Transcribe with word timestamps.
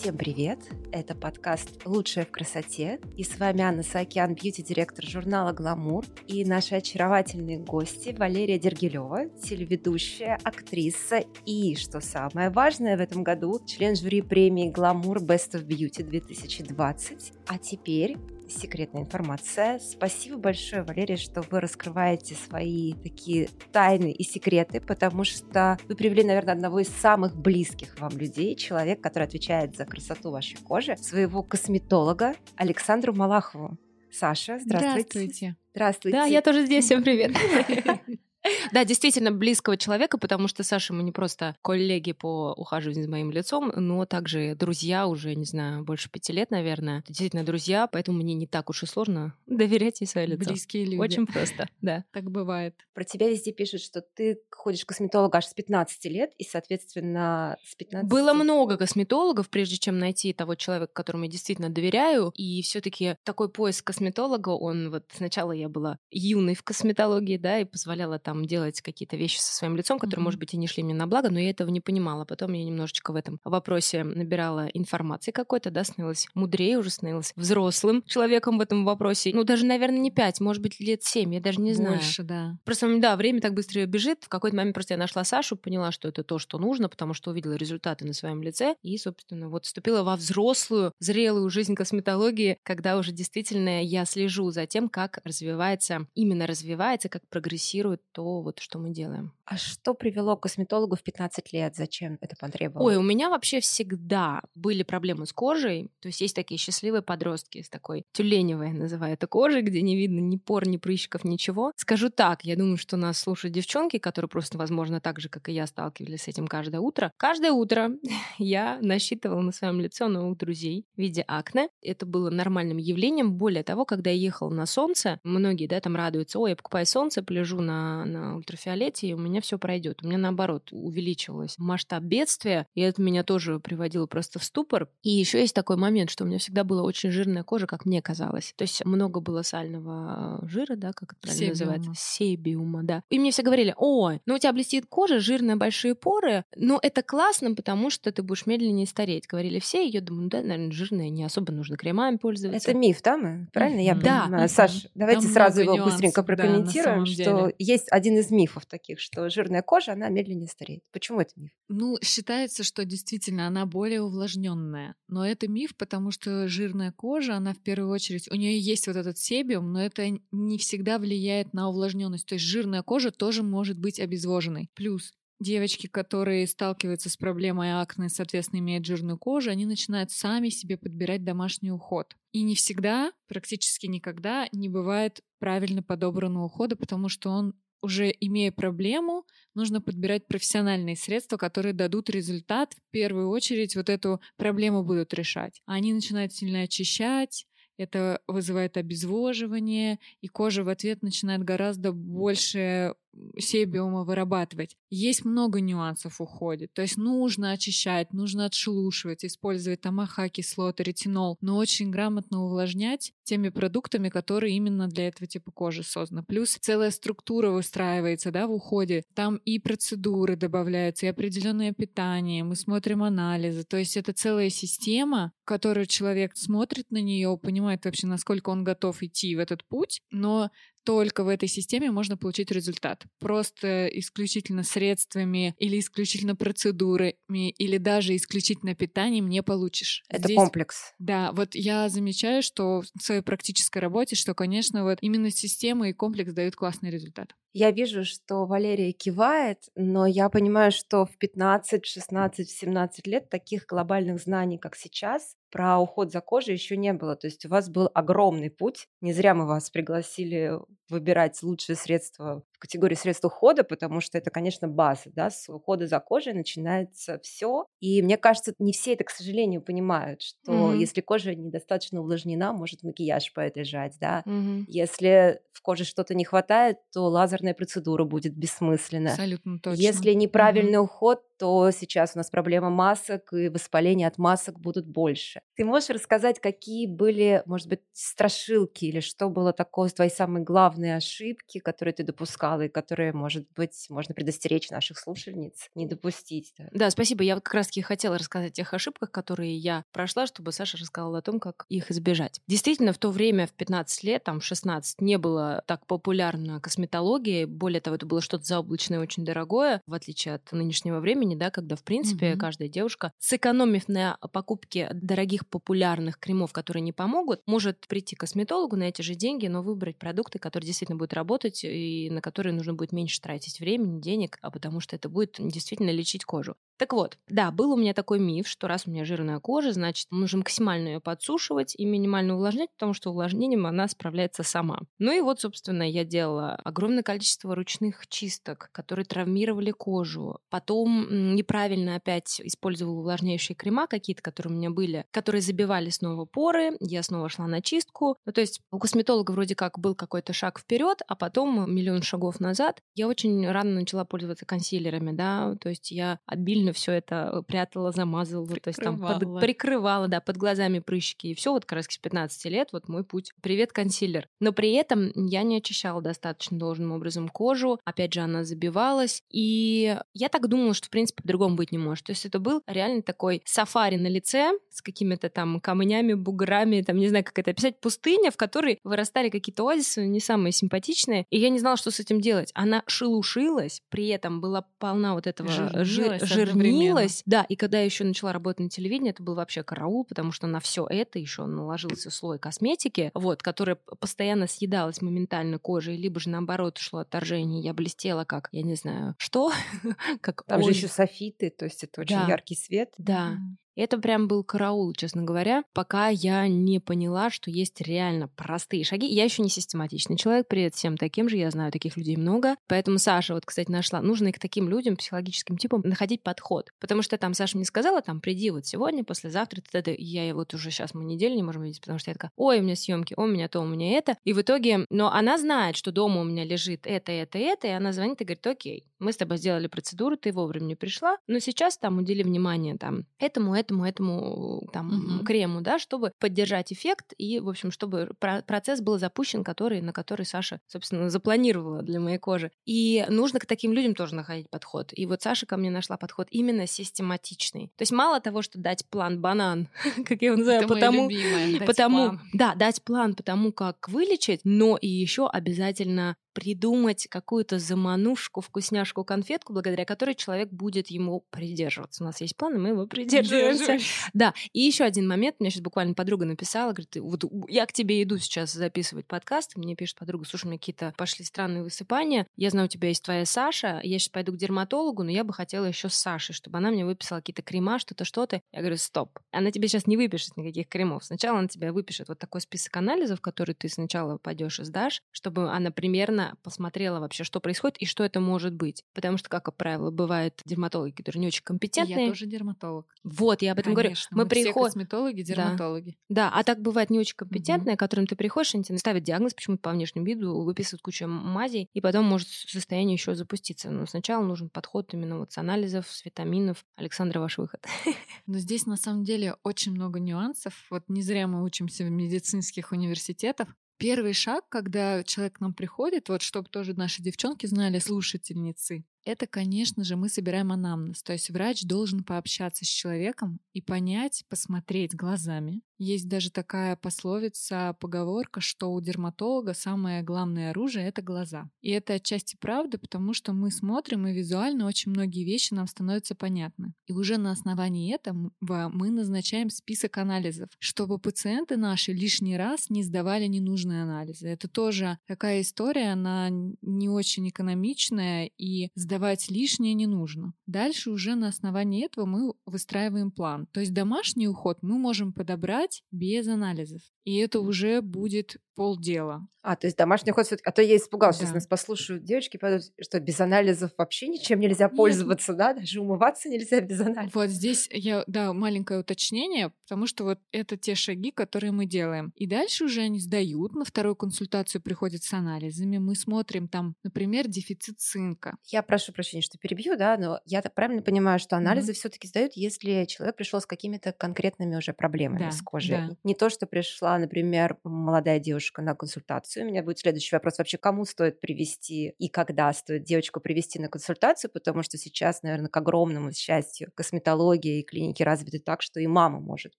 Всем 0.00 0.16
привет! 0.16 0.58
Это 0.92 1.14
подкаст 1.14 1.82
«Лучшее 1.84 2.24
в 2.24 2.30
красоте». 2.30 2.98
И 3.18 3.22
с 3.22 3.38
вами 3.38 3.60
Анна 3.60 3.82
Саакян, 3.82 4.34
бьюти-директор 4.34 5.04
журнала 5.04 5.52
«Гламур». 5.52 6.06
И 6.26 6.42
наши 6.46 6.76
очаровательные 6.76 7.58
гости 7.58 8.16
Валерия 8.18 8.58
Дергилева, 8.58 9.26
телеведущая, 9.42 10.38
актриса 10.42 11.22
и, 11.44 11.76
что 11.76 12.00
самое 12.00 12.48
важное 12.48 12.96
в 12.96 13.00
этом 13.02 13.22
году, 13.22 13.60
член 13.66 13.94
жюри 13.94 14.22
премии 14.22 14.70
«Гламур 14.70 15.18
Best 15.18 15.52
of 15.52 15.66
Beauty 15.66 16.02
2020». 16.08 17.34
А 17.46 17.58
теперь 17.58 18.16
секретная 18.50 19.02
информация. 19.02 19.78
Спасибо 19.78 20.36
большое, 20.36 20.82
Валерия, 20.82 21.16
что 21.16 21.42
вы 21.42 21.60
раскрываете 21.60 22.34
свои 22.34 22.94
такие 22.94 23.48
тайны 23.72 24.12
и 24.12 24.22
секреты, 24.22 24.80
потому 24.80 25.24
что 25.24 25.78
вы 25.88 25.96
привели, 25.96 26.22
наверное, 26.22 26.54
одного 26.54 26.80
из 26.80 26.88
самых 26.88 27.36
близких 27.36 27.98
вам 27.98 28.16
людей, 28.18 28.56
человек, 28.56 29.00
который 29.00 29.24
отвечает 29.24 29.76
за 29.76 29.84
красоту 29.84 30.30
вашей 30.30 30.58
кожи, 30.58 30.96
своего 30.96 31.42
косметолога 31.42 32.34
Александру 32.56 33.14
Малахову. 33.14 33.78
Саша, 34.12 34.58
здравствуйте. 34.58 35.00
Здравствуйте. 35.00 35.56
Здравствуйте. 35.72 36.18
Да, 36.18 36.24
я 36.24 36.42
тоже 36.42 36.66
здесь. 36.66 36.84
Всем 36.84 37.02
привет. 37.02 37.32
Да, 38.72 38.84
действительно 38.84 39.32
близкого 39.32 39.76
человека, 39.76 40.18
потому 40.18 40.48
что 40.48 40.62
Саша 40.62 40.92
мы 40.92 41.02
не 41.02 41.12
просто 41.12 41.56
коллеги 41.62 42.12
по 42.12 42.52
ухаживанию 42.52 43.04
за 43.04 43.10
моим 43.10 43.30
лицом, 43.30 43.72
но 43.74 44.04
также 44.06 44.54
друзья 44.54 45.06
уже, 45.06 45.34
не 45.34 45.44
знаю, 45.44 45.84
больше 45.84 46.10
пяти 46.10 46.32
лет, 46.32 46.50
наверное. 46.50 47.04
Действительно 47.06 47.44
друзья, 47.44 47.86
поэтому 47.86 48.18
мне 48.18 48.34
не 48.34 48.46
так 48.46 48.70
уж 48.70 48.82
и 48.82 48.86
сложно 48.86 49.34
доверять 49.46 50.00
ей 50.00 50.06
свое 50.06 50.26
лицо. 50.26 50.50
Близкие 50.50 50.84
люди. 50.84 51.00
Очень 51.00 51.26
просто, 51.26 51.68
да. 51.80 52.04
Так 52.12 52.30
бывает. 52.30 52.74
Про 52.94 53.04
тебя 53.04 53.28
везде 53.28 53.52
пишут, 53.52 53.82
что 53.82 54.00
ты 54.02 54.40
ходишь 54.50 54.84
к 54.84 54.88
косметологу 54.88 55.36
аж 55.36 55.46
с 55.46 55.54
15 55.54 56.04
лет, 56.06 56.30
и, 56.38 56.44
соответственно, 56.44 57.56
с 57.64 57.74
15... 57.74 58.08
Было 58.08 58.32
много 58.32 58.76
косметологов, 58.76 59.48
прежде 59.48 59.76
чем 59.76 59.98
найти 59.98 60.32
того 60.32 60.54
человека, 60.54 60.92
которому 60.92 61.24
я 61.24 61.30
действительно 61.30 61.70
доверяю, 61.70 62.32
и 62.34 62.62
все 62.62 62.80
таки 62.80 63.16
такой 63.24 63.48
поиск 63.48 63.86
косметолога, 63.86 64.50
он 64.50 64.90
вот 64.90 65.04
сначала 65.12 65.52
я 65.52 65.68
была 65.68 65.98
юной 66.10 66.54
в 66.54 66.62
косметологии, 66.62 67.36
да, 67.36 67.58
и 67.58 67.64
позволяла 67.64 68.18
там 68.18 68.29
там 68.30 68.44
делать 68.44 68.80
какие-то 68.80 69.16
вещи 69.16 69.38
со 69.40 69.52
своим 69.52 69.76
лицом, 69.76 69.98
которые, 69.98 70.20
mm-hmm. 70.20 70.24
может 70.24 70.38
быть, 70.38 70.54
и 70.54 70.56
не 70.56 70.68
шли 70.68 70.84
мне 70.84 70.94
на 70.94 71.08
благо, 71.08 71.30
но 71.30 71.40
я 71.40 71.50
этого 71.50 71.68
не 71.68 71.80
понимала. 71.80 72.24
Потом 72.24 72.52
я 72.52 72.64
немножечко 72.64 73.12
в 73.12 73.16
этом 73.16 73.40
вопросе 73.42 74.04
набирала 74.04 74.68
информации 74.68 75.32
какой-то, 75.32 75.72
да, 75.72 75.82
становилась 75.82 76.28
мудрее, 76.34 76.78
уже 76.78 76.90
становилась 76.90 77.32
взрослым 77.34 78.04
человеком 78.06 78.58
в 78.58 78.60
этом 78.60 78.84
вопросе. 78.84 79.32
Ну, 79.34 79.42
даже, 79.42 79.66
наверное, 79.66 79.98
не 79.98 80.12
пять, 80.12 80.38
может 80.38 80.62
быть, 80.62 80.78
лет 80.78 81.02
семь, 81.02 81.34
я 81.34 81.40
даже 81.40 81.60
не 81.60 81.74
знаю. 81.74 81.96
Больше, 81.96 82.22
да. 82.22 82.56
Просто, 82.64 83.00
да, 83.00 83.16
время 83.16 83.40
так 83.40 83.54
быстро 83.54 83.84
бежит. 83.86 84.22
В 84.22 84.28
какой-то 84.28 84.56
момент 84.56 84.74
просто 84.74 84.94
я 84.94 84.98
нашла 84.98 85.24
Сашу, 85.24 85.56
поняла, 85.56 85.90
что 85.90 86.06
это 86.06 86.22
то, 86.22 86.38
что 86.38 86.58
нужно, 86.58 86.88
потому 86.88 87.12
что 87.12 87.32
увидела 87.32 87.54
результаты 87.54 88.06
на 88.06 88.12
своем 88.12 88.44
лице 88.44 88.76
и, 88.82 88.96
собственно, 88.96 89.48
вот 89.48 89.64
вступила 89.64 90.04
во 90.04 90.14
взрослую, 90.14 90.92
зрелую 91.00 91.50
жизнь 91.50 91.74
косметологии, 91.74 92.58
когда 92.62 92.96
уже 92.96 93.10
действительно 93.10 93.82
я 93.82 94.04
слежу 94.04 94.52
за 94.52 94.66
тем, 94.66 94.88
как 94.88 95.18
развивается, 95.24 96.06
именно 96.14 96.46
развивается, 96.46 97.08
как 97.08 97.22
прогрессирует 97.28 98.02
то, 98.20 98.42
вот, 98.42 98.58
что 98.58 98.78
мы 98.78 98.90
делаем. 98.90 99.32
А 99.46 99.56
что 99.56 99.94
привело 99.94 100.36
к 100.36 100.42
косметологу 100.42 100.94
в 100.94 101.02
15 101.02 101.52
лет? 101.52 101.74
Зачем 101.74 102.18
это 102.20 102.36
потребовалось? 102.38 102.94
Ой, 102.94 103.00
у 103.00 103.02
меня 103.02 103.30
вообще 103.30 103.60
всегда 103.60 104.42
были 104.54 104.82
проблемы 104.82 105.26
с 105.26 105.32
кожей. 105.32 105.90
То 106.00 106.08
есть 106.08 106.20
есть 106.20 106.36
такие 106.36 106.58
счастливые 106.58 107.02
подростки 107.02 107.62
с 107.62 107.68
такой 107.68 108.04
тюленевой, 108.12 108.72
называю 108.72 109.14
это 109.14 109.26
кожей, 109.26 109.62
где 109.62 109.80
не 109.82 109.96
видно 109.96 110.20
ни 110.20 110.36
пор, 110.36 110.68
ни 110.68 110.76
прыщиков, 110.76 111.24
ничего. 111.24 111.72
Скажу 111.76 112.10
так, 112.10 112.44
я 112.44 112.56
думаю, 112.56 112.76
что 112.76 112.96
нас 112.96 113.18
слушают 113.18 113.54
девчонки, 113.54 113.98
которые 113.98 114.28
просто, 114.28 114.58
возможно, 114.58 115.00
так 115.00 115.18
же, 115.18 115.28
как 115.28 115.48
и 115.48 115.52
я, 115.52 115.66
сталкивались 115.66 116.22
с 116.22 116.28
этим 116.28 116.46
каждое 116.46 116.80
утро. 116.80 117.12
Каждое 117.16 117.52
утро 117.52 117.90
я 118.38 118.78
насчитывала 118.82 119.40
на 119.40 119.52
своем 119.52 119.80
лице 119.80 120.06
новых 120.06 120.38
друзей 120.38 120.84
в 120.94 121.00
виде 121.00 121.24
акне. 121.26 121.68
Это 121.82 122.06
было 122.06 122.30
нормальным 122.30 122.76
явлением. 122.76 123.32
Более 123.32 123.64
того, 123.64 123.84
когда 123.84 124.10
я 124.10 124.16
ехала 124.16 124.50
на 124.50 124.66
солнце, 124.66 125.18
многие, 125.24 125.66
да, 125.66 125.80
там 125.80 125.96
радуются, 125.96 126.38
ой, 126.38 126.50
я 126.50 126.56
покупаю 126.56 126.86
солнце, 126.86 127.22
полежу 127.22 127.60
на, 127.60 128.04
на 128.10 128.36
ультрафиолете, 128.36 129.08
и 129.08 129.14
у 129.14 129.18
меня 129.18 129.40
все 129.40 129.58
пройдет. 129.58 130.00
У 130.02 130.06
меня, 130.06 130.18
наоборот, 130.18 130.68
увеличивалось 130.72 131.56
масштаб 131.58 132.02
бедствия, 132.02 132.66
и 132.74 132.80
это 132.80 133.00
меня 133.00 133.24
тоже 133.24 133.60
приводило 133.60 134.06
просто 134.06 134.38
в 134.38 134.44
ступор. 134.44 134.88
И 135.02 135.10
еще 135.10 135.40
есть 135.40 135.54
такой 135.54 135.76
момент, 135.76 136.10
что 136.10 136.24
у 136.24 136.26
меня 136.26 136.38
всегда 136.38 136.64
была 136.64 136.82
очень 136.82 137.10
жирная 137.10 137.44
кожа, 137.44 137.66
как 137.66 137.86
мне 137.86 138.02
казалось. 138.02 138.54
То 138.56 138.62
есть 138.62 138.84
много 138.84 139.20
было 139.20 139.42
сального 139.42 140.40
жира, 140.42 140.76
да, 140.76 140.92
как 140.92 141.12
это 141.12 141.20
правильно 141.20 141.54
Себиума. 141.54 141.72
называется? 141.72 142.02
Себиума, 142.02 142.82
да. 142.82 143.02
И 143.10 143.18
мне 143.18 143.30
все 143.30 143.42
говорили, 143.42 143.74
ой, 143.76 144.20
ну 144.26 144.34
у 144.34 144.38
тебя 144.38 144.52
блестит 144.52 144.86
кожа, 144.86 145.20
жирные 145.20 145.56
большие 145.56 145.94
поры, 145.94 146.44
но 146.56 146.78
это 146.82 147.02
классно, 147.02 147.54
потому 147.54 147.90
что 147.90 148.12
ты 148.12 148.22
будешь 148.22 148.46
медленнее 148.46 148.86
стареть. 148.86 149.26
Говорили 149.26 149.60
все, 149.60 149.86
и 149.86 149.90
я 149.90 150.00
думаю, 150.00 150.24
ну 150.24 150.28
да, 150.30 150.42
наверное, 150.42 150.72
жирная, 150.72 151.08
не 151.10 151.24
особо 151.24 151.52
нужно 151.52 151.76
кремами 151.76 152.16
пользоваться. 152.16 152.70
Это 152.70 152.78
миф, 152.78 153.02
да, 153.02 153.16
мы? 153.16 153.48
Правильно? 153.52 153.80
Я 153.80 153.94
Да. 153.94 154.48
Саш, 154.48 154.86
давайте 154.94 155.22
Там 155.22 155.32
сразу 155.32 155.60
его 155.60 155.76
быстренько 155.76 156.22
нюансов, 156.22 156.26
да, 156.26 156.30
на 156.30 156.36
прокомментируем, 156.36 156.84
самом 156.84 157.06
что 157.06 157.14
деле. 157.14 157.54
есть 157.58 157.88
один 158.00 158.18
из 158.18 158.30
мифов 158.30 158.66
таких, 158.66 158.98
что 158.98 159.28
жирная 159.28 159.62
кожа, 159.62 159.92
она 159.92 160.08
медленнее 160.08 160.48
стареет. 160.48 160.82
Почему 160.92 161.20
это 161.20 161.32
миф? 161.36 161.50
Ну, 161.68 161.98
считается, 162.02 162.64
что 162.64 162.84
действительно 162.84 163.46
она 163.46 163.66
более 163.66 164.02
увлажненная. 164.02 164.94
Но 165.08 165.26
это 165.26 165.48
миф, 165.48 165.76
потому 165.76 166.10
что 166.10 166.48
жирная 166.48 166.92
кожа, 166.92 167.36
она 167.36 167.52
в 167.52 167.62
первую 167.62 167.90
очередь, 167.90 168.30
у 168.30 168.34
нее 168.34 168.58
есть 168.58 168.86
вот 168.86 168.96
этот 168.96 169.18
себиум, 169.18 169.72
но 169.72 169.82
это 169.82 170.08
не 170.32 170.58
всегда 170.58 170.98
влияет 170.98 171.52
на 171.52 171.68
увлажненность. 171.68 172.26
То 172.26 172.34
есть 172.34 172.44
жирная 172.44 172.82
кожа 172.82 173.10
тоже 173.10 173.42
может 173.42 173.78
быть 173.78 174.00
обезвоженной. 174.00 174.70
Плюс 174.74 175.12
девочки, 175.40 175.86
которые 175.86 176.46
сталкиваются 176.46 177.10
с 177.10 177.16
проблемой 177.16 177.80
акне, 177.80 178.08
соответственно, 178.08 178.60
имеют 178.60 178.86
жирную 178.86 179.18
кожу, 179.18 179.50
они 179.50 179.66
начинают 179.66 180.10
сами 180.10 180.50
себе 180.50 180.76
подбирать 180.76 181.24
домашний 181.24 181.72
уход. 181.72 182.14
И 182.32 182.42
не 182.42 182.54
всегда, 182.54 183.12
практически 183.26 183.86
никогда 183.86 184.46
не 184.52 184.68
бывает 184.68 185.20
правильно 185.38 185.82
подобранного 185.82 186.44
ухода, 186.44 186.76
потому 186.76 187.08
что 187.08 187.30
он 187.30 187.54
уже 187.82 188.14
имея 188.20 188.52
проблему, 188.52 189.24
нужно 189.54 189.80
подбирать 189.80 190.26
профессиональные 190.26 190.96
средства, 190.96 191.36
которые 191.36 191.72
дадут 191.72 192.10
результат. 192.10 192.74
В 192.74 192.90
первую 192.90 193.28
очередь 193.28 193.76
вот 193.76 193.88
эту 193.88 194.20
проблему 194.36 194.82
будут 194.82 195.14
решать. 195.14 195.62
Они 195.66 195.92
начинают 195.92 196.32
сильно 196.32 196.62
очищать, 196.62 197.46
это 197.80 198.20
вызывает 198.26 198.76
обезвоживание, 198.76 199.98
и 200.20 200.28
кожа 200.28 200.64
в 200.64 200.68
ответ 200.68 201.02
начинает 201.02 201.42
гораздо 201.42 201.92
больше 201.92 202.94
себиума 203.38 204.04
вырабатывать. 204.04 204.76
Есть 204.88 205.24
много 205.24 205.60
нюансов 205.60 206.18
в 206.18 206.22
уходе. 206.22 206.68
То 206.68 206.82
есть 206.82 206.96
нужно 206.96 207.52
очищать, 207.52 208.12
нужно 208.12 208.46
отшелушивать, 208.46 209.24
использовать 209.24 209.80
там 209.80 210.00
АХ-кислоты, 210.00 210.82
ретинол, 210.82 211.36
но 211.40 211.56
очень 211.56 211.90
грамотно 211.90 212.44
увлажнять 212.44 213.12
теми 213.24 213.48
продуктами, 213.48 214.08
которые 214.08 214.56
именно 214.56 214.88
для 214.88 215.08
этого 215.08 215.26
типа 215.26 215.52
кожи 215.52 215.82
созданы. 215.82 216.24
Плюс 216.24 216.56
целая 216.60 216.90
структура 216.90 217.50
выстраивается 217.50 218.30
да, 218.30 218.46
в 218.46 218.52
уходе. 218.52 219.04
Там 219.14 219.36
и 219.36 219.58
процедуры 219.58 220.36
добавляются, 220.36 221.06
и 221.06 221.10
определенное 221.10 221.72
питание, 221.72 222.44
мы 222.44 222.56
смотрим 222.56 223.02
анализы. 223.02 223.64
То 223.64 223.76
есть 223.76 223.96
это 223.96 224.12
целая 224.12 224.50
система, 224.50 225.32
которую 225.44 225.86
человек 225.86 226.32
смотрит 226.36 226.90
на 226.90 227.00
нее, 227.00 227.38
понимает 227.40 227.84
вообще, 227.84 228.06
насколько 228.06 228.50
он 228.50 228.64
готов 228.64 229.02
идти 229.02 229.34
в 229.36 229.38
этот 229.38 229.64
путь, 229.64 230.02
но 230.10 230.50
только 230.84 231.24
в 231.24 231.28
этой 231.28 231.48
системе 231.48 231.90
можно 231.90 232.16
получить 232.16 232.50
результат. 232.50 233.04
Просто 233.18 233.86
исключительно 233.88 234.62
средствами 234.62 235.54
или 235.58 235.78
исключительно 235.78 236.36
процедурами 236.36 237.50
или 237.50 237.76
даже 237.78 238.16
исключительно 238.16 238.74
питанием 238.74 239.28
не 239.28 239.42
получишь. 239.42 240.02
Это 240.08 240.24
Здесь- 240.24 240.36
комплекс. 240.36 240.92
Да, 240.98 241.32
вот 241.32 241.54
я 241.54 241.88
замечаю, 241.88 242.42
что 242.42 242.82
в 242.94 243.02
своей 243.02 243.22
практической 243.22 243.78
работе, 243.78 244.16
что, 244.16 244.34
конечно, 244.34 244.84
вот 244.84 244.98
именно 245.00 245.30
система 245.30 245.88
и 245.88 245.92
комплекс 245.92 246.32
дают 246.32 246.56
классный 246.56 246.90
результат. 246.90 247.34
Я 247.52 247.72
вижу, 247.72 248.04
что 248.04 248.46
Валерия 248.46 248.92
кивает, 248.92 249.58
но 249.74 250.06
я 250.06 250.28
понимаю, 250.28 250.70
что 250.70 251.04
в 251.04 251.16
15, 251.18 251.84
16, 251.84 252.48
17 252.48 253.06
лет 253.08 253.28
таких 253.28 253.66
глобальных 253.66 254.20
знаний, 254.22 254.56
как 254.56 254.76
сейчас, 254.76 255.34
про 255.50 255.78
уход 255.80 256.12
за 256.12 256.20
кожей 256.20 256.54
еще 256.54 256.76
не 256.76 256.92
было. 256.92 257.16
То 257.16 257.26
есть 257.26 257.44
у 257.44 257.48
вас 257.48 257.68
был 257.68 257.90
огромный 257.92 258.50
путь. 258.50 258.86
Не 259.00 259.12
зря 259.12 259.34
мы 259.34 259.46
вас 259.46 259.68
пригласили 259.68 260.52
выбирать 260.90 261.42
лучшие 261.42 261.76
средства 261.76 262.42
в 262.52 262.58
категории 262.58 262.94
средств 262.94 263.24
ухода, 263.24 263.64
потому 263.64 264.00
что 264.00 264.18
это, 264.18 264.30
конечно, 264.30 264.68
база. 264.68 265.10
Да? 265.14 265.30
С 265.30 265.48
ухода 265.48 265.86
за 265.86 266.00
кожей 266.00 266.32
начинается 266.34 267.18
все. 267.22 267.66
И 267.80 268.02
мне 268.02 268.16
кажется, 268.18 268.54
не 268.58 268.72
все 268.72 268.92
это, 268.94 269.04
к 269.04 269.10
сожалению, 269.10 269.62
понимают, 269.62 270.22
что 270.22 270.52
Мгм. 270.52 270.80
если 270.80 271.00
кожа 271.00 271.34
недостаточно 271.34 272.00
увлажнена, 272.00 272.52
может 272.52 272.82
макияж 272.82 273.32
подлежать, 273.32 273.96
да, 274.00 274.24
Мгм. 274.24 274.66
если 274.66 275.40
в 275.52 275.62
коже 275.62 275.84
что-то 275.84 276.14
не 276.14 276.24
хватает, 276.24 276.78
то 276.92 277.04
лазерная 277.08 277.54
процедура 277.54 278.04
будет 278.04 278.34
бессмысленна. 278.36 279.12
Абсолютно 279.12 279.58
точно. 279.58 279.82
Если 279.82 280.12
неправильный 280.14 280.78
уход, 280.80 281.22
то 281.38 281.70
сейчас 281.70 282.12
у 282.14 282.18
нас 282.18 282.28
проблема 282.30 282.70
масок, 282.70 283.32
и 283.32 283.48
воспаления 283.48 284.06
от 284.06 284.18
масок 284.18 284.58
будут 284.60 284.86
больше. 284.86 285.40
Ты 285.56 285.64
можешь 285.64 285.90
рассказать, 285.90 286.40
какие 286.40 286.86
были, 286.86 287.42
может 287.46 287.68
быть, 287.68 287.80
страшилки 287.92 288.84
или 288.86 289.00
что 289.00 289.28
было 289.28 289.52
такое, 289.52 289.88
твои 289.90 290.08
самые 290.10 290.44
главные 290.44 290.79
ошибки, 290.88 291.58
которые 291.58 291.94
ты 291.94 292.02
допускала 292.02 292.62
и 292.62 292.68
которые, 292.68 293.12
может 293.12 293.46
быть, 293.54 293.86
можно 293.88 294.14
предостеречь 294.14 294.70
наших 294.70 294.98
слушательниц, 294.98 295.70
не 295.74 295.86
допустить? 295.86 296.52
Да, 296.58 296.68
да 296.72 296.90
спасибо. 296.90 297.22
Я 297.22 297.34
как 297.36 297.52
раз-таки 297.54 297.82
хотела 297.82 298.18
рассказать 298.18 298.52
о 298.52 298.54
тех 298.54 298.72
ошибках, 298.74 299.10
которые 299.10 299.56
я 299.56 299.84
прошла, 299.92 300.26
чтобы 300.26 300.52
Саша 300.52 300.78
рассказала 300.78 301.18
о 301.18 301.22
том, 301.22 301.40
как 301.40 301.66
их 301.68 301.90
избежать. 301.90 302.40
Действительно, 302.46 302.92
в 302.92 302.98
то 302.98 303.10
время, 303.10 303.46
в 303.46 303.52
15 303.52 304.04
лет, 304.04 304.24
там, 304.24 304.40
в 304.40 304.44
16, 304.44 305.00
не 305.00 305.18
было 305.18 305.62
так 305.66 305.86
популярна 305.86 306.60
косметология. 306.60 307.46
Более 307.46 307.80
того, 307.80 307.96
это 307.96 308.06
было 308.06 308.20
что-то 308.20 308.44
заоблачное, 308.44 309.00
очень 309.00 309.24
дорогое, 309.24 309.82
в 309.86 309.94
отличие 309.94 310.34
от 310.34 310.52
нынешнего 310.52 311.00
времени, 311.00 311.34
да, 311.34 311.50
когда, 311.50 311.76
в 311.76 311.82
принципе, 311.82 312.32
mm-hmm. 312.32 312.36
каждая 312.36 312.68
девушка, 312.68 313.12
сэкономив 313.18 313.88
на 313.88 314.16
покупке 314.32 314.90
дорогих 314.92 315.46
популярных 315.46 316.18
кремов, 316.18 316.52
которые 316.52 316.82
не 316.82 316.92
помогут, 316.92 317.42
может 317.46 317.86
прийти 317.88 318.16
к 318.16 318.20
косметологу 318.20 318.76
на 318.76 318.84
эти 318.84 319.02
же 319.02 319.14
деньги, 319.14 319.46
но 319.46 319.62
выбрать 319.62 319.98
продукты, 319.98 320.38
которые 320.38 320.66
действительно 320.70 320.98
будут 320.98 321.12
работать 321.14 321.64
и 321.64 322.08
на 322.10 322.20
которые 322.22 322.52
нужно 322.54 322.74
будет 322.74 322.92
меньше 322.92 323.20
тратить 323.20 323.60
времени, 323.60 324.00
денег, 324.00 324.38
а 324.42 324.50
потому 324.50 324.80
что 324.80 324.96
это 324.96 325.08
будет 325.08 325.36
действительно 325.38 325.90
лечить 325.90 326.24
кожу. 326.24 326.56
Так 326.80 326.94
вот, 326.94 327.18
да, 327.28 327.50
был 327.50 327.72
у 327.72 327.76
меня 327.76 327.92
такой 327.92 328.18
миф, 328.18 328.48
что 328.48 328.66
раз 328.66 328.86
у 328.86 328.90
меня 328.90 329.04
жирная 329.04 329.38
кожа, 329.38 329.72
значит, 329.72 330.06
нужно 330.10 330.38
максимально 330.38 330.88
ее 330.88 331.00
подсушивать 331.00 331.74
и 331.76 331.84
минимально 331.84 332.36
увлажнять, 332.36 332.70
потому 332.72 332.94
что 332.94 333.10
увлажнением 333.10 333.66
она 333.66 333.86
справляется 333.86 334.44
сама. 334.44 334.80
Ну 334.98 335.12
и 335.12 335.20
вот, 335.20 335.42
собственно, 335.42 335.82
я 335.82 336.04
делала 336.04 336.54
огромное 336.54 337.02
количество 337.02 337.54
ручных 337.54 338.08
чисток, 338.08 338.70
которые 338.72 339.04
травмировали 339.04 339.72
кожу. 339.72 340.38
Потом 340.48 341.34
неправильно 341.34 341.96
опять 341.96 342.40
использовала 342.40 343.00
увлажняющие 343.00 343.54
крема 343.54 343.86
какие-то, 343.86 344.22
которые 344.22 344.54
у 344.54 344.56
меня 344.56 344.70
были, 344.70 345.04
которые 345.10 345.42
забивали 345.42 345.90
снова 345.90 346.24
поры. 346.24 346.78
Я 346.80 347.02
снова 347.02 347.28
шла 347.28 347.46
на 347.46 347.60
чистку. 347.60 348.16
Ну, 348.24 348.32
то 348.32 348.40
есть 348.40 348.62
у 348.70 348.78
косметолога 348.78 349.32
вроде 349.32 349.54
как 349.54 349.78
был 349.78 349.94
какой-то 349.94 350.32
шаг 350.32 350.58
вперед, 350.58 351.02
а 351.06 351.14
потом 351.14 351.70
миллион 351.70 352.00
шагов 352.00 352.40
назад. 352.40 352.80
Я 352.94 353.06
очень 353.06 353.46
рано 353.50 353.72
начала 353.72 354.06
пользоваться 354.06 354.46
консилерами, 354.46 355.12
да, 355.12 355.54
то 355.60 355.68
есть 355.68 355.90
я 355.90 356.18
обильно 356.24 356.69
специально 356.70 356.80
все 356.80 356.92
это 356.92 357.30
э, 357.32 357.42
прятала, 357.42 357.92
замазывала, 357.92 358.56
то 358.56 358.68
есть 358.68 358.80
там 358.80 358.98
под, 358.98 359.40
прикрывала, 359.40 360.08
да, 360.08 360.20
под 360.20 360.36
глазами 360.36 360.78
прыщики. 360.78 361.28
И 361.28 361.34
все 361.34 361.52
вот 361.52 361.64
как 361.64 361.76
раз 361.76 361.86
с 361.86 361.98
15 361.98 362.44
лет 362.46 362.68
вот 362.72 362.88
мой 362.88 363.04
путь. 363.04 363.32
Привет, 363.40 363.72
консилер. 363.72 364.28
Но 364.40 364.52
при 364.52 364.72
этом 364.72 365.10
я 365.14 365.42
не 365.42 365.58
очищала 365.58 366.00
достаточно 366.00 366.58
должным 366.58 366.92
образом 366.92 367.28
кожу. 367.28 367.78
Опять 367.84 368.14
же, 368.14 368.20
она 368.20 368.44
забивалась. 368.44 369.22
И 369.30 369.96
я 370.14 370.28
так 370.28 370.48
думала, 370.48 370.74
что, 370.74 370.86
в 370.86 370.90
принципе, 370.90 371.22
по-другому 371.22 371.56
быть 371.56 371.72
не 371.72 371.78
может. 371.78 372.06
То 372.06 372.12
есть 372.12 372.26
это 372.26 372.38
был 372.38 372.62
реально 372.66 373.02
такой 373.02 373.42
сафари 373.44 373.96
на 373.96 374.08
лице 374.08 374.52
с 374.70 374.82
какими-то 374.82 375.28
там 375.28 375.60
камнями, 375.60 376.14
буграми, 376.14 376.82
там, 376.82 376.96
не 376.96 377.08
знаю, 377.08 377.24
как 377.24 377.38
это 377.38 377.50
описать, 377.50 377.80
пустыня, 377.80 378.30
в 378.30 378.36
которой 378.36 378.78
вырастали 378.84 379.28
какие-то 379.28 379.64
оазисы, 379.64 380.06
не 380.06 380.20
самые 380.20 380.52
симпатичные. 380.52 381.26
И 381.30 381.38
я 381.38 381.50
не 381.50 381.58
знала, 381.58 381.76
что 381.76 381.90
с 381.90 382.00
этим 382.00 382.20
делать. 382.20 382.50
Она 382.54 382.82
шелушилась, 382.86 383.80
при 383.88 384.08
этом 384.08 384.40
была 384.40 384.64
полна 384.78 385.14
вот 385.14 385.26
этого 385.26 385.50
жир, 385.50 385.84
жир, 385.84 386.54
изменилась. 386.62 387.22
Да, 387.26 387.44
и 387.48 387.56
когда 387.56 387.78
я 387.78 387.84
еще 387.84 388.04
начала 388.04 388.32
работать 388.32 388.60
на 388.60 388.68
телевидении, 388.68 389.10
это 389.10 389.22
был 389.22 389.34
вообще 389.34 389.62
караул, 389.62 390.04
потому 390.04 390.32
что 390.32 390.46
на 390.46 390.60
все 390.60 390.86
это 390.88 391.18
еще 391.18 391.46
наложился 391.46 392.10
слой 392.10 392.38
косметики, 392.38 393.10
вот, 393.14 393.42
которая 393.42 393.76
постоянно 393.76 394.46
съедалась 394.46 395.02
моментально 395.02 395.58
кожей, 395.58 395.96
либо 395.96 396.20
же 396.20 396.30
наоборот 396.30 396.78
шло 396.78 397.00
отторжение, 397.00 397.62
я 397.62 397.74
блестела 397.74 398.24
как, 398.24 398.48
я 398.52 398.62
не 398.62 398.74
знаю, 398.74 399.14
что, 399.18 399.52
как 400.20 400.44
Там 400.44 400.62
же 400.62 400.70
еще 400.70 400.88
софиты, 400.88 401.50
то 401.50 401.64
есть 401.64 401.84
это 401.84 402.00
очень 402.00 402.28
яркий 402.28 402.56
свет. 402.56 402.94
Да. 402.98 403.38
Это 403.76 403.98
прям 403.98 404.28
был 404.28 404.44
караул, 404.44 404.92
честно 404.94 405.22
говоря, 405.22 405.64
пока 405.72 406.08
я 406.08 406.46
не 406.48 406.80
поняла, 406.80 407.30
что 407.30 407.50
есть 407.50 407.80
реально 407.80 408.28
простые 408.28 408.84
шаги. 408.84 409.06
Я 409.06 409.24
еще 409.24 409.42
не 409.42 409.48
систематичный 409.48 410.16
человек, 410.16 410.48
привет 410.48 410.74
всем 410.74 410.96
таким 410.96 411.28
же, 411.28 411.36
я 411.36 411.50
знаю 411.50 411.72
таких 411.72 411.96
людей 411.96 412.16
много. 412.16 412.56
Поэтому 412.66 412.98
Саша, 412.98 413.34
вот, 413.34 413.46
кстати, 413.46 413.70
нашла, 413.70 414.02
нужно 414.02 414.28
и 414.28 414.32
к 414.32 414.38
таким 414.38 414.68
людям, 414.68 414.96
психологическим 414.96 415.56
типам, 415.56 415.82
находить 415.84 416.22
подход. 416.22 416.70
Потому 416.80 417.02
что 417.02 417.16
там 417.16 417.34
Саша 417.34 417.56
мне 417.56 417.64
сказала, 417.64 418.02
там, 418.02 418.20
приди 418.20 418.50
вот 418.50 418.66
сегодня, 418.66 419.04
послезавтра, 419.04 419.60
т 419.60 419.78
-т 419.78 419.82
-т. 419.82 419.94
я 419.98 420.34
вот 420.34 420.52
уже 420.54 420.70
сейчас 420.70 420.94
мы 420.94 421.04
неделю 421.04 421.34
не 421.34 421.42
можем 421.42 421.62
видеть, 421.62 421.80
потому 421.80 421.98
что 421.98 422.10
я 422.10 422.14
такая, 422.14 422.30
ой, 422.36 422.58
у 422.60 422.62
меня 422.62 422.76
съемки, 422.76 423.14
у 423.16 423.26
меня 423.26 423.48
то, 423.48 423.60
у 423.60 423.66
меня 423.66 423.96
это. 423.96 424.16
И 424.24 424.32
в 424.32 424.40
итоге, 424.40 424.86
но 424.90 425.12
она 425.12 425.38
знает, 425.38 425.76
что 425.76 425.92
дома 425.92 426.20
у 426.20 426.24
меня 426.24 426.44
лежит 426.44 426.86
это, 426.86 427.12
это, 427.12 427.38
это, 427.38 427.66
и 427.68 427.70
она 427.70 427.92
звонит 427.92 428.20
и 428.20 428.24
говорит, 428.24 428.46
окей, 428.46 428.84
мы 428.98 429.12
с 429.12 429.16
тобой 429.16 429.38
сделали 429.38 429.66
процедуру, 429.66 430.16
ты 430.16 430.32
вовремя 430.32 430.64
не 430.64 430.74
пришла, 430.74 431.16
но 431.26 431.38
сейчас 431.38 431.78
там 431.78 431.98
удели 431.98 432.22
внимание 432.22 432.76
там 432.76 433.06
этому, 433.18 433.54
этому, 433.60 433.84
этому 433.84 434.68
там 434.72 435.16
угу. 435.16 435.24
крему, 435.24 435.60
да, 435.60 435.78
чтобы 435.78 436.12
поддержать 436.18 436.72
эффект 436.72 437.12
и, 437.16 437.40
в 437.40 437.48
общем, 437.48 437.70
чтобы 437.70 438.10
процесс 438.18 438.80
был 438.80 438.98
запущен, 438.98 439.44
который, 439.44 439.80
на 439.80 439.92
который 439.92 440.26
Саша, 440.26 440.60
собственно, 440.66 441.10
запланировала 441.10 441.82
для 441.82 442.00
моей 442.00 442.18
кожи. 442.18 442.50
И 442.64 443.04
нужно 443.08 443.38
к 443.38 443.46
таким 443.46 443.72
людям 443.72 443.94
тоже 443.94 444.14
находить 444.14 444.50
подход. 444.50 444.92
И 444.92 445.06
вот 445.06 445.22
Саша 445.22 445.46
ко 445.46 445.56
мне 445.56 445.70
нашла 445.70 445.96
подход 445.96 446.28
именно 446.30 446.66
систематичный. 446.66 447.68
То 447.76 447.82
есть 447.82 447.92
мало 447.92 448.20
того, 448.20 448.42
что 448.42 448.58
дать 448.58 448.84
план 448.88 449.20
банан, 449.20 449.68
как 450.06 450.22
я 450.22 450.28
его 450.28 450.38
называю, 450.38 450.60
Это 450.60 450.74
потому, 450.74 451.08
любимое, 451.08 451.66
потому, 451.66 452.06
план. 452.06 452.20
да, 452.32 452.54
дать 452.54 452.82
план 452.82 453.14
потому, 453.14 453.52
как 453.52 453.88
вылечить, 453.88 454.40
но 454.44 454.76
и 454.76 454.88
еще 454.88 455.28
обязательно 455.28 456.16
придумать 456.32 457.06
какую-то 457.08 457.58
заманушку, 457.58 458.40
вкусняшку, 458.40 459.04
конфетку, 459.04 459.52
благодаря 459.52 459.84
которой 459.84 460.14
человек 460.14 460.50
будет 460.50 460.88
ему 460.88 461.24
придерживаться. 461.30 462.02
У 462.02 462.06
нас 462.06 462.20
есть 462.20 462.36
план, 462.36 462.54
и 462.54 462.58
мы 462.58 462.68
его 462.70 462.86
придерживаемся. 462.86 463.78
Да, 464.12 464.34
и 464.52 464.60
еще 464.60 464.84
один 464.84 465.06
момент. 465.08 465.36
Мне 465.38 465.50
сейчас 465.50 465.62
буквально 465.62 465.94
подруга 465.94 466.26
написала, 466.26 466.72
говорит, 466.72 466.96
вот 466.96 467.24
я 467.48 467.66
к 467.66 467.72
тебе 467.72 468.02
иду 468.02 468.18
сейчас 468.18 468.52
записывать 468.52 469.06
подкаст. 469.06 469.56
Мне 469.56 469.74
пишет 469.74 469.98
подруга, 469.98 470.24
слушай, 470.24 470.46
у 470.46 470.48
меня 470.48 470.58
какие-то 470.58 470.94
пошли 470.96 471.24
странные 471.24 471.62
высыпания. 471.62 472.26
Я 472.36 472.50
знаю, 472.50 472.66
у 472.66 472.68
тебя 472.68 472.88
есть 472.88 473.02
твоя 473.02 473.24
Саша. 473.24 473.80
Я 473.82 473.98
сейчас 473.98 474.10
пойду 474.10 474.32
к 474.32 474.36
дерматологу, 474.36 475.02
но 475.02 475.10
я 475.10 475.24
бы 475.24 475.32
хотела 475.32 475.66
еще 475.66 475.88
с 475.88 475.94
Сашей, 475.94 476.34
чтобы 476.34 476.58
она 476.58 476.70
мне 476.70 476.84
выписала 476.84 477.18
какие-то 477.18 477.42
крема, 477.42 477.78
что-то, 477.78 478.04
что-то. 478.04 478.40
Я 478.52 478.60
говорю, 478.60 478.76
стоп. 478.76 479.18
Она 479.30 479.50
тебе 479.50 479.68
сейчас 479.68 479.86
не 479.86 479.96
выпишет 479.96 480.36
никаких 480.36 480.68
кремов. 480.68 481.04
Сначала 481.04 481.38
она 481.38 481.48
тебе 481.48 481.72
выпишет 481.72 482.08
вот 482.08 482.18
такой 482.18 482.40
список 482.40 482.76
анализов, 482.76 483.20
который 483.20 483.54
ты 483.54 483.68
сначала 483.68 484.18
пойдешь 484.18 484.60
и 484.60 484.64
сдашь, 484.64 485.02
чтобы 485.10 485.50
она 485.50 485.70
примерно 485.70 486.19
она 486.20 486.34
посмотрела 486.42 487.00
вообще, 487.00 487.24
что 487.24 487.40
происходит 487.40 487.78
и 487.78 487.86
что 487.86 488.04
это 488.04 488.20
может 488.20 488.54
быть. 488.54 488.84
Потому 488.92 489.16
что, 489.16 489.28
как 489.28 489.54
правило, 489.56 489.90
бывают 489.90 490.40
дерматологи, 490.44 490.92
которые 490.92 491.20
не 491.20 491.26
очень 491.26 491.42
компетентные. 491.42 492.06
Я 492.06 492.10
тоже 492.10 492.26
дерматолог. 492.26 492.86
Вот, 493.02 493.42
я 493.42 493.52
об 493.52 493.58
этом 493.58 493.74
Конечно, 493.74 494.08
говорю. 494.10 494.16
Мы, 494.16 494.24
мы 494.24 494.28
приходим... 494.28 494.66
косметологи, 494.66 495.22
дерматологи. 495.22 495.98
Да. 496.08 496.30
да, 496.30 496.38
а 496.38 496.44
так 496.44 496.60
бывает 496.60 496.90
не 496.90 496.98
очень 496.98 497.16
компетентные, 497.16 497.74
угу. 497.74 497.78
которым 497.78 498.06
ты 498.06 498.16
приходишь, 498.16 498.54
они 498.54 498.64
тебе 498.64 498.78
ставят 498.78 499.02
диагноз 499.02 499.34
почему-то 499.34 499.62
по 499.62 499.70
внешнему 499.70 500.06
виду, 500.06 500.42
выписывают 500.42 500.82
кучу 500.82 501.06
мазей, 501.06 501.68
и 501.72 501.80
потом 501.80 502.04
может 502.04 502.28
состояние 502.28 502.94
еще 502.94 503.14
запуститься. 503.14 503.70
Но 503.70 503.86
сначала 503.86 504.24
нужен 504.24 504.50
подход 504.50 504.92
именно 504.94 505.18
вот 505.18 505.32
с 505.32 505.38
анализов, 505.38 505.88
с 505.88 506.04
витаминов. 506.04 506.64
Александра, 506.76 507.20
ваш 507.20 507.38
выход. 507.38 507.64
Но 508.26 508.38
здесь 508.38 508.66
на 508.66 508.76
самом 508.76 509.04
деле 509.04 509.36
очень 509.42 509.72
много 509.72 510.00
нюансов. 510.00 510.54
Вот 510.70 510.84
не 510.88 511.02
зря 511.02 511.26
мы 511.26 511.42
учимся 511.42 511.84
в 511.84 511.90
медицинских 511.90 512.72
университетах. 512.72 513.48
Первый 513.80 514.12
шаг, 514.12 514.44
когда 514.50 515.02
человек 515.04 515.38
к 515.38 515.40
нам 515.40 515.54
приходит, 515.54 516.10
вот 516.10 516.20
чтобы 516.20 516.50
тоже 516.50 516.74
наши 516.74 517.00
девчонки 517.02 517.46
знали, 517.46 517.78
слушательницы, 517.78 518.84
это, 519.04 519.26
конечно 519.26 519.84
же, 519.84 519.96
мы 519.96 520.08
собираем 520.08 520.52
анамнез. 520.52 521.02
То 521.02 521.12
есть 521.12 521.30
врач 521.30 521.62
должен 521.62 522.04
пообщаться 522.04 522.64
с 522.64 522.68
человеком 522.68 523.40
и 523.52 523.60
понять, 523.60 524.24
посмотреть 524.28 524.94
глазами. 524.94 525.62
Есть 525.78 526.08
даже 526.08 526.30
такая 526.30 526.76
пословица, 526.76 527.74
поговорка, 527.80 528.42
что 528.42 528.70
у 528.70 528.82
дерматолога 528.82 529.54
самое 529.54 530.02
главное 530.02 530.50
оружие— 530.50 530.86
это 530.88 531.00
глаза. 531.00 531.48
И 531.62 531.70
это 531.70 531.94
отчасти 531.94 532.36
правда, 532.38 532.78
потому 532.78 533.14
что 533.14 533.32
мы 533.32 533.50
смотрим, 533.50 534.06
и 534.06 534.12
визуально 534.12 534.66
очень 534.66 534.90
многие 534.90 535.24
вещи 535.24 535.54
нам 535.54 535.66
становятся 535.66 536.14
понятны. 536.14 536.74
И 536.86 536.92
уже 536.92 537.16
на 537.16 537.32
основании 537.32 537.94
этого 537.94 538.30
мы 538.40 538.90
назначаем 538.90 539.48
список 539.48 539.96
анализов, 539.96 540.50
чтобы 540.58 540.98
пациенты 540.98 541.56
наши 541.56 541.94
лишний 541.94 542.36
раз 542.36 542.68
не 542.68 542.82
сдавали 542.82 543.24
ненужные 543.24 543.82
анализы. 543.84 544.28
Это 544.28 544.48
тоже 544.48 544.98
такая 545.06 545.40
история, 545.40 545.92
она 545.92 546.28
не 546.28 546.90
очень 546.90 547.26
экономичная, 547.30 548.30
и 548.36 548.68
сдавать 548.90 549.30
лишнее 549.30 549.74
не 549.74 549.86
нужно. 549.86 550.34
Дальше 550.46 550.90
уже 550.90 551.14
на 551.14 551.28
основании 551.28 551.86
этого 551.86 552.06
мы 552.06 552.34
выстраиваем 552.44 553.12
план. 553.12 553.46
То 553.52 553.60
есть 553.60 553.72
домашний 553.72 554.26
уход 554.26 554.58
мы 554.62 554.78
можем 554.78 555.12
подобрать 555.12 555.84
без 555.92 556.26
анализов. 556.26 556.82
И 557.04 557.18
это 557.18 557.40
уже 557.40 557.80
будет 557.80 558.36
полдела. 558.54 559.26
А, 559.42 559.56
то 559.56 559.66
есть 559.66 559.78
домашний 559.78 560.12
уход 560.12 560.26
все-таки... 560.26 560.46
А 560.46 560.52
то 560.52 560.60
я 560.60 560.76
испугалась, 560.76 561.16
да. 561.16 561.24
сейчас 561.24 561.34
нас 561.34 561.46
послушают 561.46 562.04
девочки, 562.04 562.36
подумают, 562.36 562.66
что 562.78 563.00
без 563.00 563.18
анализов 563.20 563.70
вообще 563.78 564.08
ничем 564.08 564.38
нельзя 564.38 564.68
пользоваться, 564.68 565.32
Нет. 565.32 565.38
да? 565.38 565.54
Даже 565.54 565.80
умываться 565.80 566.28
нельзя 566.28 566.60
без 566.60 566.78
анализов. 566.78 567.14
Вот 567.14 567.30
здесь 567.30 567.66
я, 567.72 568.04
да, 568.06 568.34
маленькое 568.34 568.80
уточнение, 568.80 569.52
потому 569.66 569.86
что 569.86 570.04
вот 570.04 570.18
это 570.30 570.58
те 570.58 570.74
шаги, 570.74 571.10
которые 571.10 571.52
мы 571.52 571.64
делаем. 571.64 572.12
И 572.16 572.26
дальше 572.26 572.64
уже 572.64 572.82
они 572.82 573.00
сдают, 573.00 573.54
на 573.54 573.64
вторую 573.64 573.96
консультацию 573.96 574.60
приходят 574.60 575.02
с 575.02 575.12
анализами, 575.14 575.78
мы 575.78 575.94
смотрим 575.94 576.46
там, 576.46 576.74
например, 576.82 577.26
дефицит 577.26 577.80
цинка. 577.80 578.36
Я 578.44 578.62
прошу 578.62 578.92
прощения, 578.92 579.22
что 579.22 579.38
перебью, 579.38 579.78
да, 579.78 579.96
но 579.96 580.20
я 580.26 580.42
правильно 580.42 580.82
понимаю, 580.82 581.18
что 581.18 581.36
анализы 581.36 581.72
mm-hmm. 581.72 581.76
все-таки 581.76 582.08
сдают, 582.08 582.32
если 582.34 582.84
человек 582.84 583.16
пришел 583.16 583.40
с 583.40 583.46
какими-то 583.46 583.92
конкретными 583.92 584.56
уже 584.56 584.74
проблемами 584.74 585.20
да, 585.20 585.30
с 585.30 585.40
кожей. 585.40 585.78
Да. 585.78 585.96
Не 586.04 586.14
то, 586.14 586.28
что 586.28 586.46
пришла, 586.46 586.98
например, 587.00 587.58
молодая 587.64 588.18
девушка 588.18 588.62
на 588.62 588.74
консультацию. 588.74 589.44
У 589.44 589.48
меня 589.48 589.62
будет 589.62 589.78
следующий 589.78 590.14
вопрос 590.14 590.38
вообще, 590.38 590.58
кому 590.58 590.84
стоит 590.84 591.20
привести 591.20 591.94
и 591.98 592.08
когда 592.08 592.52
стоит 592.52 592.84
девочку 592.84 593.20
привести 593.20 593.58
на 593.58 593.68
консультацию, 593.68 594.30
потому 594.30 594.62
что 594.62 594.78
сейчас, 594.78 595.22
наверное, 595.22 595.48
к 595.48 595.56
огромному 595.56 596.12
счастью, 596.12 596.70
косметология 596.74 597.60
и 597.60 597.62
клиники 597.62 598.02
развиты 598.02 598.38
так, 598.38 598.62
что 598.62 598.80
и 598.80 598.86
мама 598.86 599.20
может 599.20 599.58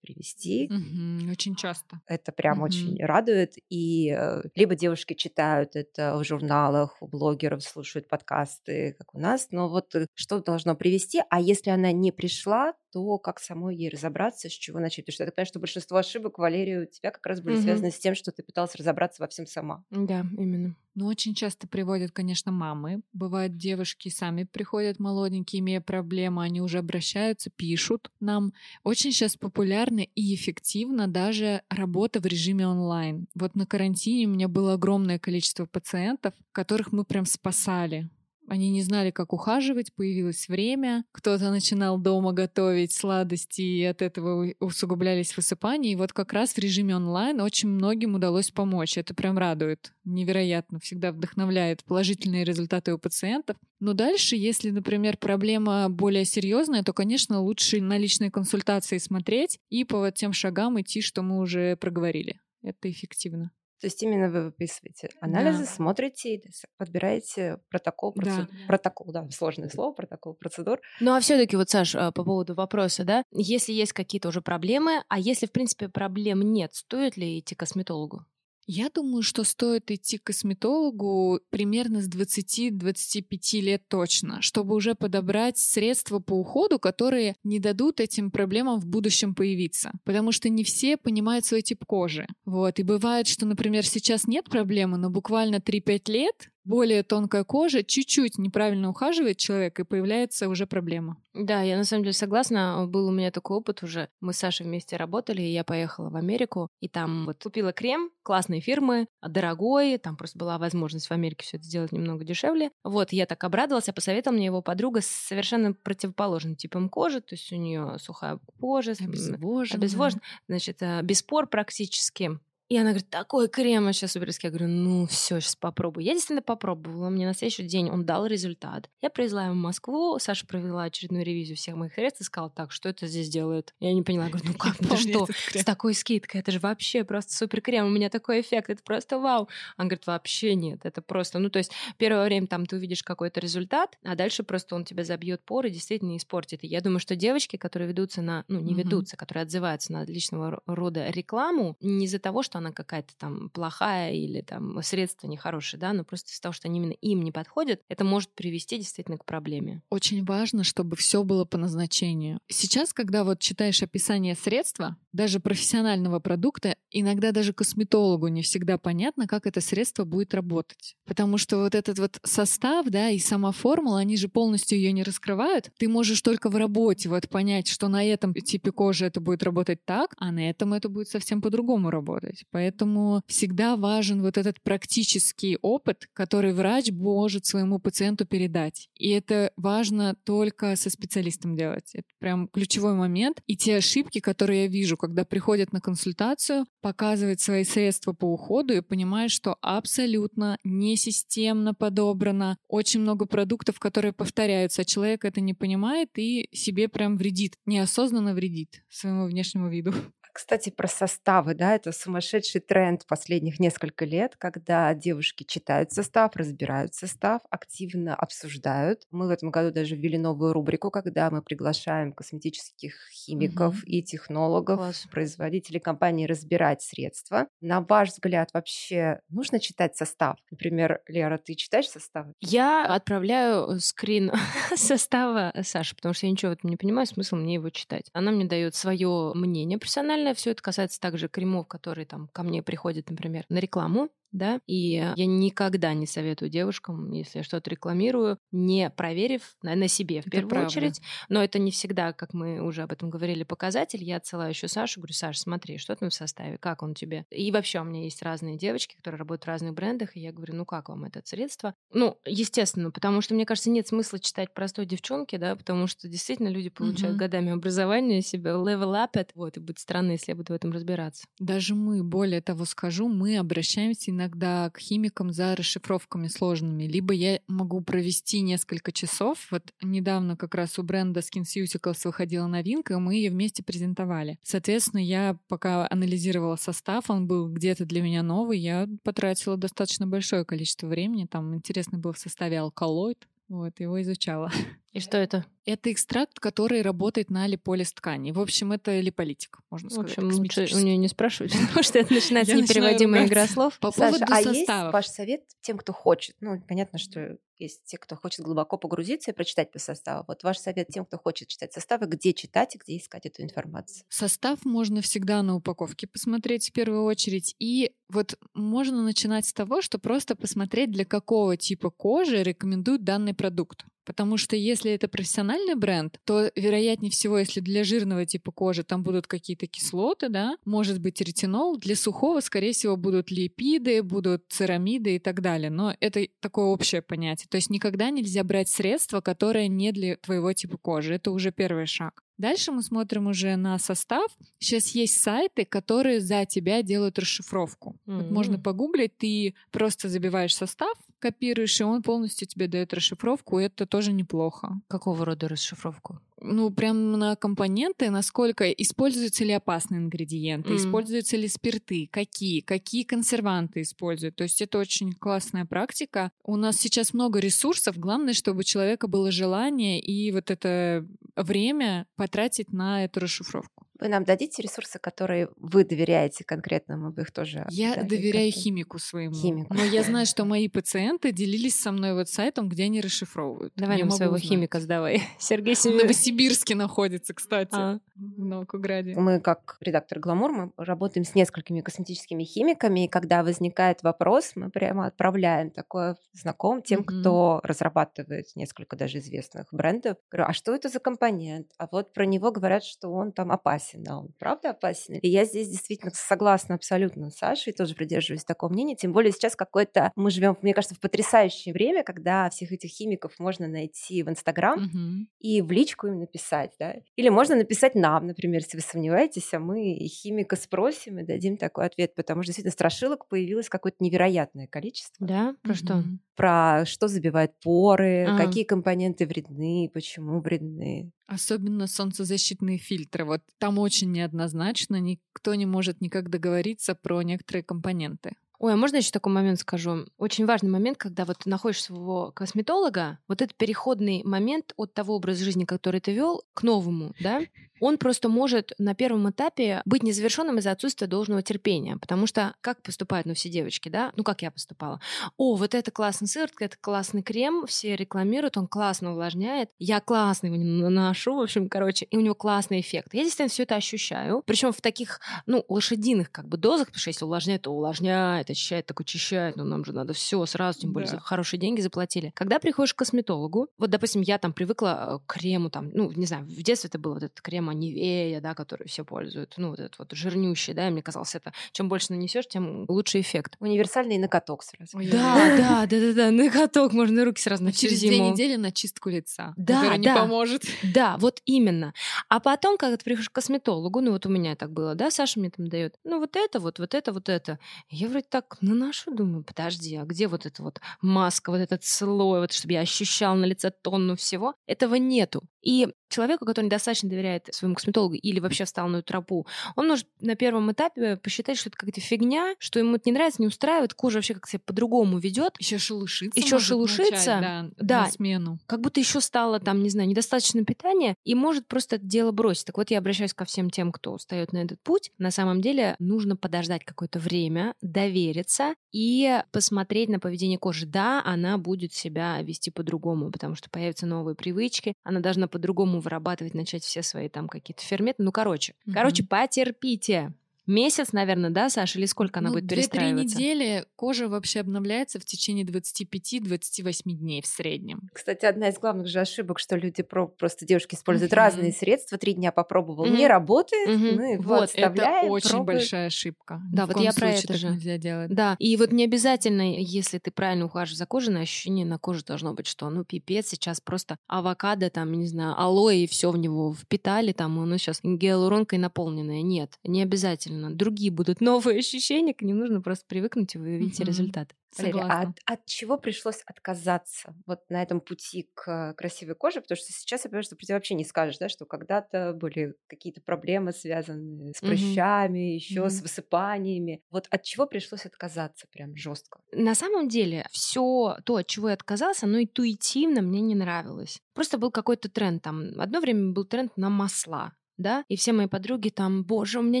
привести. 0.00 0.68
Mm-hmm, 0.68 1.30
очень 1.30 1.56
часто. 1.56 2.00
Это 2.06 2.32
прям 2.32 2.60
mm-hmm. 2.60 2.64
очень 2.64 3.04
радует. 3.04 3.54
И 3.68 4.14
э, 4.16 4.42
либо 4.54 4.74
девушки 4.74 5.14
читают 5.14 5.76
это 5.76 6.16
в 6.16 6.24
журналах, 6.24 6.96
у 7.00 7.06
блогеров 7.06 7.62
слушают 7.62 8.08
подкасты, 8.08 8.94
как 8.98 9.14
у 9.14 9.18
нас, 9.18 9.48
но 9.50 9.68
вот 9.68 9.94
э, 9.94 10.06
что 10.14 10.40
должно 10.40 10.74
привести, 10.74 11.22
а 11.30 11.40
если 11.40 11.70
она 11.70 11.92
не 11.92 12.12
пришла, 12.12 12.74
то 12.92 13.18
как 13.18 13.40
самой 13.40 13.76
ей 13.76 13.88
разобраться, 13.88 14.48
с 14.48 14.52
чего 14.52 14.78
начать? 14.78 15.06
Потому 15.06 15.14
что 15.14 15.22
я 15.24 15.26
так 15.26 15.34
понимаю, 15.34 15.46
что 15.46 15.58
большинство 15.58 15.96
ошибок, 15.96 16.38
Валерия, 16.38 16.82
у 16.82 16.86
тебя 16.86 17.10
как 17.10 17.26
раз 17.26 17.40
были 17.40 17.54
угу. 17.54 17.62
связаны 17.62 17.90
с 17.90 17.98
тем, 17.98 18.14
что 18.14 18.32
ты 18.32 18.42
пыталась 18.42 18.74
разобраться 18.74 19.22
во 19.22 19.28
всем 19.28 19.46
сама. 19.46 19.84
Да, 19.90 20.24
именно. 20.36 20.76
Ну, 20.94 21.06
очень 21.06 21.34
часто 21.34 21.66
приводят, 21.66 22.12
конечно, 22.12 22.52
мамы. 22.52 23.00
Бывают 23.14 23.56
девушки 23.56 24.10
сами 24.10 24.44
приходят 24.44 24.98
молоденькие, 24.98 25.60
имея 25.60 25.80
проблемы, 25.80 26.42
они 26.42 26.60
уже 26.60 26.78
обращаются, 26.78 27.48
пишут 27.50 28.10
нам. 28.20 28.52
Очень 28.84 29.12
сейчас 29.12 29.36
популярна 29.36 30.00
и 30.00 30.34
эффективна 30.34 31.08
даже 31.08 31.62
работа 31.70 32.20
в 32.20 32.26
режиме 32.26 32.66
онлайн. 32.66 33.26
Вот 33.34 33.54
на 33.54 33.64
карантине 33.64 34.26
у 34.26 34.30
меня 34.30 34.48
было 34.48 34.74
огромное 34.74 35.18
количество 35.18 35.64
пациентов, 35.64 36.34
которых 36.52 36.92
мы 36.92 37.04
прям 37.04 37.24
спасали. 37.24 38.10
Они 38.48 38.70
не 38.70 38.82
знали, 38.82 39.10
как 39.10 39.32
ухаживать, 39.32 39.94
появилось 39.94 40.48
время. 40.48 41.04
Кто-то 41.12 41.50
начинал 41.50 41.98
дома 41.98 42.32
готовить 42.32 42.92
сладости, 42.92 43.62
и 43.62 43.84
от 43.84 44.02
этого 44.02 44.52
усугублялись 44.60 45.36
высыпания. 45.36 45.92
И 45.92 45.96
вот 45.96 46.12
как 46.12 46.32
раз 46.32 46.52
в 46.52 46.58
режиме 46.58 46.96
онлайн 46.96 47.40
очень 47.40 47.68
многим 47.68 48.14
удалось 48.14 48.50
помочь. 48.50 48.98
Это 48.98 49.14
прям 49.14 49.38
радует. 49.38 49.92
Невероятно. 50.04 50.80
Всегда 50.80 51.12
вдохновляет 51.12 51.84
положительные 51.84 52.44
результаты 52.44 52.92
у 52.92 52.98
пациентов. 52.98 53.56
Но 53.80 53.94
дальше, 53.94 54.36
если, 54.36 54.70
например, 54.70 55.16
проблема 55.16 55.88
более 55.88 56.24
серьезная, 56.24 56.82
то, 56.82 56.92
конечно, 56.92 57.40
лучше 57.40 57.80
на 57.80 57.96
личной 57.96 58.30
консультации 58.30 58.98
смотреть 58.98 59.58
и 59.70 59.84
по 59.84 59.98
вот 59.98 60.14
тем 60.14 60.32
шагам 60.32 60.80
идти, 60.80 61.00
что 61.00 61.22
мы 61.22 61.38
уже 61.38 61.76
проговорили. 61.76 62.40
Это 62.62 62.90
эффективно. 62.90 63.50
То 63.82 63.86
есть 63.86 64.00
именно 64.00 64.30
вы 64.30 64.44
выписываете 64.44 65.10
анализы, 65.20 65.64
да. 65.64 65.66
смотрите, 65.66 66.40
подбираете 66.78 67.58
протокол, 67.68 68.12
процед... 68.12 68.48
да. 68.48 68.66
протокол, 68.68 69.12
да, 69.12 69.28
сложное 69.30 69.68
слово, 69.70 69.92
протокол 69.92 70.34
процедур. 70.34 70.80
Ну 71.00 71.12
а 71.16 71.18
все-таки 71.18 71.56
вот, 71.56 71.68
Саш, 71.68 71.96
а, 71.96 72.12
по 72.12 72.22
поводу 72.22 72.54
вопроса, 72.54 73.02
да, 73.02 73.24
если 73.32 73.72
есть 73.72 73.92
какие-то 73.92 74.28
уже 74.28 74.40
проблемы, 74.40 75.02
а 75.08 75.18
если, 75.18 75.46
в 75.46 75.50
принципе, 75.50 75.88
проблем 75.88 76.42
нет, 76.42 76.72
стоит 76.74 77.16
ли 77.16 77.40
идти 77.40 77.56
к 77.56 77.58
косметологу? 77.58 78.24
Я 78.66 78.90
думаю, 78.90 79.22
что 79.22 79.44
стоит 79.44 79.90
идти 79.90 80.18
к 80.18 80.24
косметологу 80.24 81.40
примерно 81.50 82.00
с 82.00 82.08
20-25 82.08 83.60
лет 83.60 83.82
точно, 83.88 84.40
чтобы 84.40 84.74
уже 84.74 84.94
подобрать 84.94 85.58
средства 85.58 86.20
по 86.20 86.34
уходу, 86.34 86.78
которые 86.78 87.34
не 87.42 87.58
дадут 87.58 88.00
этим 88.00 88.30
проблемам 88.30 88.78
в 88.78 88.86
будущем 88.86 89.34
появиться. 89.34 89.92
Потому 90.04 90.32
что 90.32 90.48
не 90.48 90.64
все 90.64 90.96
понимают 90.96 91.44
свой 91.44 91.62
тип 91.62 91.84
кожи. 91.84 92.26
Вот. 92.44 92.78
И 92.78 92.82
бывает, 92.82 93.26
что, 93.26 93.46
например, 93.46 93.84
сейчас 93.84 94.26
нет 94.26 94.48
проблемы, 94.48 94.96
но 94.96 95.10
буквально 95.10 95.56
3-5 95.56 96.12
лет 96.12 96.48
более 96.64 97.02
тонкая 97.02 97.44
кожа, 97.44 97.82
чуть-чуть 97.82 98.38
неправильно 98.38 98.88
ухаживает 98.88 99.36
человек, 99.38 99.80
и 99.80 99.84
появляется 99.84 100.48
уже 100.48 100.66
проблема. 100.66 101.16
Да, 101.34 101.62
я 101.62 101.76
на 101.76 101.84
самом 101.84 102.04
деле 102.04 102.12
согласна. 102.12 102.86
Был 102.86 103.08
у 103.08 103.12
меня 103.12 103.30
такой 103.30 103.56
опыт 103.56 103.82
уже. 103.82 104.08
Мы 104.20 104.32
с 104.32 104.38
Сашей 104.38 104.66
вместе 104.66 104.96
работали, 104.96 105.42
и 105.42 105.52
я 105.52 105.64
поехала 105.64 106.10
в 106.10 106.16
Америку, 106.16 106.68
и 106.80 106.88
там 106.88 107.26
вот 107.26 107.42
купила 107.42 107.72
крем 107.72 108.10
классной 108.22 108.60
фирмы, 108.60 109.06
дорогой, 109.26 109.98
там 109.98 110.16
просто 110.16 110.38
была 110.38 110.58
возможность 110.58 111.08
в 111.08 111.12
Америке 111.12 111.44
все 111.44 111.56
это 111.56 111.66
сделать 111.66 111.92
немного 111.92 112.24
дешевле. 112.24 112.70
Вот, 112.84 113.12
я 113.12 113.26
так 113.26 113.42
обрадовалась, 113.44 113.88
а 113.88 113.92
посоветовала 113.92 114.36
мне 114.36 114.46
его 114.46 114.62
подруга 114.62 115.00
с 115.00 115.06
совершенно 115.06 115.72
противоположным 115.72 116.54
типом 116.54 116.88
кожи, 116.88 117.20
то 117.20 117.34
есть 117.34 117.52
у 117.52 117.56
нее 117.56 117.96
сухая 117.98 118.38
кожа, 118.60 118.92
обезвоженная, 118.92 119.78
обезвоженная 119.78 120.22
значит, 120.48 120.82
э, 120.82 121.00
без 121.02 121.22
пор 121.22 121.48
практически. 121.48 122.38
И 122.72 122.76
она 122.78 122.92
говорит, 122.92 123.10
такой 123.10 123.50
крем 123.50 123.92
сейчас 123.92 124.12
суперский. 124.12 124.46
Я 124.46 124.50
говорю, 124.50 124.68
ну 124.68 125.06
все, 125.06 125.40
сейчас 125.40 125.56
попробую. 125.56 126.06
Я 126.06 126.14
действительно 126.14 126.40
попробовала. 126.40 127.10
Мне 127.10 127.26
на 127.26 127.34
следующий 127.34 127.64
день 127.64 127.90
он 127.90 128.06
дал 128.06 128.24
результат. 128.24 128.88
Я 129.02 129.10
привезла 129.10 129.44
его 129.44 129.52
в 129.52 129.58
Москву. 129.58 130.18
Саша 130.18 130.46
провела 130.46 130.84
очередную 130.84 131.22
ревизию 131.22 131.58
всех 131.58 131.74
моих 131.76 131.92
средств 131.92 132.22
и 132.22 132.24
сказала, 132.24 132.48
так, 132.48 132.72
что 132.72 132.88
это 132.88 133.06
здесь 133.08 133.28
делает? 133.28 133.74
Я 133.78 133.92
не 133.92 134.00
поняла. 134.00 134.24
Я 134.24 134.30
говорю, 134.30 134.48
ну 134.48 134.54
как, 134.58 134.80
это 134.80 134.96
что? 134.96 135.26
С 135.52 135.62
такой 135.66 135.92
скидкой. 135.92 136.40
Это 136.40 136.50
же 136.50 136.60
вообще 136.60 137.04
просто 137.04 137.34
супер 137.34 137.60
крем. 137.60 137.88
У 137.88 137.90
меня 137.90 138.08
такой 138.08 138.40
эффект. 138.40 138.70
Это 138.70 138.82
просто 138.82 139.18
вау. 139.18 139.50
Он 139.76 139.88
говорит, 139.88 140.06
вообще 140.06 140.54
нет. 140.54 140.80
Это 140.84 141.02
просто, 141.02 141.40
ну 141.40 141.50
то 141.50 141.58
есть 141.58 141.72
первое 141.98 142.24
время 142.24 142.46
там 142.46 142.64
ты 142.64 142.76
увидишь 142.76 143.02
какой-то 143.02 143.38
результат, 143.38 143.98
а 144.02 144.16
дальше 144.16 144.44
просто 144.44 144.76
он 144.76 144.86
тебя 144.86 145.04
забьет 145.04 145.42
поры, 145.44 145.68
действительно 145.68 146.16
испортит. 146.16 146.64
И 146.64 146.68
я 146.68 146.80
думаю, 146.80 147.00
что 147.00 147.16
девочки, 147.16 147.58
которые 147.58 147.88
ведутся 147.88 148.22
на, 148.22 148.46
ну 148.48 148.60
не 148.60 148.72
ведутся, 148.72 149.18
которые 149.18 149.42
отзываются 149.42 149.92
на 149.92 150.06
личного 150.06 150.62
рода 150.64 151.10
рекламу, 151.10 151.76
не 151.82 152.06
из-за 152.06 152.18
того, 152.18 152.42
что 152.42 152.61
она 152.62 152.72
какая-то 152.72 153.14
там 153.18 153.50
плохая 153.50 154.12
или 154.12 154.40
там 154.40 154.82
средство 154.82 155.26
нехорошее, 155.26 155.80
да, 155.80 155.92
но 155.92 156.04
просто 156.04 156.30
из-за 156.30 156.40
того, 156.40 156.52
что 156.52 156.68
они 156.68 156.78
именно 156.78 156.92
им 156.92 157.22
не 157.22 157.32
подходят, 157.32 157.80
это 157.88 158.04
может 158.04 158.32
привести 158.34 158.78
действительно 158.78 159.18
к 159.18 159.24
проблеме. 159.24 159.82
Очень 159.90 160.24
важно, 160.24 160.64
чтобы 160.64 160.96
все 160.96 161.22
было 161.24 161.44
по 161.44 161.58
назначению. 161.58 162.38
Сейчас, 162.48 162.92
когда 162.92 163.24
вот 163.24 163.40
читаешь 163.40 163.82
описание 163.82 164.34
средства, 164.34 164.96
даже 165.12 165.40
профессионального 165.40 166.20
продукта, 166.20 166.76
иногда 166.90 167.32
даже 167.32 167.52
косметологу 167.52 168.28
не 168.28 168.42
всегда 168.42 168.78
понятно, 168.78 169.26
как 169.26 169.46
это 169.46 169.60
средство 169.60 170.04
будет 170.04 170.34
работать. 170.34 170.96
Потому 171.04 171.38
что 171.38 171.58
вот 171.58 171.74
этот 171.74 171.98
вот 171.98 172.18
состав, 172.22 172.86
да, 172.86 173.10
и 173.10 173.18
сама 173.18 173.52
формула, 173.52 173.98
они 173.98 174.16
же 174.16 174.28
полностью 174.28 174.78
ее 174.78 174.92
не 174.92 175.02
раскрывают. 175.02 175.70
Ты 175.78 175.88
можешь 175.88 176.22
только 176.22 176.48
в 176.48 176.56
работе 176.56 177.08
вот 177.08 177.28
понять, 177.28 177.68
что 177.68 177.88
на 177.88 178.04
этом 178.04 178.32
типе 178.34 178.72
кожи 178.72 179.04
это 179.04 179.20
будет 179.20 179.42
работать 179.42 179.84
так, 179.84 180.14
а 180.16 180.32
на 180.32 180.48
этом 180.48 180.72
это 180.72 180.88
будет 180.88 181.08
совсем 181.08 181.42
по-другому 181.42 181.90
работать. 181.90 182.44
Поэтому 182.52 183.22
всегда 183.26 183.76
важен 183.76 184.22
вот 184.22 184.36
этот 184.36 184.60
практический 184.62 185.58
опыт, 185.62 186.08
который 186.12 186.52
врач 186.52 186.90
может 186.90 187.46
своему 187.46 187.78
пациенту 187.78 188.26
передать. 188.26 188.88
И 188.94 189.08
это 189.08 189.52
важно 189.56 190.14
только 190.24 190.76
со 190.76 190.90
специалистом 190.90 191.56
делать. 191.56 191.90
Это 191.94 192.06
прям 192.18 192.48
ключевой 192.48 192.94
момент. 192.94 193.40
И 193.46 193.56
те 193.56 193.76
ошибки, 193.76 194.20
которые 194.20 194.64
я 194.64 194.68
вижу, 194.68 194.96
когда 194.96 195.24
приходят 195.24 195.72
на 195.72 195.80
консультацию, 195.80 196.66
показывать 196.82 197.40
свои 197.40 197.64
средства 197.64 198.12
по 198.12 198.26
уходу 198.26 198.74
и 198.74 198.82
понимаешь, 198.82 199.32
что 199.32 199.56
абсолютно 199.62 200.58
несистемно 200.62 201.72
подобрано. 201.72 202.58
Очень 202.68 203.00
много 203.00 203.24
продуктов, 203.24 203.80
которые 203.80 204.12
повторяются, 204.12 204.82
а 204.82 204.84
человек 204.84 205.24
это 205.24 205.40
не 205.40 205.54
понимает 205.54 206.10
и 206.16 206.48
себе 206.52 206.88
прям 206.88 207.16
вредит, 207.16 207.56
неосознанно 207.64 208.34
вредит 208.34 208.82
своему 208.90 209.24
внешнему 209.26 209.70
виду. 209.70 209.94
Кстати, 210.32 210.70
про 210.70 210.88
составы, 210.88 211.54
да, 211.54 211.74
это 211.74 211.92
сумасшедший 211.92 212.60
тренд 212.60 213.06
последних 213.06 213.60
несколько 213.60 214.04
лет, 214.04 214.36
когда 214.38 214.92
девушки 214.94 215.44
читают 215.44 215.92
состав, 215.92 216.34
разбирают 216.36 216.94
состав, 216.94 217.42
активно 217.50 218.14
обсуждают. 218.14 219.02
Мы 219.10 219.26
в 219.26 219.30
этом 219.30 219.50
году 219.50 219.72
даже 219.72 219.94
ввели 219.94 220.16
новую 220.16 220.52
рубрику, 220.52 220.90
когда 220.90 221.30
мы 221.30 221.42
приглашаем 221.42 222.12
косметических 222.12 222.94
химиков 223.12 223.74
угу. 223.74 223.86
и 223.86 224.02
технологов, 224.02 224.78
Класс. 224.78 225.06
производителей 225.10 225.80
компании 225.80 226.26
разбирать 226.26 226.82
средства. 226.82 227.48
На 227.60 227.80
ваш 227.80 228.10
взгляд, 228.10 228.50
вообще 228.54 229.20
нужно 229.28 229.60
читать 229.60 229.96
состав? 229.96 230.36
Например, 230.50 231.00
Лера, 231.06 231.38
ты 231.38 231.54
читаешь 231.54 231.88
состав? 231.88 232.26
Я 232.40 232.86
отправляю 232.86 233.78
скрин 233.80 234.32
состава 234.76 235.52
Саши, 235.62 235.94
потому 235.94 236.14
что 236.14 236.26
я 236.26 236.32
ничего 236.32 236.50
в 236.50 236.54
этом 236.54 236.70
не 236.70 236.76
понимаю, 236.76 237.06
смысл 237.06 237.36
мне 237.36 237.54
его 237.54 237.68
читать. 237.70 238.08
Она 238.12 238.30
мне 238.30 238.46
дает 238.46 238.74
свое 238.74 239.32
мнение 239.34 239.78
профессиональное, 239.78 240.21
Все 240.34 240.50
это 240.50 240.62
касается 240.62 241.00
также 241.00 241.28
кремов, 241.28 241.68
которые 241.68 242.06
там 242.06 242.28
ко 242.28 242.42
мне 242.42 242.62
приходят, 242.62 243.10
например, 243.10 243.44
на 243.48 243.58
рекламу 243.58 244.10
да, 244.32 244.60
и 244.66 245.12
я 245.16 245.26
никогда 245.26 245.94
не 245.94 246.06
советую 246.06 246.50
девушкам, 246.50 247.12
если 247.12 247.38
я 247.38 247.44
что-то 247.44 247.70
рекламирую, 247.70 248.38
не 248.50 248.90
проверив 248.90 249.56
на, 249.62 249.74
на 249.74 249.88
себе 249.88 250.22
в 250.22 250.26
это 250.26 250.30
первую 250.30 250.50
правда. 250.50 250.66
очередь, 250.66 251.00
но 251.28 251.42
это 251.42 251.58
не 251.58 251.70
всегда, 251.70 252.12
как 252.12 252.34
мы 252.34 252.60
уже 252.60 252.82
об 252.82 252.92
этом 252.92 253.10
говорили, 253.10 253.44
показатель. 253.44 254.02
Я 254.02 254.16
отсылаю 254.16 254.50
еще 254.50 254.68
Сашу, 254.68 255.00
говорю, 255.00 255.14
Саш, 255.14 255.38
смотри, 255.38 255.78
что 255.78 255.94
там 255.94 256.10
в 256.10 256.14
составе, 256.14 256.58
как 256.58 256.82
он 256.82 256.94
тебе. 256.94 257.24
И 257.30 257.50
вообще 257.52 257.80
у 257.80 257.84
меня 257.84 258.04
есть 258.04 258.22
разные 258.22 258.56
девочки, 258.56 258.96
которые 258.96 259.18
работают 259.18 259.44
в 259.44 259.48
разных 259.48 259.74
брендах, 259.74 260.16
и 260.16 260.20
я 260.20 260.32
говорю, 260.32 260.54
ну 260.54 260.64
как 260.64 260.88
вам 260.88 261.04
это 261.04 261.20
средство? 261.24 261.74
Ну, 261.92 262.18
естественно, 262.24 262.90
потому 262.90 263.20
что, 263.20 263.34
мне 263.34 263.46
кажется, 263.46 263.70
нет 263.70 263.86
смысла 263.86 264.18
читать 264.18 264.54
простой 264.54 264.86
девчонке, 264.86 265.38
да, 265.38 265.56
потому 265.56 265.86
что 265.86 266.08
действительно 266.08 266.48
люди 266.48 266.70
получают 266.70 267.16
mm-hmm. 267.16 267.18
годами 267.18 267.52
образования 267.52 268.22
себе, 268.22 268.50
level 268.50 268.94
up 268.94 269.14
it, 269.14 269.30
вот, 269.34 269.56
и 269.56 269.60
будет 269.60 269.78
странно, 269.78 270.12
если 270.12 270.32
я 270.32 270.36
буду 270.36 270.52
в 270.52 270.56
этом 270.56 270.72
разбираться. 270.72 271.24
Даже 271.38 271.74
мы, 271.74 272.02
более 272.02 272.40
того 272.40 272.64
скажу, 272.64 273.08
мы 273.08 273.36
обращаемся 273.38 274.12
на 274.12 274.21
иногда 274.22 274.70
к 274.70 274.78
химикам 274.78 275.32
за 275.32 275.56
расшифровками 275.56 276.28
сложными, 276.28 276.84
либо 276.84 277.12
я 277.12 277.40
могу 277.48 277.80
провести 277.80 278.40
несколько 278.40 278.92
часов. 278.92 279.48
Вот 279.50 279.72
недавно 279.82 280.36
как 280.36 280.54
раз 280.54 280.78
у 280.78 280.82
бренда 280.82 281.20
SkinCeuticals 281.20 282.02
выходила 282.04 282.46
новинка, 282.46 282.94
и 282.94 282.98
мы 282.98 283.16
ее 283.16 283.30
вместе 283.30 283.62
презентовали. 283.62 284.38
Соответственно, 284.42 285.00
я 285.00 285.36
пока 285.48 285.88
анализировала 285.90 286.56
состав, 286.56 287.10
он 287.10 287.26
был 287.26 287.48
где-то 287.48 287.84
для 287.84 288.02
меня 288.02 288.22
новый, 288.22 288.58
я 288.58 288.88
потратила 289.02 289.56
достаточно 289.56 290.06
большое 290.06 290.44
количество 290.44 290.86
времени. 290.86 291.26
Там 291.26 291.54
интересно 291.54 291.98
был 291.98 292.12
в 292.12 292.18
составе 292.18 292.60
алкалоид, 292.60 293.26
вот, 293.48 293.80
его 293.80 294.00
изучала. 294.02 294.50
И 294.92 295.00
что 295.00 295.16
это? 295.16 295.46
Это 295.64 295.90
экстракт, 295.90 296.38
который 296.38 296.82
работает 296.82 297.30
на 297.30 297.46
липолиз 297.46 297.92
ткани. 297.92 298.30
В 298.32 298.40
общем, 298.40 298.72
это 298.72 299.00
липолитик, 299.00 299.58
можно 299.70 299.88
сказать. 299.88 300.16
В 300.16 300.18
общем, 300.18 300.38
лучше 300.38 300.68
у 300.74 300.78
нее 300.80 300.96
не 300.96 301.08
спрашивать, 301.08 301.52
потому 301.66 301.82
что 301.82 301.98
это 301.98 302.12
начинается 302.12 302.54
непереводимая 302.54 303.26
игра 303.26 303.46
слов. 303.46 303.78
По 303.78 303.90
поводу 303.90 304.24
а 304.28 304.40
есть 304.40 304.68
ваш 304.68 305.06
совет 305.06 305.44
тем, 305.62 305.78
кто 305.78 305.92
хочет? 305.92 306.36
Ну, 306.40 306.60
понятно, 306.68 306.98
что 306.98 307.38
есть 307.62 307.82
те, 307.84 307.98
кто 307.98 308.16
хочет 308.16 308.44
глубоко 308.44 308.76
погрузиться 308.76 309.30
и 309.30 309.34
прочитать 309.34 309.70
по 309.70 309.78
составу. 309.78 310.24
Вот 310.28 310.42
ваш 310.42 310.58
совет 310.58 310.88
тем, 310.88 311.04
кто 311.04 311.18
хочет 311.18 311.48
читать 311.48 311.72
составы, 311.72 312.06
где 312.06 312.32
читать 312.32 312.74
и 312.74 312.78
где 312.78 312.96
искать 312.96 313.26
эту 313.26 313.42
информацию. 313.42 314.04
Состав 314.08 314.64
можно 314.64 315.00
всегда 315.00 315.42
на 315.42 315.56
упаковке 315.56 316.06
посмотреть 316.06 316.70
в 316.70 316.72
первую 316.72 317.04
очередь. 317.04 317.54
И 317.58 317.92
вот 318.08 318.38
можно 318.54 319.02
начинать 319.02 319.46
с 319.46 319.52
того, 319.52 319.80
что 319.82 319.98
просто 319.98 320.36
посмотреть, 320.36 320.90
для 320.90 321.04
какого 321.04 321.56
типа 321.56 321.90
кожи 321.90 322.42
рекомендуют 322.42 323.04
данный 323.04 323.34
продукт. 323.34 323.84
Потому 324.04 324.36
что 324.36 324.56
если 324.56 324.90
это 324.92 325.08
профессиональный 325.08 325.74
бренд, 325.74 326.18
то, 326.24 326.50
вероятнее 326.56 327.10
всего, 327.10 327.38
если 327.38 327.60
для 327.60 327.84
жирного 327.84 328.26
типа 328.26 328.50
кожи 328.52 328.82
там 328.82 329.02
будут 329.02 329.26
какие-то 329.26 329.66
кислоты, 329.66 330.28
да, 330.28 330.56
может 330.64 331.00
быть 331.00 331.20
ретинол, 331.20 331.76
для 331.76 331.96
сухого, 331.96 332.40
скорее 332.40 332.72
всего, 332.72 332.96
будут 332.96 333.30
липиды, 333.30 334.02
будут 334.02 334.44
церамиды 334.48 335.16
и 335.16 335.18
так 335.18 335.40
далее. 335.40 335.70
Но 335.70 335.94
это 336.00 336.26
такое 336.40 336.66
общее 336.66 337.02
понятие. 337.02 337.46
То 337.48 337.56
есть 337.56 337.70
никогда 337.70 338.10
нельзя 338.10 338.44
брать 338.44 338.68
средство, 338.68 339.20
которое 339.20 339.68
не 339.68 339.92
для 339.92 340.16
твоего 340.16 340.52
типа 340.52 340.78
кожи. 340.78 341.14
Это 341.14 341.30
уже 341.30 341.52
первый 341.52 341.86
шаг. 341.86 342.22
Дальше 342.38 342.72
мы 342.72 342.82
смотрим 342.82 343.28
уже 343.28 343.54
на 343.54 343.78
состав. 343.78 344.26
Сейчас 344.58 344.88
есть 344.96 345.20
сайты, 345.20 345.64
которые 345.64 346.20
за 346.20 346.44
тебя 346.44 346.82
делают 346.82 347.18
расшифровку. 347.18 347.96
Mm-hmm. 348.06 348.16
Вот 348.16 348.30
можно 348.32 348.58
погуглить, 348.58 349.16
ты 349.16 349.54
просто 349.70 350.08
забиваешь 350.08 350.56
состав, 350.56 350.96
копируешь, 351.22 351.80
и 351.80 351.84
он 351.84 352.02
полностью 352.02 352.48
тебе 352.48 352.66
дает 352.66 352.92
расшифровку, 352.92 353.60
и 353.60 353.64
это 353.64 353.86
тоже 353.86 354.12
неплохо. 354.12 354.80
Какого 354.88 355.24
рода 355.24 355.48
расшифровку? 355.48 356.20
ну, 356.42 356.70
прям 356.70 357.12
на 357.12 357.36
компоненты, 357.36 358.10
насколько 358.10 358.70
используются 358.70 359.44
ли 359.44 359.52
опасные 359.52 360.00
ингредиенты, 360.00 360.70
mm. 360.70 360.76
используются 360.76 361.36
ли 361.36 361.48
спирты, 361.48 362.08
какие, 362.10 362.60
какие 362.60 363.04
консерванты 363.04 363.82
используют. 363.82 364.36
То 364.36 364.42
есть 364.42 364.60
это 364.60 364.78
очень 364.78 365.12
классная 365.12 365.64
практика. 365.64 366.32
У 366.42 366.56
нас 366.56 366.76
сейчас 366.76 367.14
много 367.14 367.38
ресурсов, 367.38 367.96
главное, 367.98 368.34
чтобы 368.34 368.60
у 368.60 368.64
человека 368.64 369.06
было 369.06 369.30
желание 369.30 370.00
и 370.00 370.32
вот 370.32 370.50
это 370.50 371.06
время 371.36 372.06
потратить 372.16 372.72
на 372.72 373.04
эту 373.04 373.20
расшифровку. 373.20 373.81
Вы 374.02 374.08
нам 374.08 374.24
дадите 374.24 374.62
ресурсы, 374.62 374.98
которые 374.98 375.48
вы 375.58 375.84
доверяете 375.84 376.42
конкретно, 376.42 376.96
мы 376.96 377.10
бы 377.10 377.22
их 377.22 377.30
тоже... 377.30 377.64
Я 377.70 378.02
доверяю 378.02 378.50
химику 378.50 378.98
своему. 378.98 379.32
Химику. 379.32 379.72
Но 379.72 379.84
я 379.84 380.02
знаю, 380.02 380.26
что 380.26 380.44
мои 380.44 380.66
пациенты 380.66 381.30
делились 381.30 381.80
со 381.80 381.92
мной 381.92 382.14
вот 382.14 382.28
сайтом, 382.28 382.68
где 382.68 382.84
они 382.84 383.00
расшифровывают. 383.00 383.72
Давай 383.76 383.98
я 383.98 384.04
нам 384.04 384.10
своего 384.10 384.34
узнать. 384.34 384.48
химика 384.48 384.80
сдавай. 384.80 385.22
Сергей 385.38 385.76
Семенович. 385.76 386.00
В 386.00 386.04
Новосибирске 386.04 386.74
находится, 386.74 387.32
кстати. 387.32 387.74
А. 387.74 388.00
В 388.16 388.44
Наукограде. 388.44 389.14
Мы, 389.14 389.38
как 389.38 389.76
редактор 389.80 390.18
«Гламур», 390.18 390.50
мы 390.50 390.72
работаем 390.76 391.24
с 391.24 391.36
несколькими 391.36 391.80
косметическими 391.80 392.42
химиками, 392.42 393.04
и 393.04 393.08
когда 393.08 393.44
возникает 393.44 394.02
вопрос, 394.02 394.52
мы 394.56 394.70
прямо 394.70 395.06
отправляем 395.06 395.70
такое 395.70 396.16
знакомым 396.32 396.82
тем, 396.82 397.02
mm-hmm. 397.02 397.20
кто 397.20 397.60
разрабатывает 397.62 398.46
несколько 398.56 398.96
даже 398.96 399.18
известных 399.18 399.68
брендов. 399.70 400.16
Говорю, 400.28 400.48
а 400.48 400.52
что 400.52 400.74
это 400.74 400.88
за 400.88 400.98
компонент? 400.98 401.68
А 401.78 401.86
вот 401.90 402.12
про 402.12 402.26
него 402.26 402.50
говорят, 402.50 402.82
что 402.82 403.12
он 403.12 403.30
там 403.30 403.52
опасен 403.52 403.91
опасен, 403.92 404.02
да, 404.02 404.18
он 404.18 404.28
правда 404.38 404.70
опасен. 404.70 405.14
И 405.14 405.28
я 405.28 405.44
здесь 405.44 405.68
действительно 405.68 406.12
согласна 406.14 406.74
абсолютно 406.74 407.30
с 407.30 407.36
Сашей, 407.36 407.72
тоже 407.72 407.94
придерживаюсь 407.94 408.44
такого 408.44 408.72
мнения, 408.72 408.96
тем 408.96 409.12
более 409.12 409.32
сейчас 409.32 409.56
какое-то, 409.56 410.12
мы 410.16 410.30
живем, 410.30 410.56
мне 410.62 410.74
кажется, 410.74 410.94
в 410.94 411.00
потрясающее 411.00 411.72
время, 411.72 412.02
когда 412.04 412.48
всех 412.50 412.72
этих 412.72 412.90
химиков 412.90 413.38
можно 413.38 413.66
найти 413.66 414.22
в 414.22 414.28
Инстаграм 414.28 414.78
угу. 414.78 415.26
и 415.38 415.62
в 415.62 415.70
личку 415.70 416.06
им 416.06 416.20
написать, 416.20 416.72
да, 416.78 416.96
или 417.16 417.28
можно 417.28 417.56
написать 417.56 417.94
нам, 417.94 418.26
например, 418.26 418.60
если 418.62 418.76
вы 418.76 418.82
сомневаетесь, 418.82 419.52
а 419.54 419.58
мы 419.58 419.94
химика 420.06 420.56
спросим 420.56 421.18
и 421.18 421.24
дадим 421.24 421.56
такой 421.56 421.86
ответ, 421.86 422.14
потому 422.14 422.42
что 422.42 422.48
действительно 422.48 422.72
страшилок 422.72 423.28
появилось 423.28 423.68
какое-то 423.68 423.98
невероятное 424.00 424.66
количество. 424.66 425.26
Да? 425.26 425.56
Про 425.62 425.72
угу. 425.72 425.78
что? 425.78 426.04
Про 426.34 426.84
что 426.86 427.08
забивает 427.08 427.52
поры, 427.62 428.24
а. 428.26 428.36
какие 428.38 428.64
компоненты 428.64 429.26
вредны, 429.26 429.90
почему 429.92 430.40
вредны. 430.40 431.10
Особенно 431.26 431.86
солнцезащитные 431.86 432.78
фильтры. 432.78 433.24
Вот 433.24 433.42
там 433.58 433.78
очень 433.78 434.10
неоднозначно, 434.12 434.96
никто 434.96 435.54
не 435.54 435.66
может 435.66 436.00
никак 436.00 436.30
договориться 436.30 436.94
про 436.94 437.22
некоторые 437.22 437.62
компоненты. 437.62 438.32
Ой, 438.62 438.74
а 438.74 438.76
можно 438.76 438.98
еще 438.98 439.10
такой 439.10 439.32
момент 439.32 439.58
скажу? 439.58 440.06
Очень 440.18 440.46
важный 440.46 440.70
момент, 440.70 440.96
когда 440.96 441.24
вот 441.24 441.46
находишь 441.46 441.82
своего 441.82 442.30
косметолога, 442.30 443.18
вот 443.26 443.42
этот 443.42 443.56
переходный 443.56 444.22
момент 444.22 444.72
от 444.76 444.94
того 444.94 445.16
образа 445.16 445.44
жизни, 445.44 445.64
который 445.64 446.00
ты 446.00 446.12
вел, 446.12 446.44
к 446.54 446.62
новому, 446.62 447.12
да, 447.18 447.40
он 447.82 447.98
просто 447.98 448.28
может 448.28 448.72
на 448.78 448.94
первом 448.94 449.28
этапе 449.28 449.82
быть 449.84 450.04
незавершенным 450.04 450.58
из-за 450.58 450.70
отсутствия 450.70 451.08
должного 451.08 451.42
терпения. 451.42 451.96
Потому 451.96 452.28
что 452.28 452.54
как 452.60 452.80
поступают, 452.80 453.26
ну, 453.26 453.34
все 453.34 453.48
девочки, 453.48 453.88
да? 453.88 454.12
Ну, 454.14 454.22
как 454.22 454.42
я 454.42 454.52
поступала? 454.52 455.00
О, 455.36 455.56
вот 455.56 455.74
это 455.74 455.90
классный 455.90 456.28
сыворотка, 456.28 456.66
это 456.66 456.76
классный 456.80 457.22
крем, 457.22 457.66
все 457.66 457.96
рекламируют, 457.96 458.56
он 458.56 458.68
классно 458.68 459.10
увлажняет, 459.10 459.70
я 459.80 460.00
классно 460.00 460.46
его 460.46 460.56
наношу, 460.56 461.34
в 461.34 461.40
общем, 461.40 461.68
короче, 461.68 462.04
и 462.04 462.16
у 462.16 462.20
него 462.20 462.36
классный 462.36 462.78
эффект. 462.78 463.08
Я 463.14 463.24
действительно 463.24 463.48
все 463.48 463.64
это 463.64 463.74
ощущаю. 463.74 464.44
Причем 464.46 464.70
в 464.70 464.80
таких, 464.80 465.20
ну, 465.46 465.64
лошадиных 465.68 466.30
как 466.30 466.46
бы 466.46 466.58
дозах, 466.58 466.86
потому 466.86 467.00
что 467.00 467.10
если 467.10 467.24
увлажняет, 467.24 467.62
то 467.62 467.72
увлажняет, 467.72 468.48
очищает, 468.52 468.86
так 468.86 469.00
очищает, 469.00 469.56
но 469.56 469.64
нам 469.64 469.84
же 469.84 469.92
надо 469.92 470.12
все 470.12 470.44
сразу, 470.46 470.80
тем 470.80 470.92
более 470.92 471.10
да. 471.10 471.16
за 471.16 471.22
хорошие 471.22 471.58
деньги 471.58 471.80
заплатили. 471.80 472.32
Когда 472.34 472.58
приходишь 472.58 472.94
к 472.94 472.98
косметологу, 472.98 473.68
вот, 473.78 473.90
допустим, 473.90 474.22
я 474.22 474.38
там 474.38 474.52
привыкла 474.52 475.22
к 475.26 475.34
крему, 475.34 475.70
там, 475.70 475.90
ну, 475.92 476.10
не 476.12 476.26
знаю, 476.26 476.44
в 476.44 476.62
детстве 476.62 476.88
это 476.88 476.98
был 476.98 477.14
вот 477.14 477.22
этот 477.22 477.40
крем 477.40 477.70
Нивея, 477.70 478.40
да, 478.40 478.54
который 478.54 478.86
все 478.86 479.04
пользуют, 479.04 479.54
ну, 479.56 479.70
вот 479.70 479.80
этот 479.80 479.98
вот 479.98 480.12
жирнющий, 480.12 480.74
да, 480.74 480.88
и 480.88 480.90
мне 480.90 481.02
казалось, 481.02 481.34
это 481.34 481.52
чем 481.72 481.88
больше 481.88 482.12
нанесешь, 482.12 482.46
тем 482.48 482.84
лучше 482.88 483.20
эффект. 483.20 483.56
Универсальный 483.60 484.18
на 484.18 484.28
каток 484.28 484.62
сразу. 484.62 484.98
Ой, 484.98 485.08
да, 485.08 485.56
да, 485.56 485.86
да, 485.86 486.00
да, 486.00 486.12
да, 486.12 486.30
на 486.30 486.50
каток 486.50 486.92
можно 486.92 487.24
руки 487.24 487.40
сразу 487.40 487.64
на 487.64 487.72
Через 487.72 488.00
две 488.00 488.18
недели 488.18 488.56
на 488.56 488.72
чистку 488.72 489.08
лица, 489.08 489.54
да, 489.56 489.76
которая 489.76 489.98
да, 489.98 490.14
не 490.14 490.20
поможет. 490.20 490.64
Да, 490.82 491.16
вот 491.18 491.40
именно. 491.44 491.94
А 492.28 492.40
потом, 492.40 492.76
когда 492.76 492.96
ты 492.96 493.04
приходишь 493.04 493.30
к 493.30 493.32
косметологу, 493.32 494.00
ну, 494.00 494.12
вот 494.12 494.26
у 494.26 494.28
меня 494.28 494.54
так 494.56 494.72
было, 494.72 494.94
да, 494.94 495.10
Саша 495.10 495.40
мне 495.40 495.50
там 495.50 495.68
дает, 495.68 495.96
ну, 496.04 496.18
вот 496.18 496.36
это 496.36 496.60
вот, 496.60 496.78
вот 496.78 496.94
это, 496.94 497.12
вот 497.12 497.28
это. 497.28 497.58
Я 497.88 498.08
вроде 498.08 498.26
так 498.28 498.41
наношу, 498.60 499.14
думаю, 499.14 499.44
подожди, 499.44 499.96
а 499.96 500.04
где 500.04 500.28
вот 500.28 500.46
эта 500.46 500.62
вот 500.62 500.80
маска, 501.00 501.50
вот 501.50 501.58
этот 501.58 501.84
слой, 501.84 502.40
вот 502.40 502.52
чтобы 502.52 502.74
я 502.74 502.80
ощущал 502.80 503.34
на 503.36 503.44
лице 503.46 503.70
тонну 503.70 504.16
всего? 504.16 504.54
Этого 504.66 504.96
нету. 504.96 505.42
И 505.62 505.88
человеку, 506.08 506.44
который 506.44 506.66
недостаточно 506.66 507.08
доверяет 507.08 507.48
своему 507.52 507.74
косметологу 507.74 508.14
или 508.14 508.38
вообще 508.40 508.64
встал 508.64 508.88
на 508.88 508.96
эту 508.96 509.06
тропу, 509.06 509.46
он 509.76 509.88
может 509.88 510.06
на 510.20 510.34
первом 510.34 510.70
этапе 510.70 511.16
посчитать, 511.16 511.56
что 511.56 511.70
это 511.70 511.78
какая-то 511.78 512.00
фигня, 512.00 512.54
что 512.58 512.78
ему 512.78 512.96
это 512.96 513.04
не 513.06 513.12
нравится, 513.12 513.40
не 513.40 513.48
устраивает, 513.48 513.94
кожа 513.94 514.18
вообще 514.18 514.34
как-то 514.34 514.50
себя 514.50 514.60
по-другому 514.64 515.18
ведет. 515.18 515.54
Еще 515.58 515.78
шелушится. 515.78 516.38
Еще 516.38 516.58
шелушится. 516.58 517.40
Начать, 517.40 517.74
да, 517.78 518.04
да. 518.04 518.10
смену. 518.10 518.58
Как 518.66 518.80
будто 518.80 519.00
еще 519.00 519.20
стало 519.20 519.60
там, 519.60 519.82
не 519.82 519.90
знаю, 519.90 520.08
недостаточно 520.08 520.64
питания, 520.64 521.14
и 521.24 521.34
может 521.34 521.66
просто 521.66 521.96
это 521.96 522.04
дело 522.04 522.32
бросить. 522.32 522.66
Так 522.66 522.76
вот, 522.76 522.90
я 522.90 522.98
обращаюсь 522.98 523.34
ко 523.34 523.44
всем 523.44 523.70
тем, 523.70 523.92
кто 523.92 524.16
встает 524.16 524.52
на 524.52 524.58
этот 524.58 524.80
путь. 524.82 525.12
На 525.18 525.30
самом 525.30 525.60
деле 525.60 525.96
нужно 525.98 526.36
подождать 526.36 526.84
какое-то 526.84 527.18
время, 527.18 527.74
довериться 527.80 528.74
и 528.92 529.42
посмотреть 529.50 530.08
на 530.08 530.18
поведение 530.18 530.58
кожи. 530.58 530.86
Да, 530.86 531.22
она 531.24 531.56
будет 531.58 531.92
себя 531.92 532.40
вести 532.42 532.70
по-другому, 532.70 533.30
потому 533.30 533.54
что 533.54 533.70
появятся 533.70 534.06
новые 534.06 534.34
привычки, 534.34 534.94
она 535.04 535.20
должна 535.20 535.48
по-другому 535.52 536.00
вырабатывать, 536.00 536.54
начать 536.54 536.82
все 536.82 537.02
свои 537.02 537.28
там 537.28 537.48
какие-то 537.48 537.82
ферменты. 537.82 538.22
Ну, 538.22 538.32
короче. 538.32 538.72
Mm-hmm. 538.72 538.92
Короче, 538.92 539.24
потерпите. 539.24 540.32
Месяц, 540.66 541.12
наверное, 541.12 541.50
да, 541.50 541.68
Саша, 541.70 541.98
или 541.98 542.06
сколько 542.06 542.40
она 542.40 542.48
ну, 542.48 542.54
будет 542.54 542.68
перестраиваться? 542.68 543.36
Две-три 543.36 543.44
недели 543.44 543.84
кожа 543.96 544.28
вообще 544.28 544.60
обновляется 544.60 545.18
в 545.18 545.24
течение 545.24 545.64
25-28 545.64 547.12
дней 547.12 547.42
в 547.42 547.46
среднем. 547.46 548.08
Кстати, 548.12 548.44
одна 548.44 548.68
из 548.68 548.78
главных 548.78 549.08
же 549.08 549.20
ошибок, 549.20 549.58
что 549.58 549.76
люди 549.76 550.02
про 550.02 550.26
просто 550.26 550.64
девушки 550.64 550.94
используют 550.94 551.32
mm-hmm. 551.32 551.36
разные 551.36 551.72
средства, 551.72 552.18
три 552.18 552.34
дня 552.34 552.52
попробовал, 552.52 553.06
mm-hmm. 553.06 553.16
не 553.16 553.26
работает, 553.26 553.88
mm-hmm. 553.88 554.16
ну 554.16 554.34
и 554.34 554.36
вот, 554.38 554.70
это 554.74 555.20
очень 555.24 555.50
пробует. 555.50 555.78
большая 555.78 556.06
ошибка. 556.06 556.62
Да, 556.72 556.84
Ни 556.84 556.86
вот 556.86 557.00
я 557.02 557.12
про 557.12 557.30
это 557.30 557.54
же. 557.54 557.70
Нельзя 557.70 557.98
делать. 557.98 558.34
Да, 558.34 558.56
и 558.58 558.76
вот 558.76 558.92
не 558.92 559.04
обязательно, 559.04 559.74
если 559.76 560.18
ты 560.18 560.30
правильно 560.30 560.66
ухаживаешь 560.66 560.96
за 560.96 561.06
кожей, 561.06 561.34
на 561.34 561.40
ощущение 561.40 561.84
на 561.84 561.98
коже 561.98 562.24
должно 562.24 562.54
быть, 562.54 562.66
что 562.66 562.88
ну 562.90 563.04
пипец, 563.04 563.48
сейчас 563.48 563.80
просто 563.80 564.16
авокадо, 564.26 564.90
там, 564.90 565.12
не 565.12 565.26
знаю, 565.26 565.54
алоэ 565.58 566.04
и 566.04 566.06
все 566.06 566.30
в 566.30 566.38
него 566.38 566.74
впитали, 566.74 567.32
там, 567.32 567.58
оно 567.58 567.76
сейчас 567.78 568.00
гиалуронкой 568.02 568.78
наполненное. 568.78 569.42
Нет, 569.42 569.78
не 569.84 570.02
обязательно 570.02 570.61
обязательно. 570.62 570.76
Другие 570.76 571.10
будут 571.10 571.40
новые 571.40 571.78
ощущения, 571.78 572.34
к 572.34 572.42
ним 572.42 572.58
нужно 572.58 572.80
просто 572.80 573.04
привыкнуть, 573.06 573.54
и 573.54 573.58
вы 573.58 573.74
увидите 573.76 574.04
результат. 574.04 574.54
Смотри, 574.74 575.00
а 575.00 575.20
от, 575.20 575.38
от 575.44 575.66
чего 575.66 575.98
пришлось 575.98 576.40
отказаться 576.46 577.34
вот 577.46 577.60
на 577.68 577.82
этом 577.82 578.00
пути 578.00 578.50
к 578.54 578.94
красивой 578.96 579.34
коже? 579.34 579.60
Потому 579.60 579.76
что 579.76 579.92
сейчас 579.92 580.24
я 580.24 580.30
понимаю, 580.30 580.44
что 580.44 580.56
вообще 580.72 580.94
не 580.94 581.04
скажешь, 581.04 581.36
да, 581.36 581.50
что 581.50 581.66
когда-то 581.66 582.32
были 582.32 582.74
какие-то 582.86 583.20
проблемы, 583.20 583.72
связанные 583.72 584.54
с 584.54 584.60
прыщами, 584.60 585.54
еще 585.54 585.90
с 585.90 586.00
высыпаниями. 586.00 587.02
Вот 587.10 587.26
от 587.30 587.42
чего 587.42 587.66
пришлось 587.66 588.06
отказаться 588.06 588.66
прям 588.72 588.96
жестко? 588.96 589.40
На 589.52 589.74
самом 589.74 590.08
деле, 590.08 590.46
все 590.50 591.18
то, 591.26 591.36
от 591.36 591.46
чего 591.46 591.68
я 591.68 591.74
отказался, 591.74 592.24
оно 592.24 592.40
интуитивно 592.40 593.20
мне 593.20 593.42
не 593.42 593.54
нравилось. 593.54 594.20
Просто 594.32 594.56
был 594.56 594.70
какой-то 594.70 595.10
тренд 595.10 595.42
там. 595.42 595.78
Одно 595.78 596.00
время 596.00 596.32
был 596.32 596.46
тренд 596.46 596.74
на 596.78 596.88
масла 596.88 597.52
да, 597.78 598.04
и 598.08 598.16
все 598.16 598.32
мои 598.32 598.46
подруги 598.46 598.90
там, 598.90 599.24
боже, 599.24 599.58
у 599.58 599.62
меня 599.62 599.80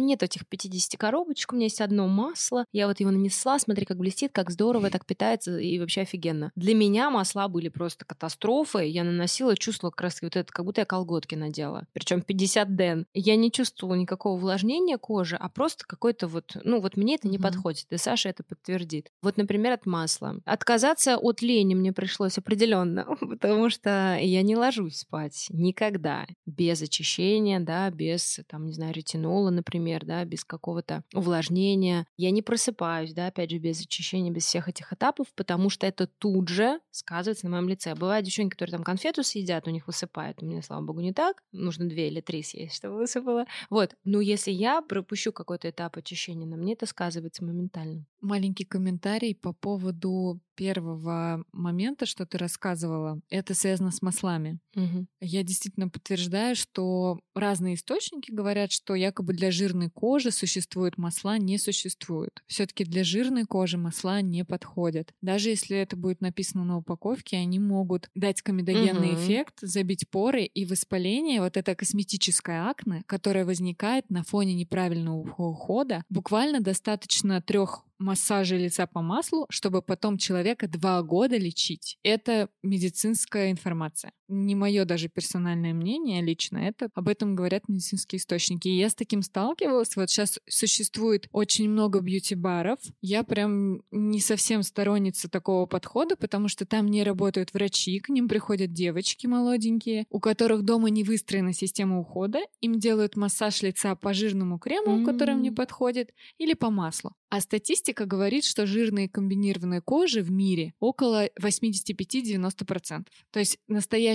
нет 0.00 0.22
этих 0.22 0.46
50 0.46 0.98
коробочек, 0.98 1.52
у 1.52 1.56
меня 1.56 1.66
есть 1.66 1.80
одно 1.80 2.08
масло, 2.08 2.64
я 2.72 2.86
вот 2.86 3.00
его 3.00 3.10
нанесла, 3.10 3.58
смотри, 3.58 3.84
как 3.84 3.98
блестит, 3.98 4.32
как 4.32 4.50
здорово, 4.50 4.90
так 4.90 5.06
питается, 5.06 5.58
и 5.58 5.78
вообще 5.78 6.02
офигенно. 6.02 6.52
Для 6.56 6.74
меня 6.74 7.10
масла 7.10 7.48
были 7.48 7.68
просто 7.68 8.04
катастрофой, 8.04 8.90
я 8.90 9.04
наносила, 9.04 9.56
чувствовала 9.56 9.90
как 9.90 10.02
раз 10.02 10.22
вот 10.22 10.36
это, 10.36 10.52
как 10.52 10.64
будто 10.64 10.80
я 10.80 10.84
колготки 10.84 11.34
надела, 11.34 11.86
причем 11.92 12.22
50 12.22 12.76
ден. 12.76 13.06
Я 13.14 13.36
не 13.36 13.50
чувствовала 13.50 13.94
никакого 13.94 14.34
увлажнения 14.34 14.98
кожи, 14.98 15.36
а 15.36 15.48
просто 15.48 15.84
какой-то 15.86 16.28
вот, 16.28 16.56
ну 16.64 16.80
вот 16.80 16.96
мне 16.96 17.16
это 17.16 17.28
не 17.28 17.38
mm-hmm. 17.38 17.42
подходит, 17.42 17.86
и 17.90 17.96
Саша 17.96 18.28
это 18.28 18.42
подтвердит. 18.42 19.10
Вот, 19.22 19.36
например, 19.36 19.72
от 19.72 19.86
масла. 19.86 20.36
Отказаться 20.44 21.16
от 21.16 21.42
лени 21.42 21.74
мне 21.74 21.92
пришлось 21.92 22.38
определенно, 22.38 23.06
потому 23.20 23.70
что 23.70 24.18
я 24.20 24.42
не 24.42 24.56
ложусь 24.56 24.98
спать 24.98 25.46
никогда 25.50 26.26
без 26.46 26.82
очищения, 26.82 27.60
да, 27.60 27.81
без, 27.90 28.40
там, 28.48 28.66
не 28.66 28.72
знаю, 28.72 28.94
ретинола, 28.94 29.50
например, 29.50 30.04
да, 30.04 30.24
без 30.24 30.44
какого-то 30.44 31.04
увлажнения. 31.14 32.06
Я 32.16 32.30
не 32.30 32.42
просыпаюсь, 32.42 33.12
да, 33.12 33.28
опять 33.28 33.50
же, 33.50 33.58
без 33.58 33.80
очищения, 33.80 34.30
без 34.30 34.44
всех 34.44 34.68
этих 34.68 34.92
этапов, 34.92 35.26
потому 35.34 35.70
что 35.70 35.86
это 35.86 36.06
тут 36.06 36.48
же 36.48 36.80
сказывается 36.90 37.46
на 37.46 37.52
моем 37.52 37.68
лице. 37.68 37.94
Бывают 37.94 38.26
девчонки, 38.26 38.52
которые 38.52 38.72
там 38.72 38.84
конфету 38.84 39.22
съедят, 39.22 39.66
у 39.66 39.70
них 39.70 39.86
высыпает. 39.86 40.42
У 40.42 40.46
меня, 40.46 40.62
слава 40.62 40.82
богу, 40.82 41.00
не 41.00 41.12
так. 41.12 41.42
Нужно 41.52 41.88
две 41.88 42.08
или 42.08 42.20
три 42.20 42.42
съесть, 42.42 42.76
чтобы 42.76 42.96
высыпало. 42.96 43.46
Вот. 43.70 43.94
Но 44.04 44.20
если 44.20 44.50
я 44.50 44.82
пропущу 44.82 45.32
какой-то 45.32 45.70
этап 45.70 45.96
очищения, 45.96 46.46
на 46.46 46.56
мне 46.56 46.74
это 46.74 46.86
сказывается 46.86 47.44
моментально. 47.44 48.06
Маленький 48.20 48.64
комментарий 48.64 49.34
по 49.34 49.52
поводу 49.52 50.40
первого 50.54 51.44
момента, 51.52 52.06
что 52.06 52.26
ты 52.26 52.38
рассказывала, 52.38 53.20
это 53.30 53.54
связано 53.54 53.90
с 53.90 54.02
маслами. 54.02 54.58
Угу. 54.74 55.06
Я 55.20 55.42
действительно 55.42 55.88
подтверждаю, 55.88 56.56
что 56.56 57.20
разные 57.34 57.74
источники 57.74 58.30
говорят, 58.30 58.72
что 58.72 58.94
якобы 58.94 59.32
для 59.32 59.50
жирной 59.50 59.90
кожи 59.90 60.30
существуют 60.30 60.98
масла, 60.98 61.38
не 61.38 61.58
существует. 61.58 62.42
Все-таки 62.46 62.84
для 62.84 63.04
жирной 63.04 63.44
кожи 63.44 63.78
масла 63.78 64.20
не 64.22 64.44
подходят. 64.44 65.12
Даже 65.20 65.50
если 65.50 65.76
это 65.76 65.96
будет 65.96 66.20
написано 66.20 66.64
на 66.64 66.78
упаковке, 66.78 67.36
они 67.36 67.58
могут 67.58 68.10
дать 68.14 68.42
комедогенный 68.42 69.12
угу. 69.12 69.20
эффект, 69.20 69.54
забить 69.60 70.08
поры 70.08 70.44
и 70.44 70.64
воспаление, 70.64 71.40
вот 71.40 71.56
это 71.56 71.74
косметическое 71.74 72.68
акне, 72.68 73.02
которое 73.06 73.44
возникает 73.44 74.08
на 74.10 74.22
фоне 74.22 74.54
неправильного 74.54 75.18
ухода, 75.36 76.04
буквально 76.08 76.60
достаточно 76.60 77.40
трех 77.40 77.84
массажа 78.02 78.56
лица 78.56 78.86
по 78.86 79.00
маслу, 79.00 79.46
чтобы 79.48 79.82
потом 79.82 80.18
человека 80.18 80.68
два 80.68 81.02
года 81.02 81.36
лечить. 81.36 81.98
Это 82.02 82.48
медицинская 82.62 83.50
информация. 83.50 84.12
Не 84.32 84.54
мое 84.54 84.86
даже 84.86 85.08
персональное 85.08 85.74
мнение 85.74 86.22
лично, 86.22 86.56
это 86.56 86.88
об 86.94 87.08
этом 87.08 87.36
говорят 87.36 87.68
медицинские 87.68 88.18
источники. 88.18 88.68
И 88.68 88.78
я 88.78 88.88
с 88.88 88.94
таким 88.94 89.22
сталкивалась. 89.22 89.94
Вот 89.94 90.08
сейчас 90.08 90.40
существует 90.48 91.28
очень 91.32 91.68
много 91.68 92.00
бьюти-баров. 92.00 92.78
Я 93.02 93.24
прям 93.24 93.82
не 93.90 94.20
совсем 94.20 94.62
сторонница 94.62 95.28
такого 95.28 95.66
подхода, 95.66 96.16
потому 96.16 96.48
что 96.48 96.64
там 96.64 96.86
не 96.86 97.04
работают 97.04 97.52
врачи, 97.52 98.00
к 98.00 98.08
ним 98.08 98.26
приходят 98.26 98.72
девочки 98.72 99.26
молоденькие, 99.26 100.06
у 100.08 100.18
которых 100.18 100.62
дома 100.62 100.88
не 100.88 101.04
выстроена 101.04 101.52
система 101.52 101.98
ухода, 101.98 102.40
им 102.62 102.78
делают 102.78 103.16
массаж 103.16 103.60
лица 103.62 103.94
по 103.96 104.14
жирному 104.14 104.58
крему, 104.58 104.98
mm-hmm. 104.98 105.04
который 105.04 105.34
мне 105.34 105.52
подходит, 105.52 106.14
или 106.38 106.54
по 106.54 106.70
маслу. 106.70 107.12
А 107.32 107.40
статистика 107.40 108.04
говорит, 108.04 108.44
что 108.44 108.66
жирные 108.66 109.08
комбинированные 109.08 109.80
кожи 109.80 110.20
в 110.20 110.30
мире 110.30 110.74
около 110.80 111.28
85-90%. 111.40 113.06
То 113.30 113.38
есть 113.38 113.58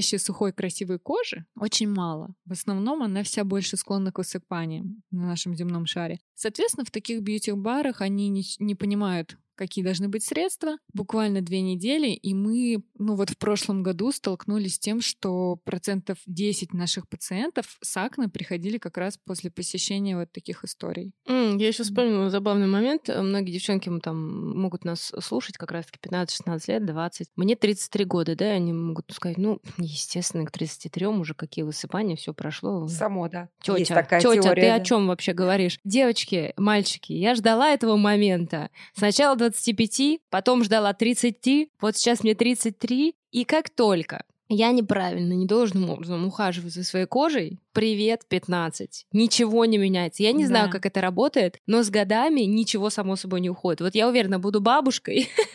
настоящей 0.08 0.26
сухой 0.26 0.54
красивой 0.54 1.00
кожи 1.00 1.46
очень 1.56 1.90
мало. 1.90 2.34
В 2.46 2.52
основном 2.52 3.04
она 3.04 3.24
вся 3.24 3.44
больше 3.44 3.78
склонна 3.78 4.12
к 4.12 4.18
высыпаниям 4.18 5.04
на 5.12 5.28
нашем 5.28 5.56
земном 5.56 5.86
шаре. 5.86 6.20
Соответственно, 6.34 6.86
в 6.86 6.92
таких 6.92 7.22
бьюти-барах 7.22 8.02
они 8.02 8.30
не, 8.30 8.44
не 8.60 8.76
понимают, 8.76 9.38
какие 9.58 9.84
должны 9.84 10.08
быть 10.08 10.24
средства. 10.24 10.78
Буквально 10.94 11.42
две 11.42 11.62
недели, 11.62 12.10
и 12.10 12.34
мы, 12.34 12.84
ну 12.98 13.16
вот 13.16 13.30
в 13.32 13.38
прошлом 13.38 13.84
году 13.84 14.12
столкнулись 14.12 14.76
с 14.76 14.80
тем, 14.80 15.02
что 15.02 15.58
процентов 15.66 16.18
10 16.26 16.74
наших 16.74 17.10
пациентов 17.10 17.78
с 17.82 17.98
акне 17.98 18.30
приходили 18.30 18.78
как 18.78 18.98
раз 18.98 19.18
после 19.18 19.52
посещения 19.52 20.18
вот 20.18 20.32
таких 20.32 20.64
историй. 20.64 21.12
Mm, 21.28 21.58
я 21.60 21.68
еще 21.68 21.84
вспомнила 21.84 22.30
забавный 22.30 22.68
момент. 22.68 23.10
Многие 23.10 23.52
девчонки 23.52 23.90
там 24.02 24.58
могут 24.58 24.86
нас 24.86 25.12
слушать 25.20 25.58
как 25.58 25.72
раз-таки 25.72 26.00
15-16 26.10 26.62
лет, 26.68 26.86
20. 26.86 27.30
Мне 27.36 27.56
33 27.56 28.06
года, 28.06 28.36
да, 28.36 28.46
они 28.46 28.74
могут 28.74 29.12
сказать, 29.12 29.38
ну, 29.38 29.60
естественно, 29.78 30.46
к 30.46 30.52
33 30.52 31.08
уже 31.08 31.34
какие 31.34 31.64
высыпания, 31.64 32.16
все 32.16 32.34
прошло. 32.34 32.88
Само, 32.88 33.28
да. 33.30 33.50
Тетя, 33.62 33.78
Есть 33.78 33.94
такая 33.94 34.22
тетя, 34.22 34.42
теория, 34.42 34.62
ты 34.62 34.68
да. 34.68 34.76
о 34.76 34.80
чем 34.84 35.08
вообще 35.08 35.34
говоришь? 35.34 35.80
Девочки, 35.84 36.54
мальчики, 36.58 37.14
я 37.14 37.36
ждала 37.36 37.70
этого 37.70 37.96
момента. 37.96 38.70
Сначала 38.94 39.36
25, 39.50 40.20
потом 40.30 40.64
ждала 40.64 40.94
30, 40.94 41.70
вот 41.82 41.96
сейчас 41.98 42.24
мне 42.24 42.36
33, 42.36 43.16
и 43.32 43.44
как 43.44 43.70
только 43.70 44.24
я 44.50 44.72
неправильно, 44.72 45.34
недолжным 45.34 45.90
образом 45.90 46.26
ухаживаю 46.26 46.72
за 46.72 46.86
своей 46.86 47.06
кожей, 47.06 47.60
привет, 47.74 48.22
15. 48.30 49.08
Ничего 49.12 49.66
не 49.66 49.78
меняется. 49.78 50.24
Я 50.24 50.32
не 50.32 50.44
да. 50.44 50.48
знаю, 50.48 50.72
как 50.72 50.86
это 50.86 51.02
работает, 51.02 51.60
но 51.68 51.84
с 51.84 51.90
годами 51.90 52.42
ничего 52.42 52.90
само 52.90 53.18
собой 53.18 53.42
не 53.42 53.50
уходит. 53.50 53.82
Вот 53.82 53.94
я 53.94 54.08
уверена, 54.08 54.40
буду 54.40 54.62
бабушкой, 54.62 55.30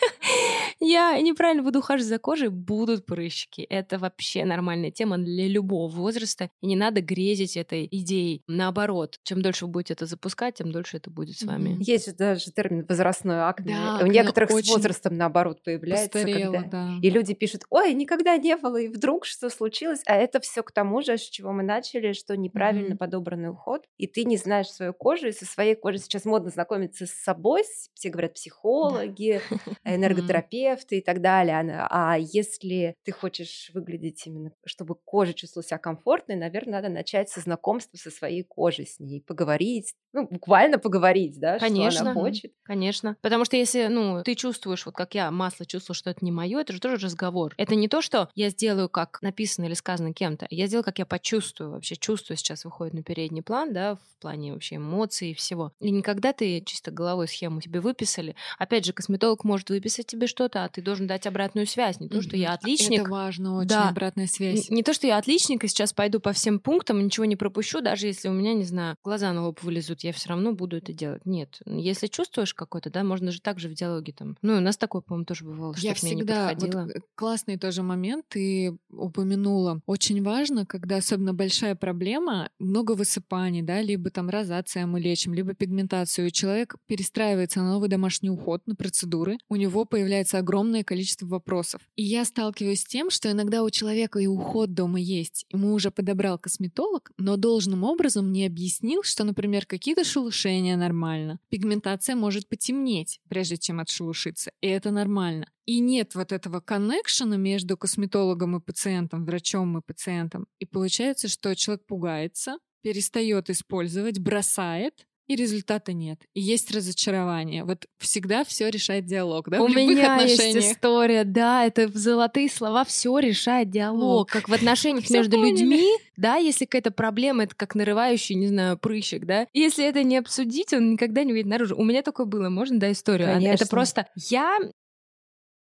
я 0.83 1.21
неправильно 1.21 1.63
буду 1.63 1.79
ухаживать 1.79 2.09
за 2.09 2.19
кожей, 2.19 2.49
будут 2.49 3.07
прыщики. 3.07 3.63
Это 3.63 3.99
вообще 3.99 4.45
нормальная 4.45 4.91
тема 4.91 5.17
для 5.17 5.47
любого 5.47 5.89
возраста. 5.89 6.51
И 6.61 6.67
не 6.67 6.77
надо 6.77 7.01
грезить 7.01 7.57
этой 7.57 7.87
идеей. 7.91 8.43
Наоборот, 8.49 9.19
чем 9.23 9.43
дольше 9.43 9.67
вы 9.67 9.73
будете 9.73 9.95
это 9.95 10.07
запускать, 10.07 10.57
тем 10.57 10.73
дольше 10.73 10.97
это 10.97 11.09
будет 11.11 11.39
с 11.39 11.45
вами. 11.45 11.77
Есть 11.81 12.07
же 12.07 12.13
даже 12.13 12.51
термин 12.51 12.85
возрастное 12.89 13.49
акне. 13.49 13.77
Да, 13.77 14.05
У 14.05 14.07
некоторых 14.09 14.51
с 14.51 14.69
возрастом, 14.69 15.17
наоборот, 15.17 15.63
появляется. 15.63 16.11
Постарела, 16.11 16.55
когда... 16.55 16.69
да. 16.69 16.91
И 17.01 17.11
люди 17.11 17.35
пишут, 17.35 17.63
ой, 17.71 17.95
никогда 17.95 18.37
не 18.37 18.57
было, 18.57 18.77
и 18.77 18.89
вдруг 18.89 19.25
что 19.25 19.51
случилось? 19.51 20.01
А 20.07 20.17
это 20.17 20.41
все 20.41 20.65
к 20.65 20.73
тому 20.73 21.01
же, 21.03 21.17
с 21.17 21.23
чего 21.23 21.53
мы 21.53 21.63
начали, 21.63 22.13
что 22.13 22.37
неправильно 22.37 22.95
mm-hmm. 22.95 22.99
подобранный 22.99 23.51
уход, 23.51 23.85
и 23.99 24.09
ты 24.09 24.25
не 24.25 24.37
знаешь 24.37 24.69
свою 24.69 24.93
кожу, 24.93 25.29
и 25.29 25.33
со 25.33 25.45
своей 25.45 25.77
кожей 25.77 26.01
сейчас 26.01 26.25
модно 26.25 26.51
знакомиться 26.51 27.07
с 27.07 27.13
собой, 27.13 27.63
все 27.95 28.11
говорят 28.11 28.35
психологи, 28.35 29.41
энерготерапевты, 29.85 30.72
терапевты 30.73 30.99
и 30.99 31.01
так 31.01 31.21
далее. 31.21 31.87
А 31.91 32.17
если 32.19 32.95
ты 33.05 33.13
хочешь 33.13 33.71
выглядеть 33.75 34.27
именно, 34.27 34.53
чтобы 34.65 34.95
кожа 34.95 35.33
чувствовала 35.35 35.67
себя 35.67 35.79
комфортной, 35.79 36.37
наверное, 36.37 36.81
надо 36.81 36.89
начать 36.89 37.29
со 37.29 37.41
знакомства 37.41 37.97
со 37.97 38.11
своей 38.11 38.43
кожей, 38.43 38.87
с 38.87 38.99
ней 38.99 39.21
поговорить, 39.21 39.95
ну, 40.13 40.27
буквально 40.29 40.79
поговорить, 40.79 41.39
да, 41.39 41.59
конечно, 41.59 41.91
что 41.91 42.11
она 42.11 42.15
хочет. 42.15 42.53
Конечно. 42.65 43.17
Потому 43.23 43.45
что 43.45 43.57
если, 43.57 43.87
ну, 43.87 44.23
ты 44.23 44.35
чувствуешь, 44.35 44.85
вот 44.85 44.95
как 44.95 45.15
я, 45.15 45.31
масло 45.31 45.65
чувствую, 45.65 45.95
что 45.95 46.11
это 46.11 46.25
не 46.25 46.33
мое, 46.33 46.61
это 46.61 46.73
же 46.73 46.81
тоже 46.81 46.97
разговор. 46.97 47.55
Это 47.57 47.75
не 47.75 47.89
то, 47.89 48.03
что 48.03 48.29
я 48.35 48.51
сделаю, 48.51 48.89
как 48.89 49.21
написано 49.23 49.67
или 49.67 49.75
сказано 49.75 50.13
кем-то. 50.13 50.47
Я 50.51 50.67
сделаю, 50.67 50.85
как 50.85 50.99
я 50.99 51.07
почувствую. 51.07 51.73
Вообще 51.73 51.97
чувствую 51.97 52.37
сейчас 52.37 52.65
выходит 52.65 52.95
на 52.95 53.03
передний 53.03 53.43
план, 53.43 53.73
да, 53.73 53.97
в 53.97 54.21
плане 54.21 54.53
вообще 54.53 54.77
эмоций 54.77 55.31
и 55.31 55.35
всего. 55.35 55.73
И 55.81 55.91
никогда 55.91 56.33
ты 56.33 56.61
чисто 56.61 56.91
головой 56.91 57.29
схему 57.29 57.61
тебе 57.61 57.81
выписали. 57.81 58.37
Опять 58.59 58.85
же, 58.85 58.93
косметолог 58.93 59.45
может 59.45 59.71
выписать 59.71 60.07
тебе 60.07 60.27
что-то, 60.27 60.62
а 60.65 60.69
ты 60.69 60.83
должен 60.83 61.07
дать 61.07 61.27
обратную 61.27 61.67
связь. 61.67 62.01
Не 62.01 62.09
то, 62.09 62.23
что 62.23 62.37
я 62.37 62.53
отличник. 62.53 63.01
Это 63.01 63.11
важно 63.11 63.57
очень, 63.57 63.69
да. 63.69 63.89
обратная 63.89 64.27
связь. 64.27 64.71
Не, 64.71 64.77
не 64.77 64.83
то, 64.83 64.93
что 64.93 65.07
я 65.07 65.19
отличник, 65.19 65.65
и 65.65 65.69
сейчас 65.69 65.93
пойду 65.93 66.21
по 66.21 66.33
всем 66.33 66.59
пунктам, 66.59 67.05
ничего 67.05 67.25
не 67.25 67.37
пропущу, 67.37 67.81
даже 67.81 68.07
если 68.07 68.29
у 68.29 68.33
меня, 68.33 68.55
не 68.55 68.65
знаю, 68.65 68.97
глаза 69.05 69.33
на 69.33 69.45
лоб 69.45 69.63
вылезут, 69.63 70.03
я 70.03 70.13
все 70.13 70.31
равно 70.31 70.53
буду 70.53 70.77
это 70.77 70.93
делать. 70.93 71.25
Нет. 71.25 71.61
Если 71.67 72.07
чувствуешь 72.07 72.55
какой-то, 72.55 72.91
да, 72.91 73.05
можно 73.05 73.31
же 73.31 73.41
так 73.41 73.59
же 73.59 73.69
в 73.69 73.75
диалоге 73.75 74.13
там. 74.13 74.37
Ну, 74.43 74.57
у 74.57 74.61
нас 74.61 74.77
такое, 74.77 75.03
по-моему, 75.03 75.25
тоже 75.25 75.45
бывало, 75.45 75.77
что 75.77 75.87
я 75.87 75.95
всегда, 75.95 76.55
не 76.55 76.71
Вот 76.71 76.93
классный 77.15 77.59
тоже 77.59 77.83
момент 77.83 78.27
ты 78.29 78.77
упомянула. 78.91 79.81
Очень 79.87 80.23
важно, 80.23 80.67
когда 80.67 80.97
особенно 80.97 81.35
большая 81.35 81.75
проблема, 81.75 82.51
много 82.59 82.93
высыпаний, 82.93 83.63
да, 83.63 83.81
либо 83.81 84.11
там 84.11 84.31
розация 84.31 84.87
мы 84.87 85.01
лечим, 85.01 85.35
либо 85.35 85.55
пигментацию. 85.55 86.31
Человек 86.31 86.77
перестраивается 86.87 87.61
на 87.61 87.73
новый 87.73 87.89
домашний 87.89 88.31
уход, 88.31 88.63
на 88.67 88.75
процедуры. 88.75 89.39
У 89.49 89.57
него 89.57 89.85
появляется 89.85 90.39
огромное 90.39 90.52
количество 90.85 91.27
вопросов. 91.27 91.81
И 91.95 92.03
я 92.03 92.25
сталкиваюсь 92.25 92.81
с 92.81 92.87
тем, 92.87 93.11
что 93.11 93.31
иногда 93.31 93.63
у 93.63 93.71
человека 93.71 94.19
и 94.19 94.27
уход 94.27 94.75
дома 94.75 94.99
есть. 94.99 95.47
Ему 95.53 95.75
уже 95.75 95.91
подобрал 95.91 96.39
косметолог, 96.39 97.13
но 97.19 97.37
должным 97.37 97.85
образом 97.85 98.33
не 98.33 98.47
объяснил, 98.47 99.03
что, 99.05 99.25
например, 99.25 99.65
какие 99.67 99.93
какие-то 99.93 100.09
шелушения 100.09 100.77
нормально. 100.77 101.39
Пигментация 101.51 102.17
может 102.17 102.49
потемнеть, 102.49 103.21
прежде 103.29 103.59
чем 103.59 103.81
отшелушиться, 103.81 104.53
и 104.63 104.69
это 104.69 104.91
нормально. 104.91 105.47
И 105.67 105.81
нет 105.81 106.15
вот 106.15 106.33
этого 106.33 106.61
коннекшена 106.61 107.37
между 107.37 107.77
косметологом 107.77 108.57
и 108.57 108.61
пациентом, 108.61 109.27
врачом 109.27 109.77
и 109.77 109.83
пациентом. 109.83 110.47
И 110.61 110.65
получается, 110.65 111.29
что 111.29 111.55
человек 111.55 111.85
пугается, 111.87 112.59
перестает 112.83 113.51
использовать, 113.51 114.19
бросает, 114.19 115.07
и 115.27 115.37
результата 115.37 115.93
нет. 115.93 116.21
И 116.35 116.41
есть 116.41 116.71
разочарование. 116.71 117.65
Вот 117.65 117.87
всегда 117.99 118.45
все 118.45 118.69
решает 118.69 119.07
диалог, 119.07 119.49
да? 119.49 119.63
У 119.63 119.69
меня 119.69 120.21
есть 120.23 120.57
история, 120.57 121.25
да, 121.25 121.65
это 121.65 121.89
золотые 121.89 122.49
слова, 122.49 122.85
все 122.85 123.19
решает 123.19 123.71
диалог. 123.71 124.29
Как 124.31 124.49
в 124.49 124.53
отношениях 124.53 125.09
между 125.11 125.43
людьми, 125.43 125.89
да, 126.17 126.37
если 126.37 126.65
какая-то 126.65 126.91
проблема, 126.91 127.45
это 127.45 127.55
как 127.55 127.75
нарывающий, 127.75 128.35
не 128.35 128.49
знаю, 128.49 128.79
прыщик, 128.79 129.25
да. 129.27 129.47
Если 129.53 129.85
это 129.85 130.03
не 130.03 130.17
обсудить, 130.17 130.73
он 130.73 130.93
никогда 130.93 131.25
не 131.25 131.33
выйдет 131.33 131.49
наружу. 131.49 131.77
У 131.77 131.85
меня 131.85 132.03
такое 132.03 132.27
было, 132.27 132.49
можно, 132.49 132.79
да, 132.79 132.93
историю? 132.93 133.29
Конечно. 133.29 133.55
Это 133.55 133.67
просто 133.67 134.07
я 134.17 134.59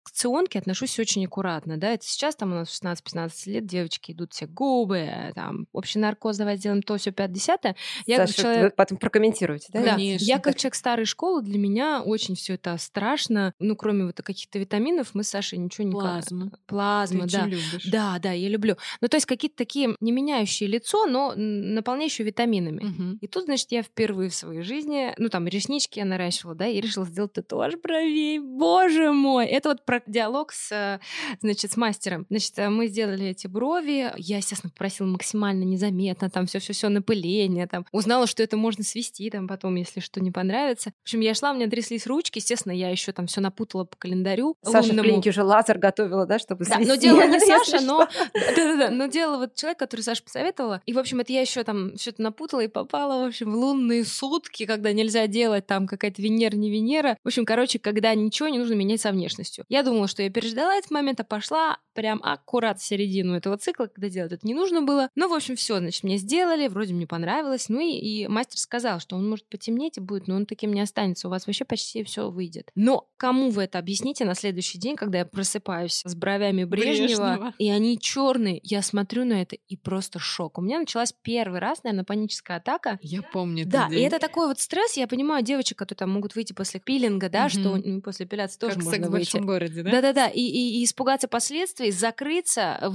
к 0.02 0.10
ционке 0.10 0.58
отношусь 0.58 0.98
очень 0.98 1.24
аккуратно, 1.26 1.76
да, 1.76 1.90
это 1.90 2.04
сейчас 2.04 2.36
там 2.36 2.52
у 2.52 2.54
нас 2.54 2.82
16-15 2.82 3.30
лет 3.46 3.66
девочки 3.66 4.12
идут 4.12 4.32
все 4.32 4.46
губы, 4.46 4.98
э, 4.98 5.32
там, 5.34 5.66
общий 5.72 5.98
наркоз, 5.98 6.36
давай 6.36 6.56
сделаем 6.56 6.82
то, 6.82 6.96
все 6.96 7.12
50 7.12 7.76
Я 8.06 8.16
Саша, 8.16 8.32
как 8.32 8.42
человек... 8.42 8.62
вы 8.62 8.70
потом 8.70 8.98
прокомментируете, 8.98 9.66
да? 9.72 9.82
Да, 9.82 9.92
Конечно. 9.92 10.24
я 10.24 10.38
как 10.38 10.56
человек 10.56 10.74
старой 10.74 11.04
школы, 11.04 11.42
для 11.42 11.58
меня 11.58 12.02
очень 12.02 12.34
все 12.34 12.54
это 12.54 12.76
страшно, 12.78 13.54
ну, 13.58 13.76
кроме 13.76 14.06
вот 14.06 14.16
каких-то 14.16 14.58
витаминов, 14.58 15.14
мы 15.14 15.24
с 15.24 15.28
Сашей 15.28 15.58
ничего 15.58 15.86
не... 15.86 15.92
Плазма. 15.92 16.50
Плазма, 16.66 17.26
Ты 17.26 17.38
да. 17.38 17.46
любишь. 17.46 17.86
Да, 17.86 18.18
да, 18.18 18.32
я 18.32 18.48
люблю. 18.48 18.76
Ну, 19.00 19.08
то 19.08 19.16
есть 19.16 19.26
какие-то 19.26 19.56
такие 19.56 19.96
не 20.00 20.12
меняющие 20.12 20.68
лицо, 20.68 21.06
но 21.06 21.34
наполняющие 21.36 22.26
витаминами. 22.26 22.84
Угу. 22.84 23.18
И 23.20 23.26
тут, 23.26 23.44
значит, 23.44 23.72
я 23.72 23.82
впервые 23.82 24.30
в 24.30 24.34
своей 24.34 24.62
жизни, 24.62 25.14
ну, 25.18 25.28
там, 25.28 25.46
реснички 25.46 25.98
я 25.98 26.04
наращивала, 26.04 26.54
да, 26.54 26.66
и 26.66 26.80
решила 26.80 27.06
сделать 27.06 27.32
татуаж 27.32 27.74
бровей. 27.76 28.38
Боже 28.38 29.12
мой! 29.12 29.46
Это 29.46 29.70
вот 29.70 29.84
про 29.92 30.02
диалог 30.06 30.52
с, 30.52 30.72
э, 30.72 31.00
значит, 31.42 31.72
с 31.72 31.76
мастером. 31.76 32.24
Значит, 32.30 32.58
э, 32.58 32.70
мы 32.70 32.86
сделали 32.86 33.26
эти 33.26 33.46
брови. 33.46 34.10
Я, 34.16 34.38
естественно, 34.38 34.70
попросила 34.70 35.06
максимально 35.06 35.64
незаметно, 35.64 36.30
там 36.30 36.46
все 36.46 36.60
все 36.60 36.72
все 36.72 36.88
напыление, 36.88 37.66
там 37.66 37.84
узнала, 37.92 38.26
что 38.26 38.42
это 38.42 38.56
можно 38.56 38.84
свести, 38.84 39.28
там 39.28 39.46
потом, 39.46 39.74
если 39.74 40.00
что 40.00 40.22
не 40.22 40.30
понравится. 40.30 40.92
В 41.00 41.02
общем, 41.02 41.20
я 41.20 41.34
шла, 41.34 41.50
у 41.50 41.56
меня 41.56 41.68
тряслись 41.68 42.06
ручки, 42.06 42.38
естественно, 42.38 42.72
я 42.72 42.88
еще 42.88 43.12
там 43.12 43.26
все 43.26 43.42
напутала 43.42 43.84
по 43.84 43.96
календарю. 43.98 44.56
Саша 44.62 44.88
лунному. 44.88 45.00
в 45.00 45.02
клинике 45.02 45.28
уже 45.28 45.42
лазер 45.42 45.76
готовила, 45.76 46.24
да, 46.24 46.38
чтобы 46.38 46.64
да, 46.64 46.78
но 46.78 46.94
делала 46.94 47.26
не 47.28 47.40
Саша, 47.40 47.84
но 47.84 48.08
да-да-да, 48.34 48.88
но 48.88 49.06
делала 49.08 49.40
вот 49.40 49.56
человек, 49.56 49.78
который 49.78 50.00
Саша 50.00 50.22
посоветовала. 50.22 50.80
И, 50.86 50.94
в 50.94 50.98
общем, 50.98 51.20
это 51.20 51.34
я 51.34 51.42
еще 51.42 51.64
там 51.64 51.98
что-то 51.98 52.22
напутала 52.22 52.60
и 52.60 52.68
попала, 52.68 53.24
в 53.24 53.28
общем, 53.28 53.52
в 53.52 53.56
лунные 53.56 54.06
сутки, 54.06 54.64
когда 54.64 54.92
нельзя 54.92 55.26
делать 55.26 55.66
там 55.66 55.86
какая-то 55.86 56.22
Венера, 56.22 56.56
не 56.56 56.70
Венера. 56.70 57.18
В 57.22 57.28
общем, 57.28 57.44
короче, 57.44 57.78
когда 57.78 58.14
ничего 58.14 58.48
не 58.48 58.58
нужно 58.58 58.72
менять 58.72 59.02
со 59.02 59.12
внешностью. 59.12 59.66
Я 59.68 59.81
думала, 59.82 60.08
что 60.08 60.22
я 60.22 60.30
переждала 60.30 60.74
этот 60.74 60.90
момент, 60.90 61.20
а 61.20 61.24
пошла 61.24 61.78
прям 61.94 62.20
аккурат 62.22 62.80
в 62.80 62.84
середину 62.84 63.34
этого 63.34 63.56
цикла, 63.58 63.86
когда 63.86 64.08
делать 64.08 64.32
это 64.32 64.46
не 64.46 64.54
нужно 64.54 64.82
было. 64.82 65.08
Ну, 65.14 65.28
в 65.28 65.32
общем, 65.32 65.56
все, 65.56 65.78
значит, 65.78 66.04
мне 66.04 66.16
сделали, 66.16 66.68
вроде 66.68 66.94
мне 66.94 67.06
понравилось. 67.06 67.68
Ну 67.68 67.80
и, 67.80 67.92
и 67.92 68.28
мастер 68.28 68.58
сказал, 68.58 69.00
что 69.00 69.16
он 69.16 69.28
может 69.28 69.48
потемнеть 69.48 69.98
и 69.98 70.00
будет, 70.00 70.26
но 70.28 70.36
он 70.36 70.46
таким 70.46 70.72
не 70.72 70.80
останется. 70.80 71.28
У 71.28 71.30
вас 71.30 71.46
вообще 71.46 71.64
почти 71.64 72.02
все 72.04 72.30
выйдет. 72.30 72.70
Но 72.74 73.08
кому 73.16 73.50
вы 73.50 73.64
это 73.64 73.78
объясните 73.78 74.24
на 74.24 74.34
следующий 74.34 74.78
день, 74.78 74.96
когда 74.96 75.18
я 75.18 75.24
просыпаюсь 75.24 76.02
с 76.04 76.14
бровями 76.14 76.64
Брежнева, 76.64 77.36
Брежнева. 77.36 77.54
и 77.58 77.70
они 77.70 77.98
черные, 77.98 78.60
я 78.62 78.82
смотрю 78.82 79.24
на 79.24 79.42
это 79.42 79.56
и 79.56 79.76
просто 79.76 80.18
шок. 80.18 80.58
У 80.58 80.62
меня 80.62 80.78
началась 80.78 81.14
первый 81.22 81.60
раз, 81.60 81.82
наверное, 81.84 82.04
паническая 82.04 82.56
атака. 82.58 82.98
Я 83.02 83.22
помню. 83.22 83.66
Да, 83.66 83.88
день. 83.88 84.00
и 84.00 84.02
это 84.02 84.18
такой 84.18 84.46
вот 84.46 84.60
стресс. 84.60 84.96
Я 84.96 85.06
понимаю 85.06 85.44
девочек, 85.44 85.78
которые 85.78 85.98
там 85.98 86.10
могут 86.10 86.34
выйти 86.34 86.52
после 86.52 86.80
пилинга, 86.80 87.28
да, 87.28 87.44
угу. 87.44 87.50
что 87.50 87.76
ну, 87.76 88.00
после 88.00 88.26
эпиляции 88.26 88.58
тоже 88.58 88.76
как 88.76 88.84
можно 88.84 89.10
выйти. 89.10 89.36
В 89.72 89.76
большом 89.76 89.82
городе, 89.82 89.82
да? 89.82 89.90
Да-да-да, 89.90 90.28
и, 90.28 90.40
и, 90.40 90.80
и 90.80 90.84
испугаться 90.84 91.28
последствий, 91.28 91.90
закрыться, 91.90 92.92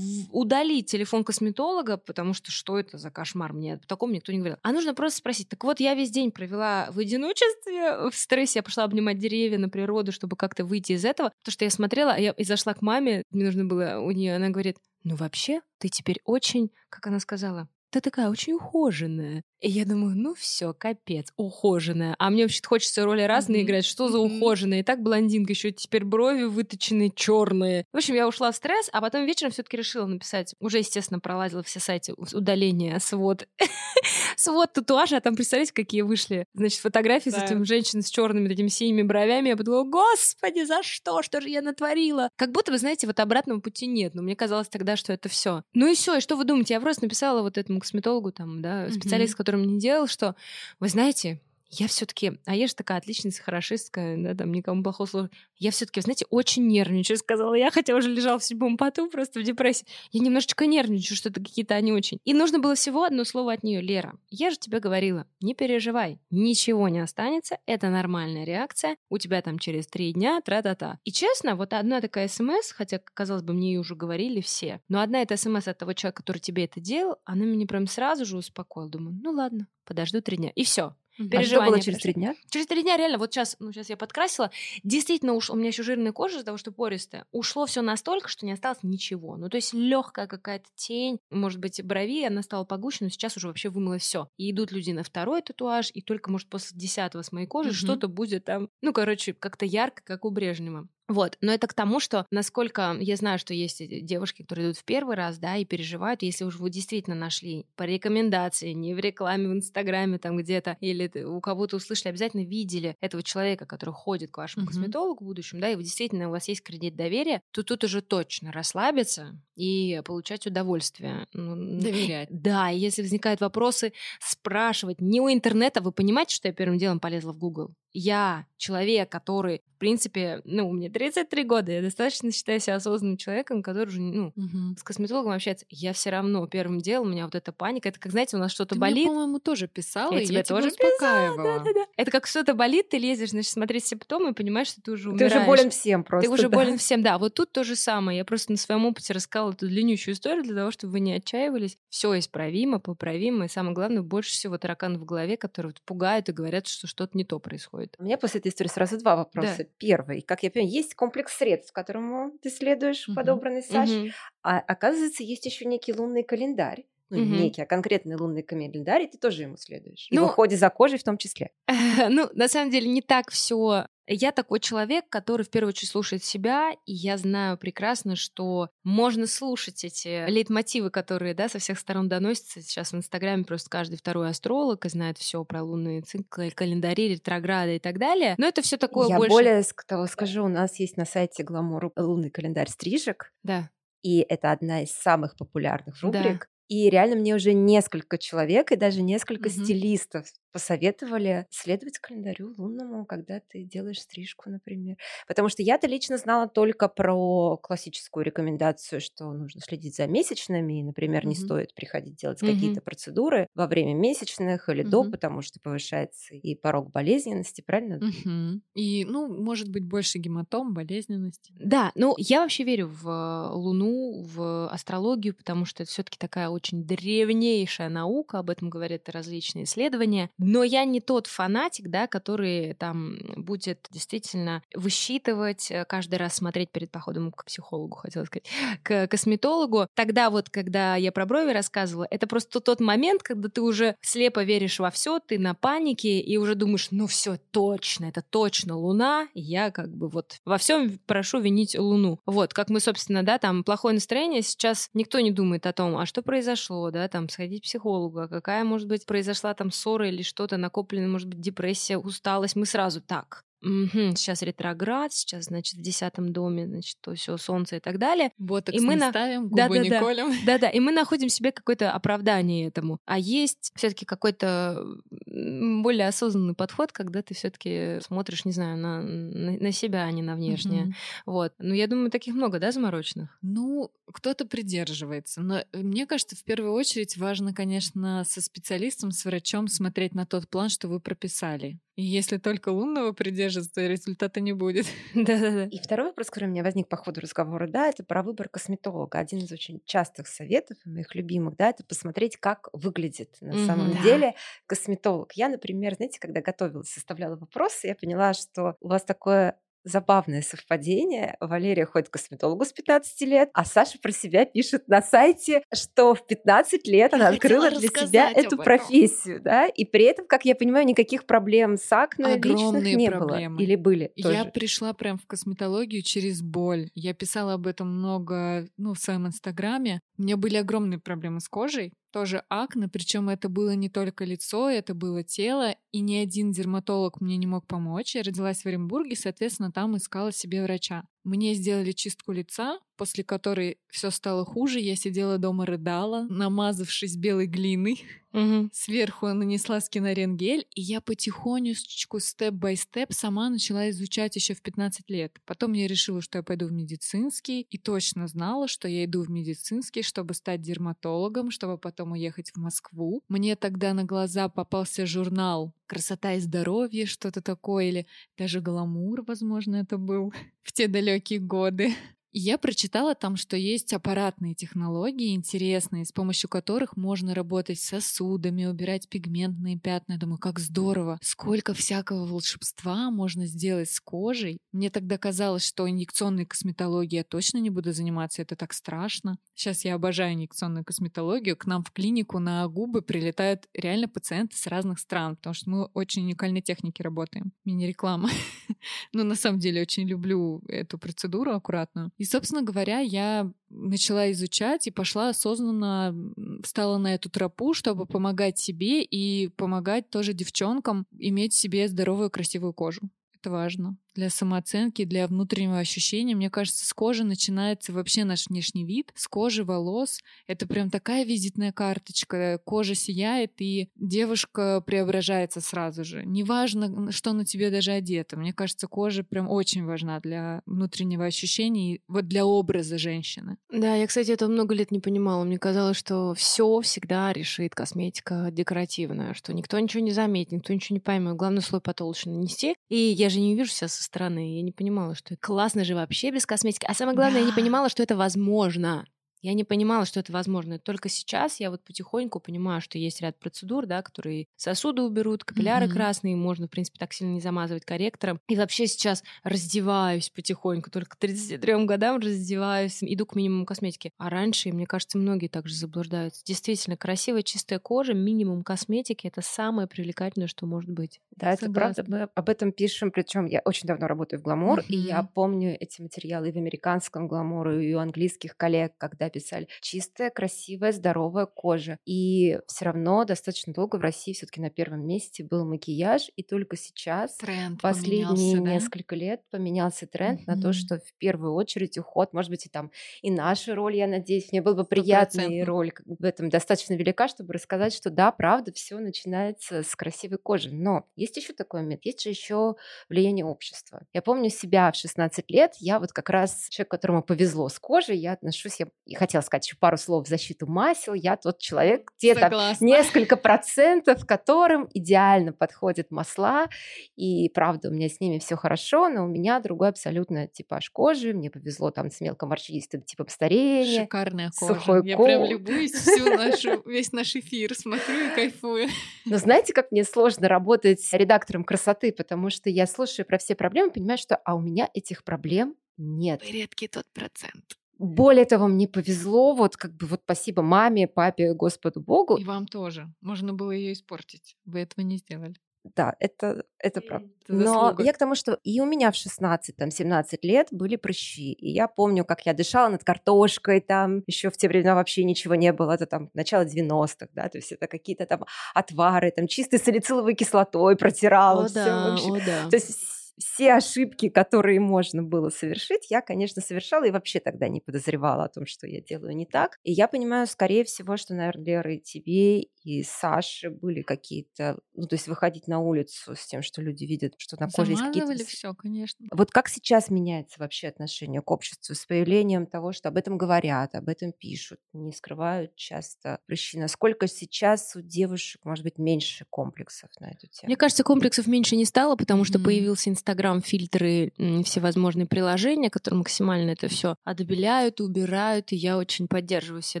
удалить 0.30 0.90
телефон 0.90 1.24
косметолога, 1.24 1.96
потому 1.96 2.34
что 2.34 2.50
что 2.50 2.78
это 2.78 2.98
за 2.98 3.10
кошмар? 3.10 3.52
Мне 3.52 3.74
о 3.74 3.78
таком 3.78 4.12
никто 4.12 4.32
не 4.32 4.38
говорил. 4.38 4.58
А 4.62 4.72
нужно 4.72 4.94
просто 4.94 5.18
спросить. 5.18 5.48
Так 5.48 5.62
вот, 5.64 5.80
я 5.80 5.94
весь 5.94 6.10
день 6.10 6.30
провела 6.30 6.88
в 6.90 6.98
одиночестве, 6.98 8.10
в 8.10 8.14
стрессе. 8.14 8.60
Я 8.60 8.62
пошла 8.62 8.84
обнимать 8.84 9.18
деревья 9.18 9.58
на 9.58 9.68
природу, 9.68 10.12
чтобы 10.12 10.36
как-то 10.36 10.64
выйти 10.64 10.92
из 10.92 11.04
этого. 11.04 11.32
Потому 11.40 11.52
что 11.52 11.64
я 11.64 11.70
смотрела, 11.70 12.18
я 12.18 12.32
и 12.32 12.44
зашла 12.44 12.74
к 12.74 12.82
маме, 12.82 13.24
мне 13.30 13.44
нужно 13.44 13.64
было 13.64 13.98
у 14.00 14.10
нее, 14.10 14.36
она 14.36 14.50
говорит, 14.50 14.76
ну 15.04 15.16
вообще, 15.16 15.60
ты 15.78 15.88
теперь 15.88 16.20
очень, 16.24 16.70
как 16.88 17.06
она 17.06 17.20
сказала, 17.20 17.68
ты 17.90 18.00
такая 18.00 18.30
очень 18.30 18.54
ухоженная. 18.54 19.42
И 19.60 19.68
я 19.68 19.84
думаю, 19.84 20.16
ну 20.16 20.34
все, 20.34 20.72
капец, 20.72 21.32
ухоженная. 21.36 22.16
А 22.18 22.30
мне 22.30 22.44
вообще 22.44 22.60
хочется 22.64 23.04
роли 23.04 23.22
разные 23.22 23.60
mm-hmm. 23.60 23.64
играть. 23.64 23.84
Что 23.84 24.08
за 24.08 24.18
ухоженная? 24.18 24.80
И 24.80 24.82
так 24.82 25.02
блондинка, 25.02 25.52
еще 25.52 25.70
теперь 25.70 26.04
брови 26.04 26.44
выточенные, 26.44 27.10
черные. 27.10 27.84
В 27.92 27.96
общем, 27.98 28.14
я 28.14 28.26
ушла 28.26 28.52
в 28.52 28.56
стресс, 28.56 28.88
а 28.92 29.00
потом 29.00 29.26
вечером 29.26 29.52
все-таки 29.52 29.76
решила 29.76 30.06
написать. 30.06 30.54
Уже, 30.60 30.78
естественно, 30.78 31.20
пролазила 31.20 31.62
все 31.62 31.78
сайты 31.78 32.14
удаления, 32.14 32.98
свод. 33.00 33.48
свод 34.36 34.72
татуажа, 34.72 35.18
а 35.18 35.20
там, 35.20 35.36
представляете, 35.36 35.74
какие 35.74 36.02
вышли, 36.02 36.46
значит, 36.54 36.80
фотографии 36.80 37.30
с 37.30 37.36
этим 37.36 37.64
женщиной 37.64 38.02
с 38.02 38.10
черными 38.10 38.48
такими 38.48 38.68
синими 38.68 39.02
бровями. 39.02 39.50
Я 39.50 39.56
подумала, 39.56 39.84
господи, 39.84 40.64
за 40.64 40.82
что? 40.82 41.22
Что 41.22 41.40
же 41.40 41.50
я 41.50 41.60
натворила? 41.60 42.30
Как 42.36 42.52
будто, 42.52 42.72
вы 42.72 42.78
знаете, 42.78 43.06
вот 43.06 43.20
обратного 43.20 43.60
пути 43.60 43.86
нет. 43.86 44.14
Но 44.14 44.22
мне 44.22 44.36
казалось 44.36 44.68
тогда, 44.68 44.96
что 44.96 45.12
это 45.12 45.28
все. 45.28 45.62
Ну 45.74 45.86
и 45.86 45.94
все. 45.94 46.16
И 46.16 46.20
что 46.20 46.36
вы 46.36 46.44
думаете? 46.44 46.74
Я 46.74 46.80
просто 46.80 47.04
написала 47.04 47.42
вот 47.42 47.58
этому 47.58 47.80
косметологу, 47.80 48.32
там, 48.32 48.62
да, 48.62 48.88
специалист, 48.90 49.34
который 49.34 49.49
который 49.50 49.66
мне 49.66 49.80
делал, 49.80 50.06
что, 50.06 50.36
вы 50.78 50.88
знаете, 50.88 51.40
я 51.70 51.86
все-таки, 51.86 52.32
а 52.46 52.54
я 52.54 52.66
же 52.66 52.74
такая 52.74 52.98
отличница, 52.98 53.42
хорошистка, 53.42 54.16
да, 54.18 54.34
там 54.34 54.52
никому 54.52 54.82
плохого 54.82 55.06
слова. 55.06 55.30
Я 55.56 55.70
все-таки, 55.70 56.00
знаете, 56.00 56.26
очень 56.30 56.66
нервничаю, 56.66 57.16
сказала 57.16 57.54
я, 57.54 57.70
хотя 57.70 57.94
уже 57.94 58.10
лежала 58.10 58.38
в 58.38 58.44
седьмом 58.44 58.76
поту, 58.76 59.08
просто 59.08 59.40
в 59.40 59.44
депрессии. 59.44 59.86
Я 60.10 60.20
немножечко 60.20 60.66
нервничаю, 60.66 61.16
что-то 61.16 61.40
какие-то 61.40 61.74
они 61.76 61.92
очень. 61.92 62.18
И 62.24 62.34
нужно 62.34 62.58
было 62.58 62.74
всего 62.74 63.04
одно 63.04 63.24
слово 63.24 63.52
от 63.52 63.62
нее, 63.62 63.80
Лера. 63.80 64.14
Я 64.30 64.50
же 64.50 64.56
тебе 64.56 64.80
говорила, 64.80 65.26
не 65.40 65.54
переживай, 65.54 66.20
ничего 66.30 66.88
не 66.88 66.98
останется, 66.98 67.58
это 67.66 67.88
нормальная 67.88 68.44
реакция, 68.44 68.96
у 69.08 69.18
тебя 69.18 69.40
там 69.40 69.58
через 69.58 69.86
три 69.86 70.12
дня, 70.12 70.40
тра-та-та. 70.40 70.98
И 71.04 71.12
честно, 71.12 71.54
вот 71.54 71.72
одна 71.72 72.00
такая 72.00 72.26
смс, 72.26 72.72
хотя, 72.72 72.98
казалось 72.98 73.42
бы, 73.42 73.52
мне 73.52 73.74
ее 73.74 73.80
уже 73.80 73.94
говорили 73.94 74.40
все, 74.40 74.80
но 74.88 75.00
одна 75.00 75.22
эта 75.22 75.36
смс 75.36 75.68
от 75.68 75.78
того 75.78 75.92
человека, 75.92 76.22
который 76.22 76.38
тебе 76.38 76.64
это 76.64 76.80
делал, 76.80 77.16
она 77.24 77.44
меня 77.44 77.66
прям 77.66 77.86
сразу 77.86 78.24
же 78.24 78.36
успокоила. 78.36 78.90
Думаю, 78.90 79.16
ну 79.22 79.30
ладно, 79.30 79.68
подожду 79.84 80.20
три 80.20 80.36
дня. 80.36 80.50
И 80.54 80.64
все. 80.64 80.94
А 81.32 81.42
что 81.42 81.62
было 81.62 81.80
через 81.80 81.98
три 81.98 82.14
дня? 82.14 82.34
Через 82.50 82.66
три 82.66 82.82
дня 82.82 82.96
реально, 82.96 83.18
вот 83.18 83.32
сейчас, 83.32 83.56
ну 83.58 83.72
сейчас 83.72 83.90
я 83.90 83.96
подкрасила, 83.96 84.50
действительно 84.82 85.34
уж 85.34 85.50
у 85.50 85.54
меня 85.54 85.68
еще 85.68 85.82
жирная 85.82 86.12
кожа 86.12 86.36
из-за 86.36 86.46
того, 86.46 86.58
что 86.58 86.72
пористая, 86.72 87.26
ушло 87.32 87.66
все 87.66 87.82
настолько, 87.82 88.28
что 88.28 88.46
не 88.46 88.52
осталось 88.52 88.78
ничего. 88.82 89.36
Ну 89.36 89.48
то 89.48 89.56
есть 89.56 89.74
легкая 89.74 90.26
какая-то 90.26 90.68
тень, 90.74 91.18
может 91.30 91.60
быть 91.60 91.82
брови, 91.84 92.24
она 92.24 92.42
стала 92.42 92.64
погуще, 92.64 93.04
но 93.04 93.10
сейчас 93.10 93.36
уже 93.36 93.48
вообще 93.48 93.68
вымыло 93.68 93.98
все. 93.98 94.28
И 94.36 94.50
идут 94.50 94.72
люди 94.72 94.92
на 94.92 95.02
второй 95.02 95.42
татуаж, 95.42 95.90
и 95.92 96.02
только 96.02 96.30
может 96.30 96.48
после 96.48 96.78
десятого 96.78 97.22
с 97.22 97.32
моей 97.32 97.46
кожи 97.46 97.70
угу. 97.70 97.76
что-то 97.76 98.08
будет 98.08 98.44
там, 98.44 98.68
ну 98.82 98.92
короче, 98.92 99.32
как-то 99.32 99.66
ярко, 99.66 100.02
как 100.04 100.24
у 100.24 100.30
Брежнева. 100.30 100.88
Вот, 101.10 101.36
но 101.40 101.52
это 101.52 101.66
к 101.66 101.74
тому, 101.74 101.98
что 101.98 102.24
насколько 102.30 102.96
я 103.00 103.16
знаю, 103.16 103.40
что 103.40 103.52
есть 103.52 103.82
девушки, 104.04 104.42
которые 104.42 104.66
идут 104.66 104.78
в 104.78 104.84
первый 104.84 105.16
раз, 105.16 105.38
да, 105.38 105.56
и 105.56 105.64
переживают, 105.64 106.22
если 106.22 106.44
уж 106.44 106.56
вы 106.56 106.70
действительно 106.70 107.16
нашли 107.16 107.66
по 107.74 107.82
рекомендации, 107.82 108.70
не 108.70 108.94
в 108.94 109.00
рекламе 109.00 109.48
в 109.48 109.52
Инстаграме 109.52 110.18
там 110.18 110.36
где-то, 110.36 110.76
или 110.80 111.10
у 111.24 111.40
кого-то 111.40 111.78
услышали, 111.78 112.10
обязательно 112.10 112.44
видели 112.44 112.96
этого 113.00 113.24
человека, 113.24 113.66
который 113.66 113.92
ходит 113.92 114.30
к 114.30 114.38
вашему 114.38 114.64
mm-hmm. 114.64 114.68
косметологу 114.68 115.24
в 115.24 115.26
будущем, 115.26 115.58
да, 115.58 115.68
и 115.70 115.74
вы 115.74 115.82
действительно 115.82 116.28
у 116.28 116.30
вас 116.30 116.46
есть 116.46 116.62
кредит 116.62 116.94
доверия, 116.94 117.42
то 117.50 117.64
тут 117.64 117.82
уже 117.82 118.02
точно 118.02 118.52
расслабиться 118.52 119.36
и 119.56 120.00
получать 120.04 120.46
удовольствие. 120.46 121.26
Ну, 121.32 121.80
Доверять. 121.80 122.28
Да, 122.30 122.70
и 122.70 122.78
если 122.78 123.02
возникают 123.02 123.40
вопросы, 123.40 123.92
спрашивать. 124.20 125.00
Не 125.00 125.20
у 125.20 125.28
интернета, 125.28 125.80
вы 125.80 125.90
понимаете, 125.90 126.36
что 126.36 126.46
я 126.46 126.54
первым 126.54 126.78
делом 126.78 127.00
полезла 127.00 127.32
в 127.32 127.38
Google? 127.38 127.74
я 127.92 128.46
человек, 128.56 129.10
который, 129.10 129.62
в 129.74 129.78
принципе, 129.78 130.42
ну, 130.44 130.70
мне 130.70 130.88
33 131.00 131.44
года, 131.44 131.72
я 131.72 131.80
достаточно 131.80 132.30
считаю 132.30 132.60
себя 132.60 132.74
осознанным 132.74 133.16
человеком, 133.16 133.62
который 133.62 133.88
уже, 133.88 134.02
ну, 134.02 134.34
угу. 134.36 134.76
с 134.78 134.82
косметологом 134.82 135.32
общается. 135.32 135.64
Я 135.70 135.94
все 135.94 136.10
равно 136.10 136.46
первым 136.46 136.82
делом 136.82 137.08
у 137.08 137.10
меня 137.12 137.24
вот 137.24 137.34
эта 137.34 137.52
паника, 137.52 137.88
это 137.88 137.98
как, 137.98 138.12
знаете, 138.12 138.36
у 138.36 138.38
нас 138.38 138.52
что-то 138.52 138.74
ты 138.74 138.78
болит. 138.78 138.96
Мне, 138.96 139.06
по-моему, 139.06 139.38
тоже 139.38 139.66
писала, 139.66 140.12
я 140.12 140.20
и 140.20 140.26
тебе 140.26 140.36
я 140.36 140.44
тоже 140.44 140.70
тебя 140.70 140.88
успокаивала. 140.88 141.58
Да, 141.58 141.64
да, 141.64 141.72
да. 141.72 141.86
Это 141.96 142.10
как 142.10 142.26
что-то 142.26 142.52
болит, 142.52 142.90
ты 142.90 142.98
лезешь, 142.98 143.30
значит, 143.30 143.50
смотреть 143.50 143.86
симптомы 143.86 144.32
и 144.32 144.34
понимаешь, 144.34 144.68
что 144.68 144.82
ты 144.82 144.92
уже 144.92 145.08
умираешь. 145.08 145.32
Ты 145.32 145.38
уже 145.38 145.46
болен 145.46 145.70
всем 145.70 146.04
просто. 146.04 146.28
Ты 146.28 146.34
уже 146.34 146.50
да. 146.50 146.56
болен 146.58 146.76
всем, 146.76 147.02
да. 147.02 147.16
Вот 147.16 147.32
тут 147.32 147.50
то 147.50 147.64
же 147.64 147.76
самое. 147.76 148.18
Я 148.18 148.26
просто 148.26 148.52
на 148.52 148.58
своем 148.58 148.84
опыте 148.84 149.14
рассказала 149.14 149.52
эту 149.52 149.68
длиннющую 149.68 150.12
историю 150.12 150.44
для 150.44 150.54
того, 150.54 150.70
чтобы 150.70 150.92
вы 150.92 151.00
не 151.00 151.14
отчаивались. 151.14 151.78
Все 151.88 152.18
исправимо, 152.18 152.78
поправимо, 152.78 153.46
и 153.46 153.48
самое 153.48 153.74
главное, 153.74 154.02
больше 154.02 154.32
всего 154.32 154.58
таракан 154.58 154.98
в 154.98 155.06
голове, 155.06 155.38
которые 155.38 155.70
вот 155.70 155.80
пугают 155.80 156.28
и 156.28 156.32
говорят, 156.32 156.66
что 156.66 156.86
что-то 156.86 157.16
не 157.16 157.24
то 157.24 157.38
происходит. 157.38 157.96
У 157.98 158.04
меня 158.04 158.18
после 158.18 158.40
этой 158.40 158.48
истории 158.48 158.68
сразу 158.68 158.98
два 158.98 159.16
вопроса. 159.16 159.54
Да. 159.60 159.64
Первый, 159.78 160.20
как 160.20 160.42
я 160.42 160.50
понимаю, 160.50 160.70
есть 160.70 160.89
комплекс 160.94 161.36
средств, 161.36 161.72
которому 161.72 162.32
ты 162.42 162.50
следуешь, 162.50 163.08
угу. 163.08 163.16
подобранный 163.16 163.62
Саш. 163.62 163.90
Угу. 163.90 164.08
А 164.42 164.58
оказывается, 164.58 165.22
есть 165.22 165.46
еще 165.46 165.64
некий 165.64 165.92
лунный 165.92 166.22
календарь, 166.22 166.84
ну, 167.10 167.22
угу. 167.22 167.34
некий, 167.34 167.62
а 167.62 167.66
конкретный 167.66 168.16
лунный 168.16 168.42
календарь, 168.42 169.02
и 169.02 169.06
ты 169.06 169.18
тоже 169.18 169.42
ему 169.42 169.56
следуешь. 169.56 170.08
Ну, 170.10 170.22
и 170.22 170.24
в 170.24 170.30
уходе 170.30 170.56
за 170.56 170.70
кожей 170.70 170.98
в 170.98 171.04
том 171.04 171.18
числе. 171.18 171.50
Ну, 172.08 172.28
на 172.32 172.48
самом 172.48 172.70
деле, 172.70 172.88
не 172.88 173.02
так 173.02 173.30
все 173.30 173.86
я 174.14 174.32
такой 174.32 174.58
человек, 174.60 175.04
который 175.08 175.42
в 175.44 175.50
первую 175.50 175.68
очередь 175.70 175.90
слушает 175.90 176.24
себя, 176.24 176.72
и 176.84 176.92
я 176.92 177.16
знаю 177.16 177.56
прекрасно, 177.56 178.16
что 178.16 178.68
можно 178.82 179.26
слушать 179.26 179.84
эти 179.84 180.28
лейтмотивы, 180.28 180.90
которые 180.90 181.32
да, 181.34 181.48
со 181.48 181.58
всех 181.58 181.78
сторон 181.78 182.08
доносятся. 182.08 182.60
Сейчас 182.60 182.92
в 182.92 182.96
Инстаграме 182.96 183.44
просто 183.44 183.70
каждый 183.70 183.96
второй 183.96 184.28
астролог 184.28 184.84
и 184.84 184.88
знает 184.88 185.18
все 185.18 185.44
про 185.44 185.62
лунные 185.62 186.02
циклы, 186.02 186.50
календари, 186.50 187.08
ретрограды 187.08 187.76
и 187.76 187.78
так 187.78 187.98
далее. 187.98 188.34
Но 188.36 188.46
это 188.46 188.62
все 188.62 188.76
такое 188.76 189.08
я 189.08 189.16
больше... 189.16 189.30
более 189.30 189.62
того 189.86 190.06
скажу, 190.06 190.44
у 190.44 190.48
нас 190.48 190.80
есть 190.80 190.96
на 190.96 191.04
сайте 191.04 191.44
Гламур 191.44 191.92
лунный 191.96 192.30
календарь 192.30 192.68
стрижек. 192.68 193.32
Да. 193.44 193.70
И 194.02 194.20
это 194.28 194.50
одна 194.50 194.82
из 194.82 194.92
самых 194.92 195.36
популярных 195.36 196.02
рубрик. 196.02 196.40
Да. 196.40 196.46
И 196.70 196.88
реально 196.88 197.16
мне 197.16 197.34
уже 197.34 197.52
несколько 197.52 198.16
человек 198.16 198.70
и 198.70 198.76
даже 198.76 199.02
несколько 199.02 199.48
угу. 199.48 199.64
стилистов 199.64 200.26
посоветовали 200.52 201.46
следовать 201.50 201.98
календарю 201.98 202.54
лунному, 202.56 203.04
когда 203.04 203.40
ты 203.40 203.62
делаешь 203.64 204.00
стрижку, 204.00 204.50
например. 204.50 204.96
Потому 205.26 205.48
что 205.48 205.62
я-то 205.62 205.86
лично 205.86 206.16
знала 206.16 206.48
только 206.48 206.88
про 206.88 207.56
классическую 207.56 208.24
рекомендацию, 208.24 209.00
что 209.00 209.32
нужно 209.32 209.60
следить 209.60 209.96
за 209.96 210.06
месячными, 210.06 210.80
и, 210.80 210.82
например, 210.82 211.24
mm-hmm. 211.24 211.28
не 211.28 211.34
стоит 211.34 211.74
приходить 211.74 212.16
делать 212.16 212.42
mm-hmm. 212.42 212.52
какие-то 212.52 212.80
процедуры 212.80 213.46
во 213.54 213.66
время 213.66 213.94
месячных 213.94 214.68
или 214.68 214.84
mm-hmm. 214.84 214.88
до, 214.88 215.04
потому 215.04 215.42
что 215.42 215.60
повышается 215.60 216.34
и 216.34 216.54
порог 216.54 216.90
болезненности, 216.90 217.62
правильно? 217.62 218.00
Mm-hmm. 218.00 218.60
И, 218.74 219.04
ну, 219.04 219.28
может 219.42 219.68
быть, 219.68 219.84
больше 219.84 220.18
гематом, 220.18 220.74
болезненности. 220.74 221.52
Да, 221.56 221.92
ну, 221.94 222.14
я 222.18 222.40
вообще 222.40 222.64
верю 222.64 222.88
в 222.88 223.08
э, 223.08 223.54
Луну, 223.54 224.22
в 224.22 224.68
астрологию, 224.68 225.34
потому 225.34 225.64
что 225.64 225.82
это 225.82 225.92
все-таки 225.92 226.18
такая 226.18 226.48
очень 226.48 226.84
древнейшая 226.84 227.88
наука, 227.88 228.38
об 228.38 228.50
этом 228.50 228.70
говорят 228.70 229.08
различные 229.08 229.64
исследования. 229.64 230.30
Но 230.40 230.64
я 230.64 230.84
не 230.84 231.00
тот 231.00 231.26
фанатик, 231.26 231.88
да, 231.88 232.06
который 232.06 232.74
там 232.74 233.18
будет 233.36 233.88
действительно 233.90 234.62
высчитывать, 234.74 235.70
э, 235.70 235.84
каждый 235.84 236.16
раз 236.16 236.36
смотреть 236.36 236.70
перед 236.70 236.90
походом 236.90 237.30
к 237.30 237.44
психологу, 237.44 237.96
хотела 237.96 238.24
сказать, 238.24 238.48
к 238.82 239.06
косметологу. 239.06 239.86
Тогда 239.94 240.30
вот, 240.30 240.48
когда 240.48 240.96
я 240.96 241.12
про 241.12 241.26
брови 241.26 241.52
рассказывала, 241.52 242.06
это 242.10 242.26
просто 242.26 242.60
тот 242.60 242.80
момент, 242.80 243.22
когда 243.22 243.48
ты 243.48 243.60
уже 243.60 243.96
слепо 244.00 244.42
веришь 244.42 244.78
во 244.78 244.90
все, 244.90 245.20
ты 245.20 245.38
на 245.38 245.54
панике 245.54 246.20
и 246.20 246.36
уже 246.38 246.54
думаешь, 246.54 246.88
ну 246.90 247.06
все 247.06 247.36
точно, 247.50 248.06
это 248.06 248.22
точно 248.22 248.76
Луна, 248.76 249.28
я 249.34 249.70
как 249.70 249.94
бы 249.94 250.08
вот 250.08 250.36
во 250.46 250.56
всем 250.56 250.98
прошу 251.06 251.40
винить 251.40 251.78
Луну. 251.78 252.18
Вот, 252.24 252.54
как 252.54 252.70
мы, 252.70 252.80
собственно, 252.80 253.22
да, 253.22 253.38
там 253.38 253.62
плохое 253.62 253.94
настроение, 253.94 254.42
сейчас 254.42 254.88
никто 254.94 255.20
не 255.20 255.30
думает 255.30 255.66
о 255.66 255.72
том, 255.72 255.96
а 255.98 256.06
что 256.06 256.22
произошло, 256.22 256.90
да, 256.90 257.08
там 257.08 257.28
сходить 257.28 257.60
к 257.60 257.64
психологу, 257.64 258.20
а 258.20 258.28
какая, 258.28 258.64
может 258.64 258.88
быть, 258.88 259.04
произошла 259.04 259.52
там 259.52 259.70
ссора 259.70 260.08
или 260.08 260.22
что-то 260.30 260.56
накопленное, 260.56 261.08
может 261.08 261.28
быть, 261.28 261.40
депрессия, 261.40 261.98
усталость, 261.98 262.56
мы 262.56 262.64
сразу 262.64 263.00
так. 263.00 263.44
Угу, 263.62 264.16
сейчас 264.16 264.40
ретроград, 264.42 265.12
сейчас, 265.12 265.46
значит, 265.46 265.76
в 265.76 265.82
десятом 265.82 266.32
доме, 266.32 266.66
значит, 266.66 266.96
то 267.00 267.14
все 267.14 267.36
солнце 267.36 267.76
и 267.76 267.80
так 267.80 267.98
далее. 267.98 268.32
Ботокс 268.38 268.78
и 268.78 268.80
мы 268.80 268.94
не 268.94 269.00
на... 269.00 269.10
ставим, 269.10 269.48
губы 269.48 269.56
да, 269.56 269.68
да, 269.68 269.78
не 269.78 269.90
да. 269.90 270.00
колем. 270.00 270.32
Да-да, 270.46 270.70
и 270.70 270.80
мы 270.80 270.92
находим 270.92 271.28
себе 271.28 271.52
какое-то 271.52 271.92
оправдание 271.92 272.68
этому. 272.68 273.00
А 273.04 273.18
есть 273.18 273.72
все 273.74 273.90
таки 273.90 274.06
какой-то 274.06 274.86
более 275.26 276.08
осознанный 276.08 276.54
подход, 276.54 276.92
когда 276.92 277.22
ты 277.22 277.34
все 277.34 277.50
таки 277.50 277.98
смотришь, 278.00 278.44
не 278.44 278.52
знаю, 278.52 278.78
на, 278.78 279.02
на, 279.02 279.72
себя, 279.72 280.04
а 280.04 280.10
не 280.10 280.22
на 280.22 280.36
внешнее. 280.36 280.84
Угу. 280.84 280.92
Вот. 281.26 281.52
Ну, 281.58 281.74
я 281.74 281.86
думаю, 281.86 282.10
таких 282.10 282.34
много, 282.34 282.58
да, 282.58 282.72
замороченных? 282.72 283.36
Ну, 283.42 283.90
кто-то 284.12 284.46
придерживается. 284.46 285.42
Но 285.42 285.58
э, 285.58 285.64
мне 285.78 286.06
кажется, 286.06 286.34
в 286.34 286.44
первую 286.44 286.72
очередь 286.72 287.16
важно, 287.16 287.52
конечно, 287.52 288.24
со 288.24 288.40
специалистом, 288.40 289.12
с 289.12 289.24
врачом 289.24 289.68
смотреть 289.68 290.14
на 290.14 290.26
тот 290.26 290.48
план, 290.48 290.68
что 290.68 290.88
вы 290.88 291.00
прописали. 291.00 291.78
И 292.00 292.02
если 292.02 292.38
только 292.38 292.70
лунного 292.70 293.12
придерживаться, 293.12 293.74
то 293.74 293.86
результата 293.86 294.40
не 294.40 294.54
будет. 294.54 294.86
Да-да-да. 295.14 295.64
И 295.64 295.78
второй 295.78 296.06
вопрос, 296.06 296.30
который 296.30 296.46
у 296.46 296.50
меня 296.50 296.62
возник 296.62 296.88
по 296.88 296.96
ходу 296.96 297.20
разговора, 297.20 297.68
да, 297.68 297.88
это 297.88 298.02
про 298.02 298.22
выбор 298.22 298.48
косметолога. 298.48 299.18
Один 299.18 299.40
из 299.40 299.52
очень 299.52 299.82
частых 299.84 300.26
советов, 300.26 300.78
моих 300.86 301.14
любимых, 301.14 301.56
да, 301.58 301.68
это 301.68 301.84
посмотреть, 301.84 302.38
как 302.38 302.70
выглядит 302.72 303.36
на 303.42 303.50
mm-hmm, 303.50 303.66
самом 303.66 303.92
да. 303.92 304.02
деле 304.02 304.34
косметолог. 304.66 305.32
Я, 305.34 305.50
например, 305.50 305.94
знаете, 305.94 306.18
когда 306.18 306.40
готовилась, 306.40 306.88
составляла 306.88 307.36
вопросы, 307.36 307.88
я 307.88 307.94
поняла, 307.94 308.32
что 308.32 308.76
у 308.80 308.88
вас 308.88 309.04
такое 309.04 309.58
забавное 309.84 310.42
совпадение. 310.42 311.36
Валерия 311.40 311.86
ходит 311.86 312.08
к 312.08 312.12
косметологу 312.12 312.64
с 312.64 312.72
15 312.72 313.20
лет, 313.22 313.50
а 313.54 313.64
Саша 313.64 313.98
про 313.98 314.12
себя 314.12 314.44
пишет 314.44 314.88
на 314.88 315.02
сайте, 315.02 315.62
что 315.74 316.14
в 316.14 316.26
15 316.26 316.86
лет 316.86 317.14
она 317.14 317.28
открыла 317.28 317.70
для 317.70 317.88
себя 317.88 318.30
эту 318.30 318.56
профессию, 318.56 319.40
да, 319.40 319.66
и 319.66 319.84
при 319.84 320.04
этом, 320.04 320.26
как 320.26 320.44
я 320.44 320.54
понимаю, 320.54 320.86
никаких 320.86 321.26
проблем 321.26 321.76
с 321.76 321.92
акне 321.92 322.34
Огромные 322.34 322.82
личных 322.82 322.96
не 322.96 323.10
проблемы. 323.10 323.56
было. 323.56 323.64
Или 323.64 323.76
были 323.76 324.12
тоже? 324.22 324.34
Я 324.34 324.44
пришла 324.44 324.92
прям 324.92 325.18
в 325.18 325.26
косметологию 325.26 326.02
через 326.02 326.42
боль. 326.42 326.90
Я 326.94 327.14
писала 327.14 327.54
об 327.54 327.66
этом 327.66 327.88
много, 327.88 328.66
ну, 328.76 328.94
в 328.94 328.98
своем 328.98 329.26
инстаграме. 329.26 330.00
У 330.18 330.22
меня 330.22 330.36
были 330.36 330.56
огромные 330.56 330.98
проблемы 330.98 331.40
с 331.40 331.48
кожей, 331.48 331.92
тоже 332.10 332.42
акне, 332.48 332.88
причем 332.88 333.28
это 333.28 333.48
было 333.48 333.74
не 333.74 333.88
только 333.88 334.24
лицо, 334.24 334.68
это 334.68 334.94
было 334.94 335.22
тело, 335.22 335.74
и 335.92 336.00
ни 336.00 336.16
один 336.16 336.52
дерматолог 336.52 337.20
мне 337.20 337.36
не 337.36 337.46
мог 337.46 337.66
помочь. 337.66 338.14
Я 338.14 338.22
родилась 338.22 338.62
в 338.62 338.66
Оренбурге, 338.66 339.16
соответственно, 339.16 339.72
там 339.72 339.96
искала 339.96 340.32
себе 340.32 340.62
врача. 340.62 341.04
Мне 341.24 341.54
сделали 341.54 341.92
чистку 341.92 342.32
лица, 342.32 342.78
после 342.96 343.24
которой 343.24 343.78
все 343.88 344.10
стало 344.10 344.44
хуже. 344.44 344.80
Я 344.80 344.96
сидела 344.96 345.38
дома, 345.38 345.66
рыдала, 345.66 346.26
намазавшись 346.28 347.16
белой 347.16 347.46
глиной. 347.46 348.02
Угу. 348.32 348.70
Сверху 348.72 349.26
нанесла 349.28 349.80
скиноренгель, 349.80 350.66
и 350.74 350.80
я 350.80 351.00
потихонечку, 351.00 352.20
степ-бай-степ, 352.20 353.12
сама 353.12 353.50
начала 353.50 353.90
изучать 353.90 354.36
еще 354.36 354.54
в 354.54 354.62
15 354.62 355.10
лет. 355.10 355.38
Потом 355.44 355.72
я 355.72 355.88
решила, 355.88 356.22
что 356.22 356.38
я 356.38 356.42
пойду 356.42 356.66
в 356.66 356.72
медицинский, 356.72 357.62
и 357.62 357.76
точно 357.76 358.28
знала, 358.28 358.68
что 358.68 358.86
я 358.86 359.04
иду 359.04 359.22
в 359.22 359.30
медицинский, 359.30 360.02
чтобы 360.02 360.34
стать 360.34 360.62
дерматологом, 360.62 361.50
чтобы 361.50 361.76
потом 361.76 362.12
уехать 362.12 362.50
в 362.54 362.56
Москву. 362.56 363.22
Мне 363.28 363.56
тогда 363.56 363.94
на 363.94 364.04
глаза 364.04 364.48
попался 364.48 365.06
журнал 365.06 365.74
«Красота 365.90 366.34
и 366.34 366.40
здоровье», 366.40 367.04
что-то 367.04 367.42
такое, 367.42 367.86
или 367.86 368.06
даже 368.38 368.60
«Гламур», 368.60 369.24
возможно, 369.26 369.74
это 369.74 369.98
был 369.98 370.32
в 370.62 370.72
те 370.72 370.86
далекие 370.86 371.40
годы. 371.40 371.92
Я 372.32 372.58
прочитала 372.58 373.16
там, 373.16 373.36
что 373.36 373.56
есть 373.56 373.92
аппаратные 373.92 374.54
технологии 374.54 375.34
интересные, 375.34 376.04
с 376.04 376.12
помощью 376.12 376.48
которых 376.48 376.96
можно 376.96 377.34
работать 377.34 377.80
с 377.80 377.88
сосудами, 377.88 378.66
убирать 378.66 379.08
пигментные 379.08 379.76
пятна. 379.76 380.12
Я 380.12 380.18
думаю, 380.18 380.38
как 380.38 380.60
здорово! 380.60 381.18
Сколько 381.22 381.74
всякого 381.74 382.26
волшебства 382.26 383.10
можно 383.10 383.46
сделать 383.46 383.90
с 383.90 383.98
кожей. 383.98 384.58
Мне 384.70 384.90
тогда 384.90 385.18
казалось, 385.18 385.66
что 385.66 385.90
инъекционной 385.90 386.46
косметологией 386.46 387.18
я 387.18 387.24
точно 387.24 387.58
не 387.58 387.68
буду 387.68 387.92
заниматься, 387.92 388.42
это 388.42 388.54
так 388.54 388.74
страшно. 388.74 389.36
Сейчас 389.54 389.84
я 389.84 389.96
обожаю 389.96 390.34
инъекционную 390.34 390.84
косметологию. 390.84 391.56
К 391.56 391.66
нам 391.66 391.82
в 391.82 391.90
клинику 391.90 392.38
на 392.38 392.66
губы 392.68 393.02
прилетают 393.02 393.68
реально 393.74 394.06
пациенты 394.06 394.56
с 394.56 394.68
разных 394.68 395.00
стран, 395.00 395.34
потому 395.34 395.54
что 395.54 395.68
мы 395.68 395.84
очень 395.94 396.22
уникальной 396.22 396.62
техники 396.62 397.02
работаем. 397.02 397.50
Мини-реклама. 397.64 398.30
Но 399.12 399.24
на 399.24 399.34
самом 399.34 399.58
деле 399.58 399.82
очень 399.82 400.06
люблю 400.06 400.62
эту 400.68 400.96
процедуру 400.96 401.52
аккуратную. 401.52 402.12
И, 402.20 402.24
собственно 402.26 402.60
говоря, 402.60 402.98
я 402.98 403.50
начала 403.70 404.30
изучать 404.32 404.86
и 404.86 404.90
пошла 404.90 405.30
осознанно, 405.30 406.14
встала 406.62 406.98
на 406.98 407.14
эту 407.14 407.30
тропу, 407.30 407.72
чтобы 407.72 408.04
помогать 408.04 408.58
себе 408.58 409.02
и 409.02 409.48
помогать 409.48 410.10
тоже 410.10 410.34
девчонкам 410.34 411.06
иметь 411.18 411.54
себе 411.54 411.88
здоровую, 411.88 412.28
красивую 412.28 412.74
кожу. 412.74 413.00
Это 413.32 413.50
важно 413.50 413.96
для 414.14 414.30
самооценки, 414.30 415.04
для 415.04 415.26
внутреннего 415.26 415.78
ощущения. 415.78 416.34
Мне 416.34 416.50
кажется, 416.50 416.86
с 416.86 416.92
кожи 416.92 417.24
начинается 417.24 417.92
вообще 417.92 418.24
наш 418.24 418.48
внешний 418.48 418.84
вид. 418.84 419.12
С 419.14 419.28
кожи, 419.28 419.64
волос. 419.64 420.20
Это 420.46 420.66
прям 420.66 420.90
такая 420.90 421.24
визитная 421.24 421.72
карточка. 421.72 422.60
Кожа 422.64 422.94
сияет, 422.94 423.52
и 423.60 423.90
девушка 423.96 424.82
преображается 424.84 425.60
сразу 425.60 426.04
же. 426.04 426.24
Неважно, 426.24 427.12
что 427.12 427.32
на 427.32 427.44
тебе 427.44 427.70
даже 427.70 427.92
одето. 427.92 428.36
Мне 428.36 428.52
кажется, 428.52 428.86
кожа 428.86 429.22
прям 429.24 429.48
очень 429.48 429.84
важна 429.84 430.20
для 430.20 430.62
внутреннего 430.66 431.24
ощущения 431.24 431.94
и 431.94 432.02
вот 432.08 432.26
для 432.26 432.44
образа 432.44 432.98
женщины. 432.98 433.56
Да, 433.72 433.94
я, 433.94 434.06
кстати, 434.06 434.30
это 434.30 434.48
много 434.48 434.74
лет 434.74 434.90
не 434.90 435.00
понимала. 435.00 435.44
Мне 435.44 435.58
казалось, 435.58 435.96
что 435.96 436.34
все 436.34 436.80
всегда 436.80 437.32
решит 437.32 437.74
косметика 437.74 438.48
декоративная, 438.50 439.34
что 439.34 439.52
никто 439.52 439.78
ничего 439.78 440.02
не 440.02 440.12
заметит, 440.12 440.52
никто 440.52 440.72
ничего 440.72 440.94
не 440.94 441.00
поймет. 441.00 441.36
Главное, 441.36 441.62
слой 441.62 441.80
потолще 441.80 442.30
нанести. 442.30 442.74
И 442.88 442.96
я 442.96 443.28
же 443.28 443.40
не 443.40 443.54
вижу 443.54 443.70
себя 443.70 443.88
со 444.00 444.04
стороны. 444.06 444.56
Я 444.56 444.62
не 444.62 444.72
понимала, 444.72 445.14
что 445.14 445.34
это 445.34 445.42
классно 445.42 445.84
же 445.84 445.94
вообще 445.94 446.30
без 446.30 446.46
косметики. 446.46 446.86
А 446.86 446.94
самое 446.94 447.14
главное, 447.14 447.34
да. 447.34 447.40
я 447.40 447.46
не 447.46 447.52
понимала, 447.52 447.88
что 447.88 448.02
это 448.02 448.16
возможно. 448.16 449.06
Я 449.42 449.54
не 449.54 449.64
понимала, 449.64 450.04
что 450.04 450.20
это 450.20 450.32
возможно. 450.32 450.78
Только 450.78 451.08
сейчас 451.08 451.60
я 451.60 451.70
вот 451.70 451.82
потихоньку 451.82 452.40
понимаю, 452.40 452.80
что 452.80 452.98
есть 452.98 453.20
ряд 453.22 453.38
процедур, 453.38 453.86
да, 453.86 454.02
которые 454.02 454.46
сосуды 454.56 455.02
уберут, 455.02 455.44
капилляры 455.44 455.86
mm-hmm. 455.86 455.92
красные, 455.92 456.36
можно, 456.36 456.66
в 456.66 456.70
принципе, 456.70 456.98
так 456.98 457.12
сильно 457.12 457.32
не 457.32 457.40
замазывать 457.40 457.84
корректором. 457.84 458.40
И 458.48 458.56
вообще 458.56 458.86
сейчас 458.86 459.24
раздеваюсь 459.42 460.30
потихоньку, 460.30 460.90
только 460.90 461.16
к 461.16 461.16
33 461.16 461.84
годам 461.86 462.18
раздеваюсь, 462.18 462.98
иду 463.00 463.24
к 463.24 463.34
минимуму 463.34 463.64
косметики. 463.64 464.12
А 464.18 464.28
раньше, 464.28 464.72
мне 464.72 464.86
кажется, 464.86 465.16
многие 465.16 465.48
также 465.48 465.74
заблуждаются. 465.74 466.42
Действительно, 466.44 466.96
красивая 466.96 467.42
чистая 467.42 467.78
кожа, 467.78 468.12
минимум 468.12 468.62
косметики— 468.62 469.26
это 469.28 469.40
самое 469.40 469.88
привлекательное, 469.88 470.48
что 470.48 470.66
может 470.66 470.90
быть. 470.90 471.20
Да, 471.36 471.56
Согласна. 471.56 471.64
это 471.64 471.72
правда. 471.72 472.04
Мы 472.08 472.28
об 472.34 472.48
этом 472.48 472.72
пишем, 472.72 473.10
причем 473.10 473.46
я 473.46 473.62
очень 473.64 473.86
давно 473.86 474.06
работаю 474.06 474.40
в 474.40 474.42
Гламур, 474.42 474.80
mm-hmm. 474.80 474.86
и 474.88 474.96
я 474.96 475.22
помню 475.22 475.76
эти 475.80 476.02
материалы 476.02 476.50
и 476.50 476.52
в 476.52 476.56
американском 476.56 477.26
Гламуру, 477.26 477.80
и 477.80 477.94
у 477.94 477.98
английских 477.98 478.56
коллег, 478.56 478.92
когда 478.98 479.29
писали 479.30 479.68
чистая, 479.80 480.30
красивая, 480.30 480.92
здоровая 480.92 481.46
кожа. 481.46 481.98
И 482.04 482.58
все 482.66 482.84
равно 482.84 483.24
достаточно 483.24 483.72
долго 483.72 483.96
в 483.96 484.00
России 484.00 484.32
все-таки 484.32 484.60
на 484.60 484.70
первом 484.70 485.06
месте 485.06 485.44
был 485.44 485.64
макияж, 485.64 486.30
и 486.36 486.42
только 486.42 486.76
сейчас, 486.76 487.36
тренд 487.36 487.80
последние 487.80 488.60
да? 488.60 488.72
несколько 488.72 489.14
лет, 489.14 489.42
поменялся 489.50 490.06
тренд 490.06 490.40
mm-hmm. 490.40 490.54
на 490.54 490.60
то, 490.60 490.72
что 490.72 490.98
в 490.98 491.14
первую 491.18 491.54
очередь 491.54 491.98
уход, 491.98 492.32
может 492.32 492.50
быть, 492.50 492.66
и 492.66 492.68
там 492.68 492.90
и 493.22 493.30
наша 493.30 493.74
роль, 493.74 493.96
я 493.96 494.06
надеюсь, 494.06 494.50
мне 494.52 494.62
было 494.62 494.74
бы 494.74 494.84
приятная 494.84 495.64
роль 495.64 495.92
в 496.06 496.24
этом 496.24 496.48
достаточно 496.48 496.94
велика, 496.94 497.28
чтобы 497.28 497.52
рассказать, 497.54 497.94
что 497.94 498.10
да, 498.10 498.32
правда, 498.32 498.72
все 498.72 498.98
начинается 498.98 499.82
с 499.82 499.94
красивой 499.96 500.38
кожи. 500.38 500.70
Но 500.72 501.06
есть 501.16 501.36
еще 501.36 501.52
такой 501.52 501.82
момент, 501.82 502.04
есть 502.04 502.22
же 502.22 502.30
еще 502.30 502.76
влияние 503.08 503.44
общества. 503.44 504.02
Я 504.12 504.22
помню 504.22 504.50
себя 504.50 504.90
в 504.90 504.96
16 504.96 505.50
лет, 505.50 505.74
я 505.78 506.00
вот 506.00 506.12
как 506.12 506.30
раз 506.30 506.68
человек, 506.70 506.90
которому 506.90 507.22
повезло 507.22 507.68
с 507.68 507.78
кожей, 507.78 508.18
я 508.18 508.32
отношусь, 508.32 508.78
я 508.78 509.18
хотела 509.20 509.42
сказать 509.42 509.66
еще 509.66 509.76
пару 509.76 509.98
слов 509.98 510.26
в 510.26 510.28
защиту 510.28 510.66
масел, 510.66 511.12
я 511.12 511.36
тот 511.36 511.58
человек, 511.58 512.10
где-то 512.16 512.76
несколько 512.80 513.36
процентов, 513.36 514.24
которым 514.24 514.88
идеально 514.94 515.52
подходят 515.52 516.10
масла, 516.10 516.68
и 517.16 517.50
правда, 517.50 517.90
у 517.90 517.92
меня 517.92 518.08
с 518.08 518.18
ними 518.18 518.38
все 518.38 518.56
хорошо, 518.56 519.10
но 519.10 519.24
у 519.24 519.28
меня 519.28 519.60
другой 519.60 519.90
абсолютно 519.90 520.48
типаж 520.48 520.88
кожи, 520.90 521.34
мне 521.34 521.50
повезло 521.50 521.90
там 521.90 522.10
с 522.10 522.20
мелкоморщинистым 522.22 523.02
типом 523.02 523.28
старения. 523.28 524.04
Шикарная 524.04 524.50
кожа. 524.58 524.80
Сухой 524.80 525.06
я 525.06 525.16
кол. 525.16 525.26
прям 525.26 525.44
любуюсь 525.44 525.92
всю 525.92 526.24
нашу, 526.24 526.82
весь 526.88 527.12
наш 527.12 527.36
эфир, 527.36 527.74
смотрю 527.74 528.26
и 528.26 528.34
кайфую. 528.34 528.88
Но 529.26 529.36
знаете, 529.36 529.74
как 529.74 529.92
мне 529.92 530.04
сложно 530.04 530.48
работать 530.48 531.06
редактором 531.12 531.64
красоты, 531.64 532.10
потому 532.10 532.48
что 532.48 532.70
я 532.70 532.86
слушаю 532.86 533.26
про 533.26 533.36
все 533.36 533.54
проблемы, 533.54 533.90
понимаю, 533.90 534.16
что 534.16 534.36
а 534.36 534.54
у 534.54 534.60
меня 534.60 534.88
этих 534.94 535.24
проблем 535.24 535.76
нет. 535.98 536.42
Редкий 536.50 536.88
тот 536.88 537.04
процент. 537.12 537.79
Более 538.00 538.46
того, 538.46 538.66
мне 538.66 538.88
повезло, 538.88 539.54
вот 539.54 539.76
как 539.76 539.92
бы 539.92 540.06
вот 540.06 540.22
спасибо 540.24 540.62
маме, 540.62 541.06
папе, 541.06 541.52
Господу 541.52 542.00
Богу. 542.00 542.36
И 542.36 542.44
вам 542.44 542.66
тоже. 542.66 543.12
Можно 543.20 543.52
было 543.52 543.72
ее 543.72 543.92
испортить. 543.92 544.56
Вы 544.64 544.80
этого 544.80 545.04
не 545.04 545.18
сделали. 545.18 545.54
Да, 545.96 546.14
это, 546.18 546.64
это 546.78 547.02
правда. 547.02 547.28
Это 547.42 547.52
Но 547.52 547.96
я 547.98 548.12
к 548.14 548.18
тому, 548.18 548.34
что 548.34 548.58
и 548.64 548.80
у 548.80 548.86
меня 548.86 549.10
в 549.10 549.16
16, 549.16 549.76
там, 549.76 549.90
17 549.90 550.44
лет 550.44 550.68
были 550.70 550.96
прыщи. 550.96 551.52
И 551.52 551.70
я 551.70 551.88
помню, 551.88 552.24
как 552.24 552.46
я 552.46 552.54
дышала 552.54 552.88
над 552.88 553.04
картошкой, 553.04 553.80
там 553.80 554.22
еще 554.26 554.50
в 554.50 554.56
те 554.56 554.68
времена 554.68 554.94
вообще 554.94 555.24
ничего 555.24 555.54
не 555.54 555.72
было, 555.72 555.92
это 555.92 556.06
там 556.06 556.30
начало 556.32 556.64
90-х, 556.64 557.28
да, 557.34 557.48
то 557.48 557.58
есть 557.58 557.72
это 557.72 557.86
какие-то 557.86 558.24
там 558.26 558.44
отвары, 558.74 559.30
там 559.30 559.46
чистой 559.46 559.78
салициловой 559.78 560.34
кислотой 560.34 560.96
протирала. 560.96 561.64
О, 561.64 561.68
все, 561.68 561.84
да, 561.84 562.14
о, 562.14 562.38
да. 562.38 562.70
То 562.70 562.76
есть 562.76 563.19
все 563.38 563.74
ошибки, 563.74 564.28
которые 564.28 564.80
можно 564.80 565.22
было 565.22 565.48
совершить, 565.50 566.10
я, 566.10 566.20
конечно, 566.20 566.62
совершала 566.62 567.04
и 567.04 567.10
вообще 567.10 567.40
тогда 567.40 567.68
не 567.68 567.80
подозревала 567.80 568.44
о 568.44 568.48
том, 568.48 568.66
что 568.66 568.86
я 568.86 569.00
делаю 569.00 569.36
не 569.36 569.46
так. 569.46 569.78
И 569.82 569.92
я 569.92 570.08
понимаю, 570.08 570.46
скорее 570.46 570.84
всего, 570.84 571.16
что, 571.16 571.34
наверное, 571.34 571.64
Лера, 571.64 571.94
и 571.94 571.98
тебе, 571.98 572.62
и 572.82 573.02
Саше 573.02 573.70
были 573.70 574.02
какие-то, 574.02 574.78
ну, 574.94 575.06
то 575.06 575.14
есть 575.14 575.28
выходить 575.28 575.68
на 575.68 575.80
улицу 575.80 576.34
с 576.34 576.46
тем, 576.46 576.62
что 576.62 576.82
люди 576.82 577.04
видят, 577.04 577.34
что 577.38 577.58
на 577.60 577.68
коже 577.68 577.92
есть 577.92 578.02
какие-то... 578.02 578.44
все, 578.44 578.74
конечно. 578.74 579.26
Вот 579.32 579.50
как 579.50 579.68
сейчас 579.68 580.10
меняется 580.10 580.58
вообще 580.58 580.88
отношение 580.88 581.42
к 581.42 581.50
обществу 581.50 581.94
с 581.94 582.06
появлением 582.06 582.66
того, 582.66 582.92
что 582.92 583.08
об 583.08 583.16
этом 583.16 583.36
говорят, 583.38 583.94
об 583.94 584.08
этом 584.08 584.32
пишут, 584.32 584.80
не 584.92 585.12
скрывают 585.12 585.74
часто 585.76 586.40
прыщи? 586.46 586.78
Насколько 586.78 587.26
сейчас 587.26 587.94
у 587.96 588.00
девушек, 588.00 588.64
может 588.64 588.84
быть, 588.84 588.98
меньше 588.98 589.44
комплексов 589.50 590.10
на 590.20 590.30
эту 590.30 590.46
тему? 590.46 590.68
Мне 590.68 590.76
кажется, 590.76 591.04
комплексов 591.04 591.46
меньше 591.46 591.76
не 591.76 591.84
стало, 591.84 592.16
потому 592.16 592.44
что 592.44 592.58
mm-hmm. 592.58 592.64
появился 592.64 593.10
Инстаграм, 593.20 593.60
фильтры, 593.60 594.32
всевозможные 594.64 595.26
приложения, 595.26 595.90
которые 595.90 596.18
максимально 596.18 596.70
это 596.70 596.88
все 596.88 597.16
отбеляют, 597.22 598.00
убирают, 598.00 598.72
и 598.72 598.76
я 598.76 598.96
очень 598.96 599.28
поддерживаю 599.28 599.82
все 599.82 600.00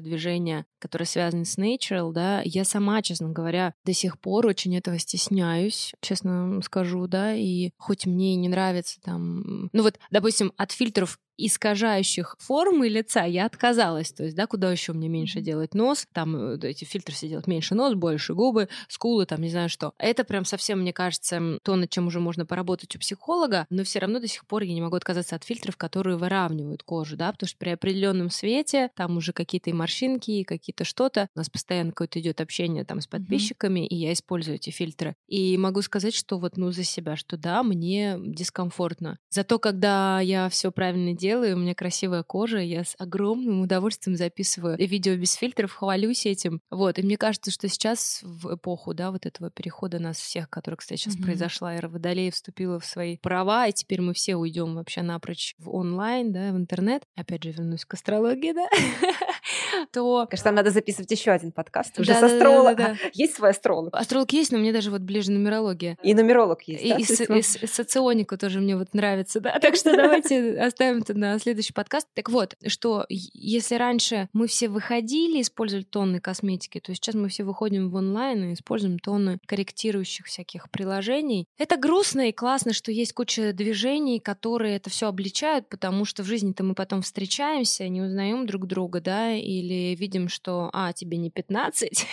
движения, 0.00 0.64
которые 0.78 1.04
связаны 1.04 1.44
с 1.44 1.58
natural, 1.58 2.12
да, 2.12 2.40
я 2.46 2.64
сама, 2.64 3.02
честно 3.02 3.28
говоря, 3.28 3.74
до 3.84 3.92
сих 3.92 4.18
пор 4.18 4.46
очень 4.46 4.74
этого 4.74 4.98
стесняюсь, 4.98 5.92
честно 6.00 6.62
скажу, 6.62 7.06
да, 7.06 7.34
и 7.34 7.72
хоть 7.76 8.06
мне 8.06 8.32
и 8.32 8.36
не 8.36 8.48
нравится 8.48 8.98
там... 9.02 9.68
Ну 9.74 9.82
вот, 9.82 9.98
допустим, 10.10 10.54
от 10.56 10.72
фильтров 10.72 11.18
искажающих 11.46 12.36
формы 12.38 12.88
лица 12.88 13.24
я 13.24 13.46
отказалась. 13.46 14.12
То 14.12 14.24
есть, 14.24 14.36
да, 14.36 14.46
куда 14.46 14.70
еще 14.70 14.92
мне 14.92 15.08
меньше 15.08 15.40
делать 15.40 15.74
нос, 15.74 16.06
там 16.12 16.36
э, 16.36 16.58
эти 16.62 16.84
фильтры 16.84 17.14
все 17.14 17.28
делать 17.28 17.46
меньше 17.46 17.74
нос, 17.74 17.94
больше 17.94 18.34
губы, 18.34 18.68
скулы, 18.88 19.26
там 19.26 19.40
не 19.40 19.48
знаю 19.48 19.68
что. 19.68 19.92
Это 19.98 20.24
прям 20.24 20.44
совсем, 20.44 20.80
мне 20.80 20.92
кажется, 20.92 21.58
то, 21.62 21.76
над 21.76 21.90
чем 21.90 22.06
уже 22.06 22.20
можно 22.20 22.46
поработать 22.46 22.94
у 22.96 22.98
психолога, 22.98 23.66
но 23.70 23.84
все 23.84 24.00
равно 24.00 24.20
до 24.20 24.28
сих 24.28 24.46
пор 24.46 24.62
я 24.62 24.74
не 24.74 24.82
могу 24.82 24.96
отказаться 24.96 25.36
от 25.36 25.44
фильтров, 25.44 25.76
которые 25.76 26.16
выравнивают 26.16 26.82
кожу, 26.82 27.16
да, 27.16 27.32
потому 27.32 27.48
что 27.48 27.58
при 27.58 27.70
определенном 27.70 28.30
свете 28.30 28.90
там 28.94 29.16
уже 29.16 29.32
какие-то 29.32 29.70
и 29.70 29.72
морщинки, 29.72 30.30
и 30.30 30.44
какие-то 30.44 30.84
что-то. 30.84 31.28
У 31.34 31.38
нас 31.38 31.48
постоянно 31.48 31.90
какое-то 31.90 32.20
идет 32.20 32.40
общение 32.40 32.84
там 32.84 33.00
с 33.00 33.06
подписчиками, 33.06 33.80
mm-hmm. 33.80 33.88
и 33.88 33.96
я 33.96 34.12
использую 34.12 34.56
эти 34.56 34.70
фильтры. 34.70 35.14
И 35.26 35.56
могу 35.56 35.82
сказать, 35.82 36.14
что 36.14 36.38
вот, 36.38 36.56
ну, 36.56 36.72
за 36.72 36.84
себя, 36.84 37.16
что 37.16 37.36
да, 37.36 37.62
мне 37.62 38.16
дискомфортно. 38.18 39.18
Зато, 39.30 39.58
когда 39.58 40.20
я 40.20 40.48
все 40.48 40.70
правильно 40.70 41.12
делаю, 41.12 41.29
делаю, 41.30 41.54
у 41.54 41.60
меня 41.60 41.76
красивая 41.76 42.24
кожа, 42.24 42.58
я 42.58 42.82
с 42.82 42.96
огромным 42.98 43.60
удовольствием 43.60 44.16
записываю 44.16 44.76
видео 44.76 45.14
без 45.14 45.34
фильтров, 45.34 45.72
хвалюсь 45.72 46.26
этим. 46.26 46.60
Вот, 46.70 46.98
и 46.98 47.02
мне 47.02 47.16
кажется, 47.16 47.52
что 47.52 47.68
сейчас 47.68 48.18
в 48.22 48.56
эпоху, 48.56 48.94
да, 48.94 49.12
вот 49.12 49.26
этого 49.26 49.48
перехода 49.48 50.00
нас 50.00 50.18
всех, 50.18 50.50
который, 50.50 50.74
кстати, 50.74 50.98
сейчас 50.98 51.16
mm-hmm. 51.16 51.22
произошла, 51.22 51.74
эра 51.76 51.88
Водолея 51.88 52.32
вступила 52.32 52.80
в 52.80 52.84
свои 52.84 53.16
права, 53.16 53.68
и 53.68 53.72
теперь 53.72 54.00
мы 54.00 54.12
все 54.12 54.34
уйдем 54.34 54.74
вообще 54.74 55.02
напрочь 55.02 55.54
в 55.58 55.70
онлайн, 55.70 56.32
да, 56.32 56.50
в 56.50 56.56
интернет. 56.56 57.04
Опять 57.14 57.44
же, 57.44 57.52
вернусь 57.52 57.84
к 57.84 57.94
астрологии, 57.94 58.52
да, 58.52 58.66
то... 59.92 60.26
Кажется, 60.28 60.48
нам 60.48 60.56
надо 60.56 60.70
записывать 60.70 61.12
еще 61.12 61.30
один 61.30 61.52
подкаст 61.52 61.96
уже 62.00 62.12
с 62.12 62.22
астрологом. 62.22 62.96
Есть 63.12 63.36
свой 63.36 63.50
астролог? 63.50 63.94
Астролог 63.94 64.32
есть, 64.32 64.50
но 64.50 64.58
мне 64.58 64.72
даже 64.72 64.90
вот 64.90 65.02
ближе 65.02 65.30
нумерология. 65.30 65.96
И 66.02 66.12
нумеролог 66.12 66.62
есть, 66.62 66.82
И, 66.82 67.34
и, 67.34 67.66
соционика 67.66 68.36
тоже 68.36 68.58
мне 68.58 68.76
вот 68.76 68.94
нравится, 68.94 69.40
да. 69.40 69.58
Так 69.60 69.76
что 69.76 69.94
давайте 69.96 70.58
оставим 70.60 70.98
это 70.98 71.14
на 71.20 71.38
следующий 71.38 71.74
подкаст. 71.74 72.08
Так 72.14 72.30
вот, 72.30 72.56
что 72.66 73.04
если 73.08 73.74
раньше 73.76 74.28
мы 74.32 74.46
все 74.46 74.68
выходили, 74.68 75.42
использовали 75.42 75.84
тонны 75.84 76.18
косметики, 76.18 76.80
то 76.80 76.94
сейчас 76.94 77.14
мы 77.14 77.28
все 77.28 77.44
выходим 77.44 77.90
в 77.90 77.94
онлайн 77.94 78.50
и 78.50 78.54
используем 78.54 78.98
тонны 78.98 79.38
корректирующих 79.46 80.26
всяких 80.26 80.70
приложений. 80.70 81.46
Это 81.58 81.76
грустно 81.76 82.30
и 82.30 82.32
классно, 82.32 82.72
что 82.72 82.90
есть 82.90 83.12
куча 83.12 83.52
движений, 83.52 84.18
которые 84.18 84.76
это 84.76 84.88
все 84.88 85.08
обличают, 85.08 85.68
потому 85.68 86.04
что 86.04 86.22
в 86.22 86.26
жизни-то 86.26 86.64
мы 86.64 86.74
потом 86.74 87.02
встречаемся, 87.02 87.86
не 87.88 88.00
узнаем 88.00 88.46
друг 88.46 88.66
друга, 88.66 89.00
да, 89.00 89.34
или 89.34 89.94
видим, 89.94 90.28
что, 90.28 90.70
а, 90.72 90.92
тебе 90.94 91.18
не 91.18 91.30
15, 91.30 92.06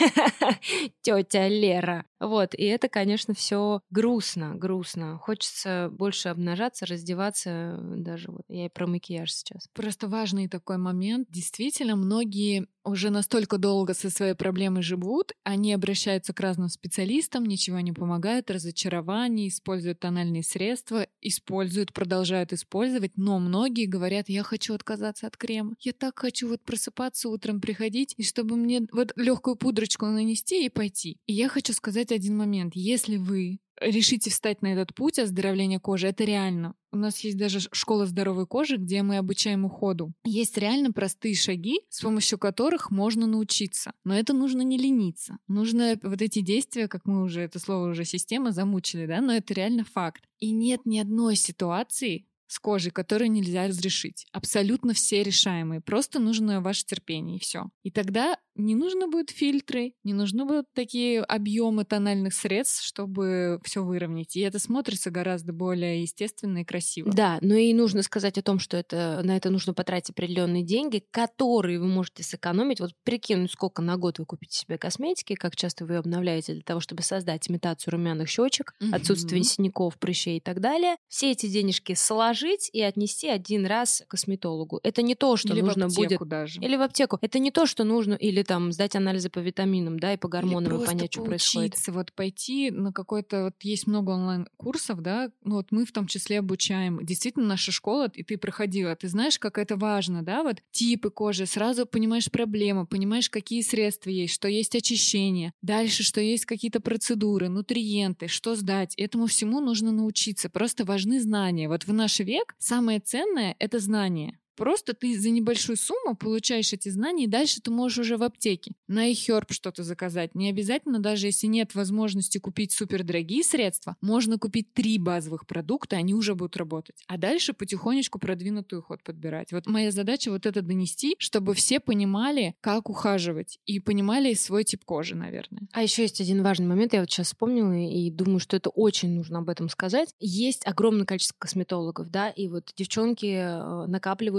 тетя 1.01 1.47
Лера. 1.47 2.05
Вот, 2.19 2.55
и 2.55 2.63
это, 2.63 2.89
конечно, 2.89 3.33
все 3.33 3.81
грустно, 3.91 4.55
грустно. 4.55 5.17
Хочется 5.19 5.89
больше 5.91 6.29
обнажаться, 6.29 6.85
раздеваться, 6.85 7.77
даже 7.81 8.31
вот 8.31 8.41
я 8.47 8.65
и 8.65 8.69
про 8.69 8.87
макияж 8.87 9.31
сейчас. 9.31 9.67
Просто 9.73 10.07
важный 10.07 10.47
такой 10.47 10.77
момент. 10.77 11.27
Действительно, 11.29 11.95
многие 11.95 12.67
уже 12.87 13.09
настолько 13.09 13.57
долго 13.57 13.93
со 13.93 14.09
своей 14.09 14.33
проблемой 14.33 14.81
живут, 14.81 15.33
они 15.43 15.73
обращаются 15.73 16.33
к 16.33 16.39
разным 16.39 16.69
специалистам, 16.69 17.45
ничего 17.45 17.79
не 17.79 17.91
помогает, 17.91 18.49
разочарование, 18.49 19.49
используют 19.49 19.99
тональные 19.99 20.43
средства, 20.43 21.07
используют, 21.21 21.93
продолжают 21.93 22.53
использовать, 22.53 23.17
но 23.17 23.39
многие 23.39 23.85
говорят, 23.85 24.29
я 24.29 24.43
хочу 24.43 24.73
отказаться 24.73 25.27
от 25.27 25.37
крема, 25.37 25.75
я 25.79 25.93
так 25.93 26.17
хочу 26.19 26.47
вот 26.47 26.63
просыпаться 26.63 27.29
утром, 27.29 27.61
приходить, 27.61 28.13
и 28.17 28.23
чтобы 28.23 28.55
мне 28.55 28.81
вот 28.91 29.11
легкую 29.15 29.55
пудрочку 29.55 30.05
нанести 30.05 30.65
и 30.65 30.69
пойти. 30.69 31.19
И 31.25 31.33
я 31.33 31.49
хочу 31.49 31.73
сказать 31.73 32.11
один 32.11 32.37
момент, 32.37 32.73
если 32.75 33.17
вы 33.17 33.59
решите 33.81 34.29
встать 34.29 34.61
на 34.61 34.67
этот 34.67 34.93
путь 34.93 35.19
оздоровления 35.19 35.79
кожи, 35.79 36.07
это 36.07 36.23
реально. 36.23 36.75
У 36.91 36.97
нас 36.97 37.19
есть 37.19 37.37
даже 37.37 37.59
школа 37.71 38.05
здоровой 38.05 38.47
кожи, 38.47 38.77
где 38.77 39.03
мы 39.03 39.17
обучаем 39.17 39.65
уходу. 39.65 40.13
Есть 40.23 40.57
реально 40.57 40.91
простые 40.91 41.35
шаги, 41.35 41.81
с 41.89 42.01
помощью 42.01 42.39
которых 42.39 42.91
можно 42.91 43.27
научиться. 43.27 43.91
Но 44.03 44.17
это 44.17 44.33
нужно 44.33 44.61
не 44.61 44.77
лениться. 44.77 45.37
Нужно 45.47 45.99
вот 46.01 46.21
эти 46.21 46.39
действия, 46.39 46.87
как 46.87 47.05
мы 47.05 47.23
уже, 47.23 47.41
это 47.41 47.59
слово 47.59 47.89
уже 47.89 48.05
система 48.05 48.51
замучили, 48.51 49.05
да, 49.05 49.21
но 49.21 49.33
это 49.33 49.53
реально 49.53 49.83
факт. 49.83 50.23
И 50.39 50.51
нет 50.51 50.85
ни 50.85 50.99
одной 50.99 51.35
ситуации, 51.35 52.25
с 52.47 52.59
кожей, 52.59 52.91
которые 52.91 53.29
нельзя 53.29 53.67
разрешить. 53.67 54.25
Абсолютно 54.31 54.93
все 54.93 55.21
решаемые. 55.23 55.81
Просто 55.81 56.19
нужно 56.19 56.61
ваше 56.61 56.85
терпение, 56.85 57.37
и 57.37 57.39
все. 57.39 57.65
И 57.83 57.91
тогда 57.91 58.37
не 58.55 58.73
нужно 58.73 59.07
будут 59.07 59.29
фильтры, 59.29 59.93
не 60.03 60.13
нужны 60.13 60.45
будут 60.45 60.65
такие 60.73 61.21
объемы 61.21 61.85
тональных 61.85 62.33
средств, 62.33 62.83
чтобы 62.83 63.59
все 63.63 63.83
выровнять. 63.83 64.35
И 64.35 64.39
это 64.39 64.57
смотрится 64.57 65.11
гораздо 65.11 65.53
более 65.53 66.01
естественно 66.01 66.59
и 66.59 66.65
красиво. 66.65 67.11
Да, 67.11 67.37
но 67.41 67.53
и 67.53 67.73
нужно 67.73 68.01
сказать 68.01 68.37
о 68.37 68.41
том, 68.41 68.57
что 68.57 68.77
это, 68.77 69.21
на 69.23 69.37
это 69.37 69.51
нужно 69.51 69.73
потратить 69.73 70.09
определенные 70.11 70.63
деньги, 70.63 71.03
которые 71.11 71.79
вы 71.79 71.87
можете 71.87 72.23
сэкономить. 72.23 72.79
Вот 72.79 72.93
прикинуть, 73.03 73.51
сколько 73.51 73.81
на 73.81 73.97
год 73.97 74.17
вы 74.17 74.25
купите 74.25 74.57
себе 74.57 74.77
косметики, 74.77 75.35
как 75.35 75.55
часто 75.55 75.85
вы 75.85 75.93
ее 75.93 75.99
обновляете 75.99 76.53
для 76.53 76.63
того, 76.63 76.79
чтобы 76.79 77.03
создать 77.03 77.49
имитацию 77.49 77.91
румяных 77.91 78.27
щечек, 78.27 78.73
mm-hmm. 78.81 78.95
отсутствие 78.95 79.43
синяков, 79.43 79.99
прыщей 79.99 80.37
и 80.37 80.41
так 80.41 80.61
далее. 80.61 80.95
Все 81.07 81.31
эти 81.31 81.47
денежки 81.47 81.93
сложить 81.93 82.36
и 82.45 82.81
отнести 82.81 83.27
один 83.27 83.65
раз 83.65 84.03
к 84.07 84.11
косметологу. 84.11 84.79
Это 84.83 85.01
не 85.01 85.15
то, 85.15 85.37
что 85.37 85.53
или 85.53 85.61
нужно 85.61 85.87
в 85.87 85.95
будет. 85.95 86.19
даже. 86.27 86.59
Или 86.61 86.75
в 86.75 86.81
аптеку. 86.81 87.17
Это 87.21 87.39
не 87.39 87.51
то, 87.51 87.65
что 87.65 87.83
нужно, 87.83 88.13
или 88.13 88.43
там 88.43 88.71
сдать 88.71 88.95
анализы 88.95 89.29
по 89.29 89.39
витаминам, 89.39 89.99
да, 89.99 90.13
и 90.13 90.17
по 90.17 90.27
гормонам, 90.27 90.73
Или 90.73 90.83
и 90.83 90.85
понять, 90.85 91.13
что 91.13 91.23
происходит. 91.23 91.75
вот 91.87 92.13
пойти 92.13 92.71
на 92.71 92.91
какой-то, 92.91 93.45
вот 93.45 93.55
есть 93.61 93.87
много 93.87 94.11
онлайн-курсов, 94.11 95.01
да, 95.01 95.31
ну 95.43 95.55
вот 95.55 95.67
мы 95.71 95.85
в 95.85 95.91
том 95.91 96.07
числе 96.07 96.39
обучаем. 96.39 97.03
Действительно, 97.05 97.45
наша 97.45 97.71
школа, 97.71 98.11
и 98.13 98.23
ты 98.23 98.37
проходила, 98.37 98.95
ты 98.95 99.07
знаешь, 99.07 99.39
как 99.39 99.57
это 99.57 99.75
важно, 99.75 100.23
да, 100.23 100.43
вот 100.43 100.57
типы 100.71 101.09
кожи, 101.09 101.45
сразу 101.45 101.85
понимаешь 101.85 102.29
проблемы, 102.31 102.85
понимаешь, 102.85 103.29
какие 103.29 103.61
средства 103.61 104.09
есть, 104.09 104.33
что 104.33 104.47
есть 104.47 104.75
очищение, 104.75 105.53
дальше, 105.61 106.03
что 106.03 106.21
есть 106.21 106.45
какие-то 106.45 106.79
процедуры, 106.79 107.49
нутриенты, 107.49 108.27
что 108.27 108.55
сдать. 108.55 108.93
Этому 108.97 109.27
всему 109.27 109.59
нужно 109.59 109.91
научиться. 109.91 110.49
Просто 110.49 110.85
важны 110.85 111.19
знания. 111.21 111.67
Вот 111.67 111.85
в 111.85 111.93
наш 111.93 112.19
век 112.27 112.55
самое 112.59 112.99
ценное— 112.99 113.55
это 113.59 113.79
знание. 113.79 114.37
Просто 114.57 114.93
ты 114.93 115.17
за 115.17 115.29
небольшую 115.29 115.77
сумму 115.77 116.15
получаешь 116.15 116.73
эти 116.73 116.89
знания, 116.89 117.25
и 117.25 117.27
дальше 117.27 117.61
ты 117.61 117.69
можешь 117.69 117.99
уже 117.99 118.17
в 118.17 118.23
аптеке 118.23 118.71
на 118.87 119.11
iHerb 119.11 119.45
что-то 119.49 119.83
заказать. 119.83 120.33
Не 120.33 120.49
обязательно, 120.49 120.99
даже 120.99 121.27
если 121.27 121.45
нет 121.45 121.75
возможности 121.75 122.39
купить 122.39 122.71
супердорогие 122.71 123.43
средства, 123.43 123.95
можно 124.01 124.39
купить 124.39 124.73
три 124.73 124.97
базовых 124.97 125.45
продукта, 125.45 125.95
они 125.97 126.15
уже 126.15 126.33
будут 126.33 126.57
работать. 126.57 127.03
А 127.07 127.17
дальше 127.17 127.53
потихонечку 127.53 128.17
продвинутый 128.17 128.79
уход 128.79 129.03
подбирать. 129.03 129.51
Вот 129.51 129.67
моя 129.67 129.91
задача 129.91 130.31
вот 130.31 130.47
это 130.47 130.63
донести, 130.63 131.15
чтобы 131.19 131.53
все 131.53 131.79
понимали, 131.79 132.55
как 132.61 132.89
ухаживать, 132.89 133.59
и 133.65 133.79
понимали 133.79 134.33
свой 134.33 134.63
тип 134.63 134.83
кожи, 134.85 135.15
наверное. 135.15 135.67
А 135.71 135.83
еще 135.83 136.01
есть 136.01 136.19
один 136.19 136.41
важный 136.41 136.65
момент, 136.65 136.93
я 136.93 137.01
вот 137.01 137.11
сейчас 137.11 137.27
вспомнила 137.27 137.73
и 137.73 138.09
думаю, 138.09 138.39
что 138.39 138.57
это 138.57 138.69
очень 138.71 139.13
нужно 139.13 139.39
об 139.39 139.49
этом 139.49 139.69
сказать. 139.69 140.09
Есть 140.19 140.65
огромное 140.65 141.05
количество 141.05 141.35
косметологов, 141.37 142.09
да, 142.09 142.29
и 142.29 142.47
вот 142.47 142.71
девчонки 142.75 143.25
э, 143.25 143.87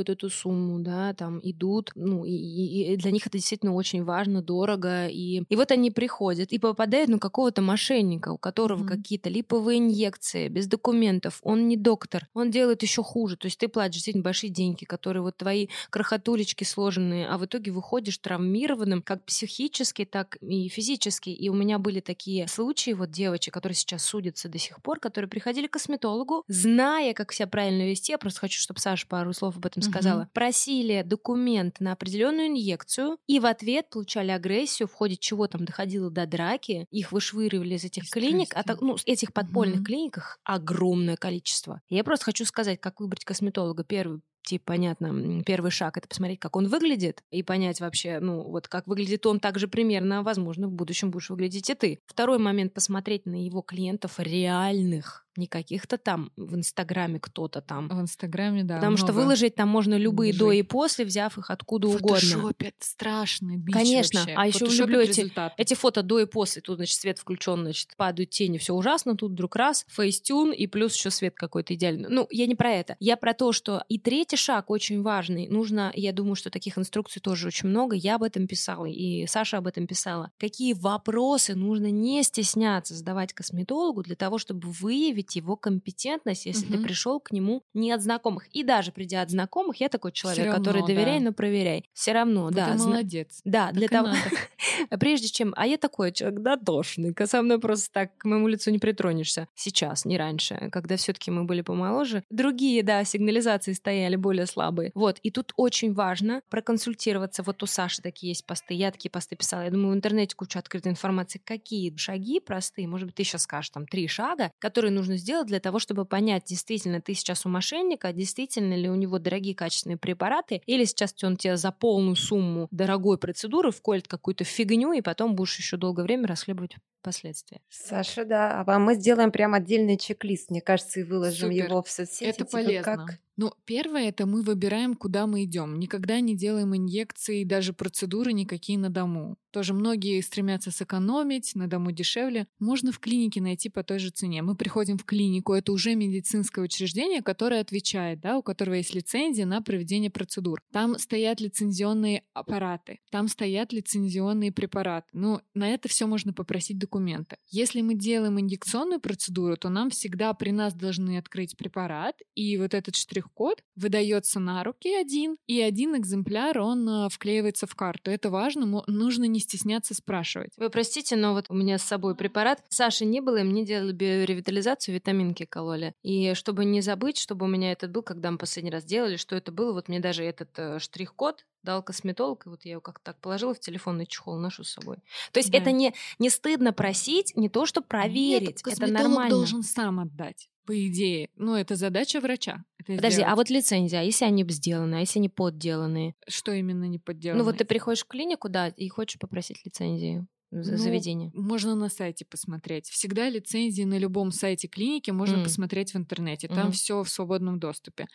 накапливают 0.08 0.10
эту 0.10 0.30
сумму, 0.30 0.78
да, 0.80 1.12
там 1.14 1.40
идут, 1.42 1.90
ну, 1.94 2.24
и, 2.24 2.32
и, 2.32 2.92
и 2.92 2.96
для 2.96 3.10
них 3.10 3.26
это 3.26 3.38
действительно 3.38 3.74
очень 3.74 4.04
важно, 4.04 4.42
дорого, 4.42 5.06
и, 5.08 5.42
и 5.48 5.56
вот 5.56 5.70
они 5.70 5.90
приходят 5.90 6.52
и 6.52 6.58
попадают 6.58 7.10
на 7.10 7.18
какого-то 7.18 7.62
мошенника, 7.62 8.30
у 8.32 8.38
которого 8.38 8.84
mm-hmm. 8.84 8.96
какие-то 8.96 9.30
липовые 9.30 9.78
инъекции, 9.78 10.48
без 10.48 10.66
документов, 10.66 11.40
он 11.42 11.68
не 11.68 11.76
доктор, 11.76 12.26
он 12.34 12.50
делает 12.50 12.82
еще 12.82 13.02
хуже, 13.02 13.36
то 13.36 13.46
есть 13.46 13.58
ты 13.58 13.68
платишь 13.68 13.94
действительно 13.94 14.24
большие 14.24 14.50
деньги, 14.50 14.84
которые 14.84 15.22
вот 15.22 15.36
твои 15.36 15.68
крохотулечки 15.90 16.64
сложенные, 16.64 17.28
а 17.28 17.38
в 17.38 17.44
итоге 17.44 17.70
выходишь 17.70 18.18
травмированным 18.18 19.02
как 19.02 19.24
психически, 19.24 20.04
так 20.04 20.36
и 20.40 20.68
физически, 20.68 21.30
и 21.30 21.48
у 21.48 21.54
меня 21.54 21.78
были 21.78 22.00
такие 22.00 22.48
случаи, 22.48 22.92
вот 22.92 23.10
девочек, 23.10 23.54
которые 23.54 23.76
сейчас 23.76 24.04
судятся 24.04 24.48
до 24.48 24.58
сих 24.58 24.80
пор, 24.82 25.00
которые 25.00 25.28
приходили 25.28 25.66
к 25.66 25.72
косметологу, 25.72 26.44
зная, 26.48 27.14
как 27.14 27.32
себя 27.32 27.46
правильно 27.46 27.88
вести, 27.88 28.12
я 28.12 28.18
просто 28.18 28.40
хочу, 28.40 28.60
чтобы 28.60 28.80
Саша 28.80 29.06
пару 29.06 29.32
слов 29.32 29.56
об 29.56 29.66
этом 29.66 29.82
mm-hmm. 29.82 29.90
сказала, 29.90 29.97
mm-hmm. 30.06 30.26
просили 30.32 31.02
документ 31.04 31.80
на 31.80 31.92
определенную 31.92 32.48
инъекцию 32.48 33.18
и 33.26 33.40
в 33.40 33.46
ответ 33.46 33.90
получали 33.90 34.30
агрессию, 34.30 34.88
в 34.88 34.92
ходе 34.92 35.16
чего 35.16 35.46
там 35.46 35.64
доходило 35.64 36.10
до 36.10 36.26
драки, 36.26 36.86
их 36.90 37.12
вышвыривали 37.12 37.74
из 37.74 37.84
этих 37.84 38.10
клиник, 38.10 38.52
а 38.54 38.62
так, 38.62 38.80
ну, 38.80 38.96
этих 39.06 39.32
подпольных 39.32 39.80
mm-hmm. 39.80 39.84
клиниках 39.84 40.38
огромное 40.44 41.16
количество. 41.16 41.80
Я 41.88 42.04
просто 42.04 42.26
хочу 42.26 42.44
сказать, 42.44 42.80
как 42.80 43.00
выбрать 43.00 43.24
косметолога. 43.24 43.84
Первый 43.84 44.20
типа, 44.48 44.64
понятно, 44.68 45.42
первый 45.44 45.70
шаг— 45.70 45.96
это 45.98 46.08
посмотреть, 46.08 46.40
как 46.40 46.56
он 46.56 46.68
выглядит, 46.68 47.22
и 47.30 47.42
понять 47.42 47.80
вообще, 47.80 48.18
ну, 48.18 48.42
вот 48.42 48.66
как 48.66 48.86
выглядит 48.86 49.26
он 49.26 49.40
так 49.40 49.58
же 49.58 49.68
примерно, 49.68 50.22
возможно, 50.22 50.68
в 50.68 50.72
будущем 50.72 51.10
будешь 51.10 51.28
выглядеть 51.28 51.68
и 51.68 51.74
ты. 51.74 52.00
Второй 52.06 52.38
момент— 52.38 52.72
посмотреть 52.74 53.26
на 53.26 53.44
его 53.44 53.60
клиентов 53.60 54.14
реальных, 54.18 55.26
не 55.38 55.46
каких-то 55.46 55.96
там 55.96 56.30
в 56.36 56.54
Инстаграме 56.54 57.18
кто-то 57.20 57.60
там. 57.60 57.88
В 57.88 58.00
Инстаграме, 58.00 58.64
да. 58.64 58.76
Потому 58.76 58.96
много. 58.96 59.06
что 59.06 59.12
выложить 59.12 59.54
там 59.54 59.68
можно 59.68 59.94
любые 59.94 60.32
Выложить. 60.32 60.40
до 60.40 60.52
и 60.52 60.62
после, 60.62 61.04
взяв 61.04 61.38
их 61.38 61.50
откуда 61.50 61.88
угодно. 61.88 62.52
Это 62.58 62.72
страшный 62.80 63.56
бич 63.56 63.74
Конечно. 63.74 64.20
Вообще. 64.20 64.34
А 64.36 64.46
еще 64.46 64.66
люблю 64.66 65.00
эти, 65.00 65.32
эти 65.56 65.74
фото 65.74 66.02
до 66.02 66.18
и 66.18 66.26
после. 66.26 66.60
Тут, 66.60 66.76
значит, 66.76 66.98
свет 66.98 67.18
включен, 67.18 67.60
значит, 67.62 67.94
падают 67.96 68.30
тени, 68.30 68.58
все 68.58 68.74
ужасно. 68.74 69.16
Тут 69.16 69.32
вдруг 69.32 69.56
раз, 69.56 69.86
фейстюн, 69.88 70.52
и 70.52 70.66
плюс 70.66 70.94
еще 70.94 71.10
свет 71.10 71.34
какой-то 71.34 71.74
идеальный. 71.74 72.08
Ну, 72.10 72.26
я 72.30 72.46
не 72.46 72.54
про 72.54 72.72
это. 72.72 72.96
Я 73.00 73.16
про 73.16 73.32
то, 73.32 73.52
что 73.52 73.84
и 73.88 73.98
третий 73.98 74.36
шаг 74.36 74.70
очень 74.70 75.02
важный. 75.02 75.48
Нужно, 75.48 75.92
я 75.94 76.12
думаю, 76.12 76.34
что 76.34 76.50
таких 76.50 76.76
инструкций 76.76 77.22
тоже 77.22 77.46
очень 77.46 77.68
много. 77.68 77.94
Я 77.94 78.16
об 78.16 78.22
этом 78.22 78.46
писала, 78.46 78.86
и 78.86 79.26
Саша 79.26 79.58
об 79.58 79.66
этом 79.66 79.86
писала. 79.86 80.30
Какие 80.38 80.72
вопросы 80.72 81.54
нужно 81.54 81.90
не 81.90 82.22
стесняться 82.22 82.94
задавать 82.94 83.32
косметологу 83.32 84.02
для 84.02 84.16
того, 84.16 84.38
чтобы 84.38 84.68
выявить 84.68 85.27
его 85.32 85.56
компетентность 85.56 86.46
если 86.46 86.66
угу. 86.66 86.76
ты 86.76 86.82
пришел 86.82 87.20
к 87.20 87.32
нему 87.32 87.62
не 87.74 87.92
от 87.92 88.02
знакомых. 88.02 88.48
И 88.48 88.62
даже 88.62 88.92
придя 88.92 89.22
от 89.22 89.30
знакомых, 89.30 89.76
я 89.80 89.88
такой 89.88 90.12
человек, 90.12 90.46
равно, 90.46 90.58
который 90.58 90.86
доверяй, 90.86 91.18
да. 91.18 91.26
но 91.26 91.32
проверяй. 91.32 91.84
Все 91.92 92.12
равно, 92.12 92.44
вот 92.44 92.54
да. 92.54 92.72
Ты 92.72 92.78
молодец. 92.78 93.40
Да, 93.44 93.66
так 93.66 93.76
для 93.76 93.88
того. 93.88 94.08
Прежде 95.00 95.28
чем. 95.28 95.52
А 95.56 95.66
я 95.66 95.76
такой 95.76 96.12
человек 96.12 96.40
дотошный, 96.40 97.14
со 97.26 97.42
мной 97.42 97.58
просто 97.60 97.92
так 97.92 98.16
к 98.16 98.24
моему 98.24 98.48
лицу 98.48 98.70
не 98.70 98.78
притронешься. 98.78 99.48
Сейчас, 99.54 100.04
не 100.04 100.16
раньше, 100.16 100.70
когда 100.72 100.96
все-таки 100.96 101.30
мы 101.30 101.44
были 101.44 101.60
помоложе. 101.60 102.24
Другие, 102.30 102.82
да, 102.82 103.04
сигнализации 103.04 103.72
стояли 103.72 104.16
более 104.16 104.46
слабые. 104.46 104.90
Вот. 104.94 105.18
И 105.22 105.30
тут 105.30 105.52
очень 105.56 105.92
важно 105.92 106.42
проконсультироваться. 106.48 107.42
Вот 107.42 107.62
у 107.62 107.66
Саши 107.66 108.02
такие 108.02 108.30
есть 108.30 108.46
посты. 108.46 108.74
Я 108.74 108.90
такие 108.90 109.10
посты 109.10 109.36
писала. 109.36 109.62
Я 109.62 109.70
думаю, 109.70 109.92
в 109.92 109.96
интернете 109.96 110.34
куча 110.36 110.58
открытой 110.58 110.92
информации. 110.92 111.40
Какие 111.44 111.94
шаги 111.96 112.40
простые, 112.40 112.88
может 112.88 113.06
быть, 113.06 113.16
ты 113.16 113.24
сейчас 113.24 113.42
скажешь, 113.42 113.70
там, 113.70 113.86
три 113.86 114.08
шага, 114.08 114.50
которые 114.58 114.90
нужно 114.90 115.07
сделать 115.16 115.46
для 115.48 115.60
того, 115.60 115.78
чтобы 115.78 116.04
понять, 116.04 116.44
действительно 116.46 117.00
ты 117.00 117.14
сейчас 117.14 117.46
у 117.46 117.48
мошенника, 117.48 118.12
действительно 118.12 118.74
ли 118.74 118.88
у 118.88 118.94
него 118.94 119.18
дорогие 119.18 119.54
качественные 119.54 119.96
препараты, 119.96 120.62
или 120.66 120.84
сейчас 120.84 121.14
он 121.22 121.36
тебе 121.36 121.56
за 121.56 121.72
полную 121.72 122.16
сумму 122.16 122.68
дорогой 122.70 123.18
процедуры 123.18 123.70
вколет 123.70 124.08
какую-то 124.08 124.44
фигню, 124.44 124.92
и 124.92 125.00
потом 125.00 125.34
будешь 125.34 125.58
еще 125.58 125.76
долгое 125.76 126.02
время 126.02 126.26
расхлебывать 126.28 126.76
последствия. 127.00 127.60
Саша, 127.68 128.24
да, 128.24 128.64
а 128.66 128.78
мы 128.78 128.94
сделаем 128.94 129.30
прям 129.30 129.54
отдельный 129.54 129.96
чек-лист, 129.96 130.50
мне 130.50 130.60
кажется, 130.60 131.00
и 131.00 131.02
выложим 131.02 131.50
Супер. 131.50 131.64
его 131.66 131.82
в 131.82 131.90
соцсети. 131.90 132.24
Это 132.24 132.38
типа 132.38 132.50
полезно. 132.50 132.82
Как 132.82 133.20
ну, 133.38 133.52
первое 133.66 134.08
это 134.08 134.26
мы 134.26 134.42
выбираем, 134.42 134.96
куда 134.96 135.28
мы 135.28 135.44
идем. 135.44 135.78
Никогда 135.78 136.18
не 136.18 136.36
делаем 136.36 136.74
инъекции, 136.74 137.44
даже 137.44 137.72
процедуры 137.72 138.32
никакие 138.32 138.80
на 138.80 138.90
дому. 138.90 139.36
Тоже 139.52 139.74
многие 139.74 140.20
стремятся 140.22 140.72
сэкономить, 140.72 141.54
на 141.54 141.68
дому 141.68 141.92
дешевле. 141.92 142.48
Можно 142.58 142.90
в 142.90 142.98
клинике 142.98 143.40
найти 143.40 143.68
по 143.68 143.84
той 143.84 144.00
же 144.00 144.10
цене. 144.10 144.42
Мы 144.42 144.56
приходим 144.56 144.98
в 144.98 145.04
клинику, 145.04 145.52
это 145.52 145.70
уже 145.70 145.94
медицинское 145.94 146.62
учреждение, 146.62 147.22
которое 147.22 147.60
отвечает, 147.60 148.20
да, 148.20 148.38
у 148.38 148.42
которого 148.42 148.74
есть 148.74 148.92
лицензия 148.92 149.46
на 149.46 149.62
проведение 149.62 150.10
процедур. 150.10 150.60
Там 150.72 150.98
стоят 150.98 151.40
лицензионные 151.40 152.24
аппараты, 152.34 152.98
там 153.12 153.28
стоят 153.28 153.72
лицензионные 153.72 154.50
препараты. 154.50 155.06
Ну, 155.12 155.40
на 155.54 155.68
это 155.68 155.88
все 155.88 156.08
можно 156.08 156.32
попросить 156.32 156.76
документы. 156.88 157.36
Если 157.48 157.82
мы 157.82 157.94
делаем 157.94 158.40
инъекционную 158.40 159.00
процедуру, 159.00 159.56
то 159.56 159.68
нам 159.68 159.90
всегда 159.90 160.32
при 160.32 160.50
нас 160.50 160.74
должны 160.74 161.18
открыть 161.18 161.56
препарат, 161.56 162.16
и 162.34 162.56
вот 162.56 162.74
этот 162.74 162.96
штрих 162.96 163.18
штрих-код 163.18 163.62
выдается 163.76 164.40
на 164.40 164.64
руки 164.64 164.94
один, 164.94 165.36
и 165.46 165.60
один 165.60 165.96
экземпляр, 165.96 166.58
он 166.60 166.88
э, 166.88 167.08
вклеивается 167.08 167.66
в 167.66 167.74
карту. 167.74 168.10
Это 168.10 168.30
важно, 168.30 168.82
нужно 168.86 169.24
не 169.24 169.40
стесняться 169.40 169.94
спрашивать. 169.94 170.50
Вы 170.56 170.70
простите, 170.70 171.16
но 171.16 171.34
вот 171.34 171.46
у 171.48 171.54
меня 171.54 171.78
с 171.78 171.82
собой 171.82 172.14
препарат. 172.14 172.62
Саши 172.68 173.04
не 173.04 173.20
было, 173.20 173.38
и 173.38 173.42
мне 173.42 173.64
делали 173.64 173.92
биоревитализацию, 173.92 174.94
витаминки 174.94 175.44
кололи. 175.44 175.94
И 176.02 176.34
чтобы 176.34 176.64
не 176.64 176.80
забыть, 176.80 177.18
чтобы 177.18 177.46
у 177.46 177.48
меня 177.48 177.72
этот 177.72 177.90
был, 177.90 178.02
когда 178.02 178.30
мы 178.30 178.38
последний 178.38 178.70
раз 178.70 178.84
делали, 178.84 179.16
что 179.16 179.36
это 179.36 179.52
было, 179.52 179.72
вот 179.72 179.88
мне 179.88 180.00
даже 180.00 180.24
этот 180.24 180.50
э, 180.58 180.78
штрих-код 180.78 181.44
дал 181.62 181.82
косметолог, 181.82 182.46
и 182.46 182.48
вот 182.48 182.64
я 182.64 182.72
его 182.72 182.80
как-то 182.80 183.06
так 183.12 183.20
положила 183.20 183.54
в 183.54 183.60
телефонный 183.60 184.06
чехол, 184.06 184.38
ношу 184.38 184.64
с 184.64 184.70
собой. 184.70 184.98
То 185.32 185.40
есть 185.40 185.50
да. 185.50 185.58
это 185.58 185.72
не, 185.72 185.94
не 186.18 186.30
стыдно 186.30 186.72
просить, 186.72 187.36
не 187.36 187.48
то, 187.48 187.66
что 187.66 187.82
проверить. 187.82 188.64
Нет, 188.64 188.78
это 188.78 188.86
нормально. 188.86 189.30
должен 189.30 189.62
сам 189.62 190.00
отдать 190.00 190.48
по 190.68 190.86
идее. 190.86 191.30
Ну, 191.36 191.54
это 191.54 191.76
задача 191.76 192.20
врача. 192.20 192.62
Это 192.78 192.96
Подожди, 192.96 193.16
сделать. 193.16 193.32
а 193.32 193.36
вот 193.36 193.48
лицензия, 193.48 194.00
а 194.00 194.02
если 194.02 194.26
они 194.26 194.44
сделаны, 194.50 194.96
а 194.96 195.00
если 195.00 195.18
они 195.18 195.30
подделанные? 195.30 196.14
Что 196.28 196.52
именно 196.52 196.84
не 196.84 196.98
подделаны? 196.98 197.38
Ну, 197.38 197.44
вот 197.44 197.56
ты 197.56 197.64
приходишь 197.64 198.04
в 198.04 198.06
клинику, 198.06 198.50
да, 198.50 198.68
и 198.68 198.86
хочешь 198.88 199.18
попросить 199.18 199.64
лицензию. 199.64 200.26
Ну, 200.50 200.62
Ну, 200.64 200.76
заведения? 200.76 201.32
Можно 201.32 201.74
на 201.76 201.88
сайте 201.88 202.24
посмотреть. 202.24 202.88
Всегда 202.88 203.28
лицензии 203.30 203.82
на 203.84 203.96
любом 203.98 204.32
сайте 204.32 204.66
клиники 204.68 205.10
можно 205.12 205.38
М. 205.38 205.40
посмотреть 205.40 205.92
в 205.94 205.96
интернете. 205.96 206.48
Там 206.48 206.70
Мгм. 206.70 206.72
все 206.72 207.02
в 207.04 207.08
свободном 207.08 207.58
доступе. 207.60 208.08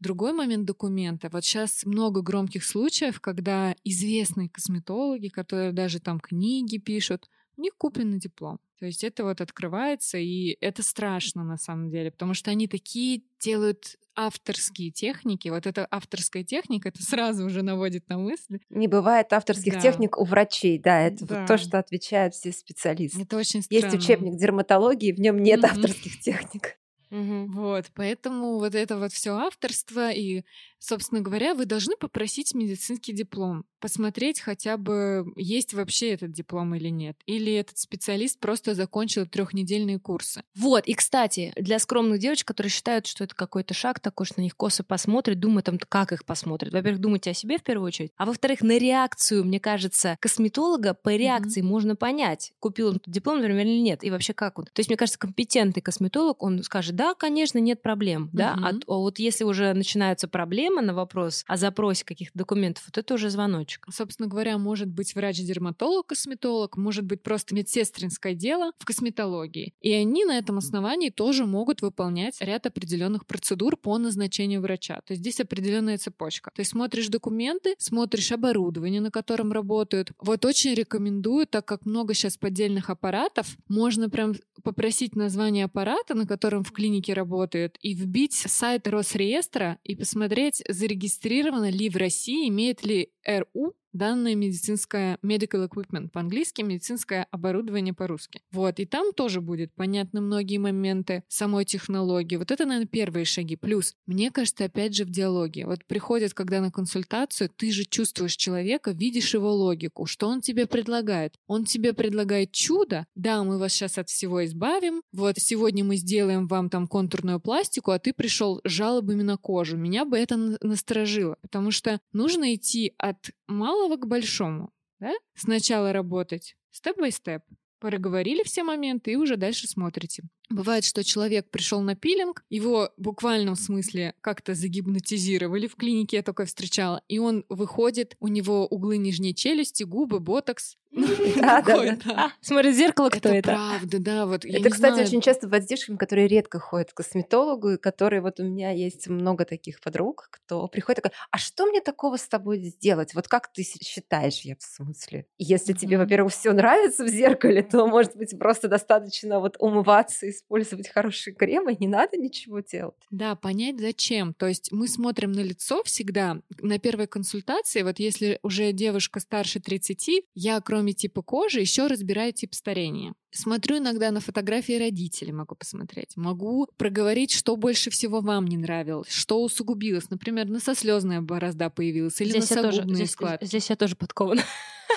Другой 0.00 0.32
момент 0.32 0.64
документа. 0.66 1.28
Вот 1.32 1.44
сейчас 1.44 1.84
много 1.84 2.22
громких 2.22 2.64
случаев, 2.64 3.20
когда 3.20 3.74
известные 3.84 4.48
косметологи, 4.48 5.28
которые 5.28 5.72
даже 5.72 6.00
там 6.00 6.20
книги 6.20 6.78
пишут, 6.78 7.28
у 7.58 7.62
них 7.62 7.72
купленный 7.76 8.18
диплом. 8.18 8.58
То 8.78 8.86
есть 8.86 9.02
это 9.02 9.24
вот 9.24 9.40
открывается, 9.40 10.18
и 10.18 10.56
это 10.60 10.82
страшно 10.84 11.42
на 11.44 11.56
самом 11.56 11.90
деле, 11.90 12.12
потому 12.12 12.32
что 12.32 12.50
они 12.52 12.68
такие 12.68 13.22
делают 13.40 13.96
авторские 14.14 14.90
техники. 14.92 15.48
Вот 15.48 15.66
эта 15.66 15.86
авторская 15.90 16.44
техника, 16.44 16.88
это 16.88 17.02
сразу 17.02 17.44
уже 17.44 17.62
наводит 17.62 18.08
на 18.08 18.18
мысли. 18.18 18.60
Не 18.70 18.86
бывает 18.86 19.32
авторских 19.32 19.72
Да. 19.74 19.80
техник 19.82 20.16
у 20.16 20.24
врачей, 20.24 20.78
да, 20.78 21.00
это 21.02 21.20
вот 21.20 21.28
Да. 21.30 21.46
то, 21.46 21.58
что 21.58 21.78
отвечают 21.78 22.34
все 22.34 22.52
специалисты. 22.52 23.20
Это 23.20 23.36
очень 23.36 23.62
странно. 23.62 23.92
Есть 23.92 24.04
учебник 24.04 24.36
дерматологии, 24.38 25.12
в 25.12 25.20
нем 25.20 25.42
нет 25.42 25.64
Мгм. 25.64 25.70
авторских 25.72 26.20
техник. 26.20 26.78
Мгм. 27.10 27.52
Вот, 27.52 27.86
поэтому 27.94 28.58
вот 28.58 28.74
это 28.74 28.98
вот 28.98 29.12
все 29.12 29.30
авторство 29.34 30.10
и, 30.10 30.42
собственно 30.78 31.20
говоря, 31.20 31.54
вы 31.54 31.64
должны 31.66 31.96
попросить 31.96 32.54
медицинский 32.54 33.12
диплом, 33.12 33.64
посмотреть 33.80 34.40
хотя 34.40 34.76
бы 34.76 35.24
есть 35.36 35.74
вообще 35.74 36.10
этот 36.14 36.32
диплом 36.32 36.74
или 36.74 36.88
нет, 36.88 37.16
или 37.26 37.52
этот 37.52 37.78
специалист 37.78 38.38
просто 38.38 38.74
закончил 38.74 39.26
трехнедельные 39.26 39.98
курсы. 39.98 40.42
Вот, 40.54 40.86
и, 40.86 40.94
кстати, 40.94 41.52
для 41.56 41.78
скромных 41.78 42.18
девочек, 42.18 42.46
которые 42.48 42.70
считают, 42.70 43.06
что 43.06 43.24
это 43.24 43.34
какой-то 43.34 43.74
шаг 43.74 44.00
такой, 44.00 44.26
что 44.26 44.40
на 44.40 44.42
них 44.42 44.56
косо 44.56 44.84
посмотрят, 44.84 45.38
думают, 45.38 45.66
там, 45.66 45.78
как 45.78 46.12
их 46.12 46.24
посмотрят. 46.24 46.72
Во-первых, 46.72 47.00
думайте 47.00 47.30
о 47.30 47.34
себе 47.34 47.58
в 47.58 47.62
первую 47.62 47.86
очередь, 47.86 48.12
а 48.16 48.26
во-вторых, 48.26 48.62
на 48.62 48.78
реакцию, 48.78 49.44
мне 49.44 49.60
кажется, 49.60 50.16
косметолога 50.20 50.94
по 50.94 51.14
реакции 51.14 51.60
можно 51.60 51.96
понять, 51.96 52.52
купил 52.60 52.88
он 52.88 52.96
этот 52.96 53.12
диплом, 53.12 53.38
например, 53.38 53.66
или 53.66 53.80
нет, 53.80 54.04
и 54.04 54.10
вообще 54.10 54.32
как 54.32 54.58
он. 54.58 54.66
То 54.66 54.80
есть, 54.80 54.88
мне 54.88 54.96
кажется, 54.96 55.18
компетентный 55.18 55.82
косметолог, 55.82 56.42
он 56.42 56.62
скажет, 56.62 56.96
да, 56.96 57.14
конечно, 57.14 57.58
нет 57.58 57.82
проблем, 57.82 58.30
да, 58.32 58.56
а, 58.62 58.70
а 58.70 58.94
вот 58.94 59.18
если 59.18 59.44
уже 59.44 59.72
начинаются 59.74 60.28
проблемы 60.28 60.67
на 60.76 60.94
вопрос 60.94 61.44
о 61.46 61.56
запросе 61.56 62.04
каких-то 62.04 62.38
документов, 62.38 62.84
вот 62.86 62.98
это 62.98 63.14
уже 63.14 63.30
звоночек. 63.30 63.86
Собственно 63.90 64.28
говоря, 64.28 64.58
может 64.58 64.88
быть 64.88 65.14
врач-дерматолог, 65.14 66.06
косметолог, 66.06 66.76
может 66.76 67.04
быть 67.04 67.22
просто 67.22 67.54
медсестринское 67.54 68.34
дело 68.34 68.72
в 68.78 68.84
косметологии. 68.84 69.74
И 69.80 69.92
они 69.92 70.24
на 70.24 70.38
этом 70.38 70.58
основании 70.58 71.10
тоже 71.10 71.46
могут 71.46 71.82
выполнять 71.82 72.40
ряд 72.40 72.66
определенных 72.66 73.26
процедур 73.26 73.76
по 73.76 73.98
назначению 73.98 74.60
врача. 74.60 75.00
То 75.06 75.12
есть 75.12 75.22
здесь 75.22 75.40
определенная 75.40 75.98
цепочка. 75.98 76.50
То 76.54 76.60
есть 76.60 76.72
смотришь 76.72 77.08
документы, 77.08 77.74
смотришь 77.78 78.32
оборудование, 78.32 79.00
на 79.00 79.10
котором 79.10 79.52
работают. 79.52 80.12
Вот 80.20 80.44
очень 80.44 80.74
рекомендую, 80.74 81.46
так 81.46 81.64
как 81.64 81.84
много 81.86 82.14
сейчас 82.14 82.36
поддельных 82.36 82.90
аппаратов, 82.90 83.56
можно 83.68 84.08
прям 84.08 84.34
попросить 84.62 85.16
название 85.16 85.64
аппарата, 85.64 86.14
на 86.14 86.26
котором 86.26 86.64
в 86.64 86.72
клинике 86.72 87.14
работают, 87.14 87.78
и 87.80 87.94
вбить 87.94 88.34
сайт 88.34 88.86
Росреестра 88.88 89.78
и 89.84 89.94
посмотреть, 89.94 90.57
зарегистрировано 90.68 91.70
ли 91.70 91.88
в 91.88 91.96
России, 91.96 92.48
имеет 92.48 92.84
ли 92.84 93.12
РУ 93.26 93.74
данное 93.98 94.34
медицинское 94.34 95.18
medical 95.22 95.68
equipment 95.68 96.08
по-английски, 96.10 96.62
медицинское 96.62 97.26
оборудование 97.30 97.92
по-русски. 97.92 98.40
Вот, 98.52 98.80
и 98.80 98.86
там 98.86 99.12
тоже 99.12 99.40
будет 99.40 99.74
понятны 99.74 100.20
многие 100.20 100.58
моменты 100.58 101.24
самой 101.28 101.64
технологии. 101.64 102.36
Вот 102.36 102.50
это, 102.50 102.64
наверное, 102.64 102.88
первые 102.88 103.24
шаги. 103.24 103.56
Плюс, 103.56 103.94
мне 104.06 104.30
кажется, 104.30 104.64
опять 104.64 104.94
же, 104.94 105.04
в 105.04 105.10
диалоге. 105.10 105.66
Вот 105.66 105.84
приходят, 105.84 106.32
когда 106.34 106.60
на 106.60 106.70
консультацию, 106.70 107.50
ты 107.54 107.70
же 107.72 107.84
чувствуешь 107.84 108.36
человека, 108.36 108.92
видишь 108.92 109.34
его 109.34 109.52
логику, 109.52 110.06
что 110.06 110.28
он 110.28 110.40
тебе 110.40 110.66
предлагает. 110.66 111.34
Он 111.46 111.64
тебе 111.64 111.92
предлагает 111.92 112.52
чудо, 112.52 113.06
да, 113.14 113.42
мы 113.44 113.58
вас 113.58 113.72
сейчас 113.72 113.98
от 113.98 114.08
всего 114.08 114.44
избавим, 114.44 115.02
вот 115.12 115.36
сегодня 115.38 115.84
мы 115.84 115.96
сделаем 115.96 116.46
вам 116.46 116.70
там 116.70 116.86
контурную 116.86 117.40
пластику, 117.40 117.90
а 117.90 117.98
ты 117.98 118.12
пришел 118.12 118.60
жалобами 118.64 119.22
на 119.22 119.36
кожу. 119.36 119.76
Меня 119.76 120.04
бы 120.04 120.16
это 120.18 120.36
на- 120.36 120.58
насторожило, 120.62 121.36
потому 121.42 121.70
что 121.70 122.00
нужно 122.12 122.54
идти 122.54 122.94
от 122.98 123.30
малого 123.48 123.96
к 123.96 124.06
большому. 124.06 124.70
Да? 125.00 125.12
Сначала 125.34 125.92
работать 125.92 126.56
степ-бай-степ. 126.70 127.42
Проговорили 127.80 128.42
все 128.42 128.62
моменты 128.62 129.12
и 129.12 129.16
уже 129.16 129.36
дальше 129.36 129.66
смотрите. 129.68 130.24
Бывает, 130.50 130.84
что 130.84 131.04
человек 131.04 131.50
пришел 131.50 131.80
на 131.80 131.94
пилинг, 131.94 132.44
его 132.48 132.90
в 132.96 133.02
буквальном 133.02 133.54
смысле 133.54 134.14
как-то 134.20 134.54
загипнотизировали 134.54 135.66
в 135.66 135.76
клинике, 135.76 136.18
я 136.18 136.22
такое 136.22 136.46
встречала, 136.46 137.02
и 137.08 137.18
он 137.18 137.44
выходит, 137.48 138.16
у 138.18 138.28
него 138.28 138.66
углы 138.66 138.96
нижней 138.96 139.34
челюсти, 139.34 139.82
губы, 139.82 140.20
ботокс. 140.20 140.76
Ну, 140.90 141.06
смотри, 142.40 142.70
в 142.70 142.74
зеркало 142.74 143.10
кто 143.10 143.28
Это 143.28 143.50
правда, 143.50 143.98
да, 143.98 144.26
вот 144.26 144.44
Это, 144.44 144.70
кстати, 144.70 145.00
очень 145.02 145.20
часто 145.20 145.48
девушками, 145.60 145.96
которые 145.96 146.28
редко 146.28 146.58
ходят 146.58 146.92
к 146.92 146.96
косметологу, 146.96 147.70
и 147.70 147.76
которые 147.76 148.22
вот 148.22 148.40
у 148.40 148.44
меня 148.44 148.70
есть 148.70 149.08
много 149.08 149.44
таких 149.44 149.80
подруг, 149.80 150.28
кто 150.30 150.66
приходит 150.68 151.02
такой, 151.02 151.16
а 151.30 151.38
что 151.38 151.66
мне 151.66 151.80
такого 151.80 152.16
с 152.16 152.26
тобой 152.26 152.58
сделать? 152.60 153.14
Вот 153.14 153.28
как 153.28 153.52
ты 153.52 153.62
считаешь, 153.62 154.40
я 154.40 154.56
в 154.56 154.62
смысле? 154.62 155.26
Если 155.36 155.72
тебе, 155.72 155.98
во-первых, 155.98 156.32
все 156.32 156.52
нравится 156.52 157.04
в 157.04 157.08
зеркале, 157.08 157.62
то, 157.62 157.86
может 157.86 158.16
быть, 158.16 158.38
просто 158.38 158.68
достаточно 158.68 159.40
вот 159.40 159.56
умываться, 159.58 160.26
использовать 160.38 160.88
хороший 160.88 161.32
крем, 161.34 161.68
и 161.68 161.76
не 161.78 161.88
надо 161.88 162.16
ничего 162.16 162.60
делать. 162.60 162.94
Да, 163.10 163.34
понять 163.36 163.78
зачем. 163.80 164.34
То 164.34 164.46
есть 164.46 164.72
мы 164.72 164.88
смотрим 164.88 165.32
на 165.32 165.40
лицо 165.40 165.82
всегда. 165.84 166.40
На 166.60 166.78
первой 166.78 167.06
консультации, 167.06 167.82
вот 167.82 167.98
если 167.98 168.38
уже 168.42 168.72
девушка 168.72 169.20
старше 169.20 169.60
30, 169.60 170.24
я 170.34 170.60
кроме 170.60 170.92
типа 170.92 171.22
кожи 171.22 171.60
еще 171.60 171.86
разбираю 171.86 172.32
тип 172.32 172.54
старения. 172.54 173.14
Смотрю 173.30 173.78
иногда 173.78 174.10
на 174.10 174.20
фотографии 174.20 174.78
родителей, 174.78 175.32
могу 175.32 175.54
посмотреть. 175.54 176.16
Могу 176.16 176.66
проговорить, 176.78 177.30
что 177.32 177.56
больше 177.56 177.90
всего 177.90 178.20
вам 178.20 178.46
не 178.46 178.56
нравилось, 178.56 179.10
что 179.10 179.42
усугубилось. 179.42 180.08
Например, 180.08 180.46
носослезная 180.48 181.20
борозда 181.20 181.68
появилась 181.68 182.20
или 182.22 182.30
Здесь 182.30 182.50
я, 182.50 182.62
тоже, 182.62 182.84
здесь, 182.84 183.10
складки. 183.10 183.44
здесь 183.44 183.68
я 183.68 183.76
тоже 183.76 183.96
подкована. 183.96 184.42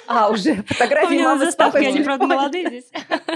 А, 0.08 0.30
уже 0.30 0.54
У 0.54 0.74
фотографии 0.74 1.16
на 1.16 1.24
мамы 1.24 1.44
с 1.44 1.46
заставке, 1.48 1.80
папой 1.80 1.92
в 1.92 1.96
они, 1.96 2.04
правда, 2.04 2.28
молодые 2.28 2.68
здесь. 2.68 2.92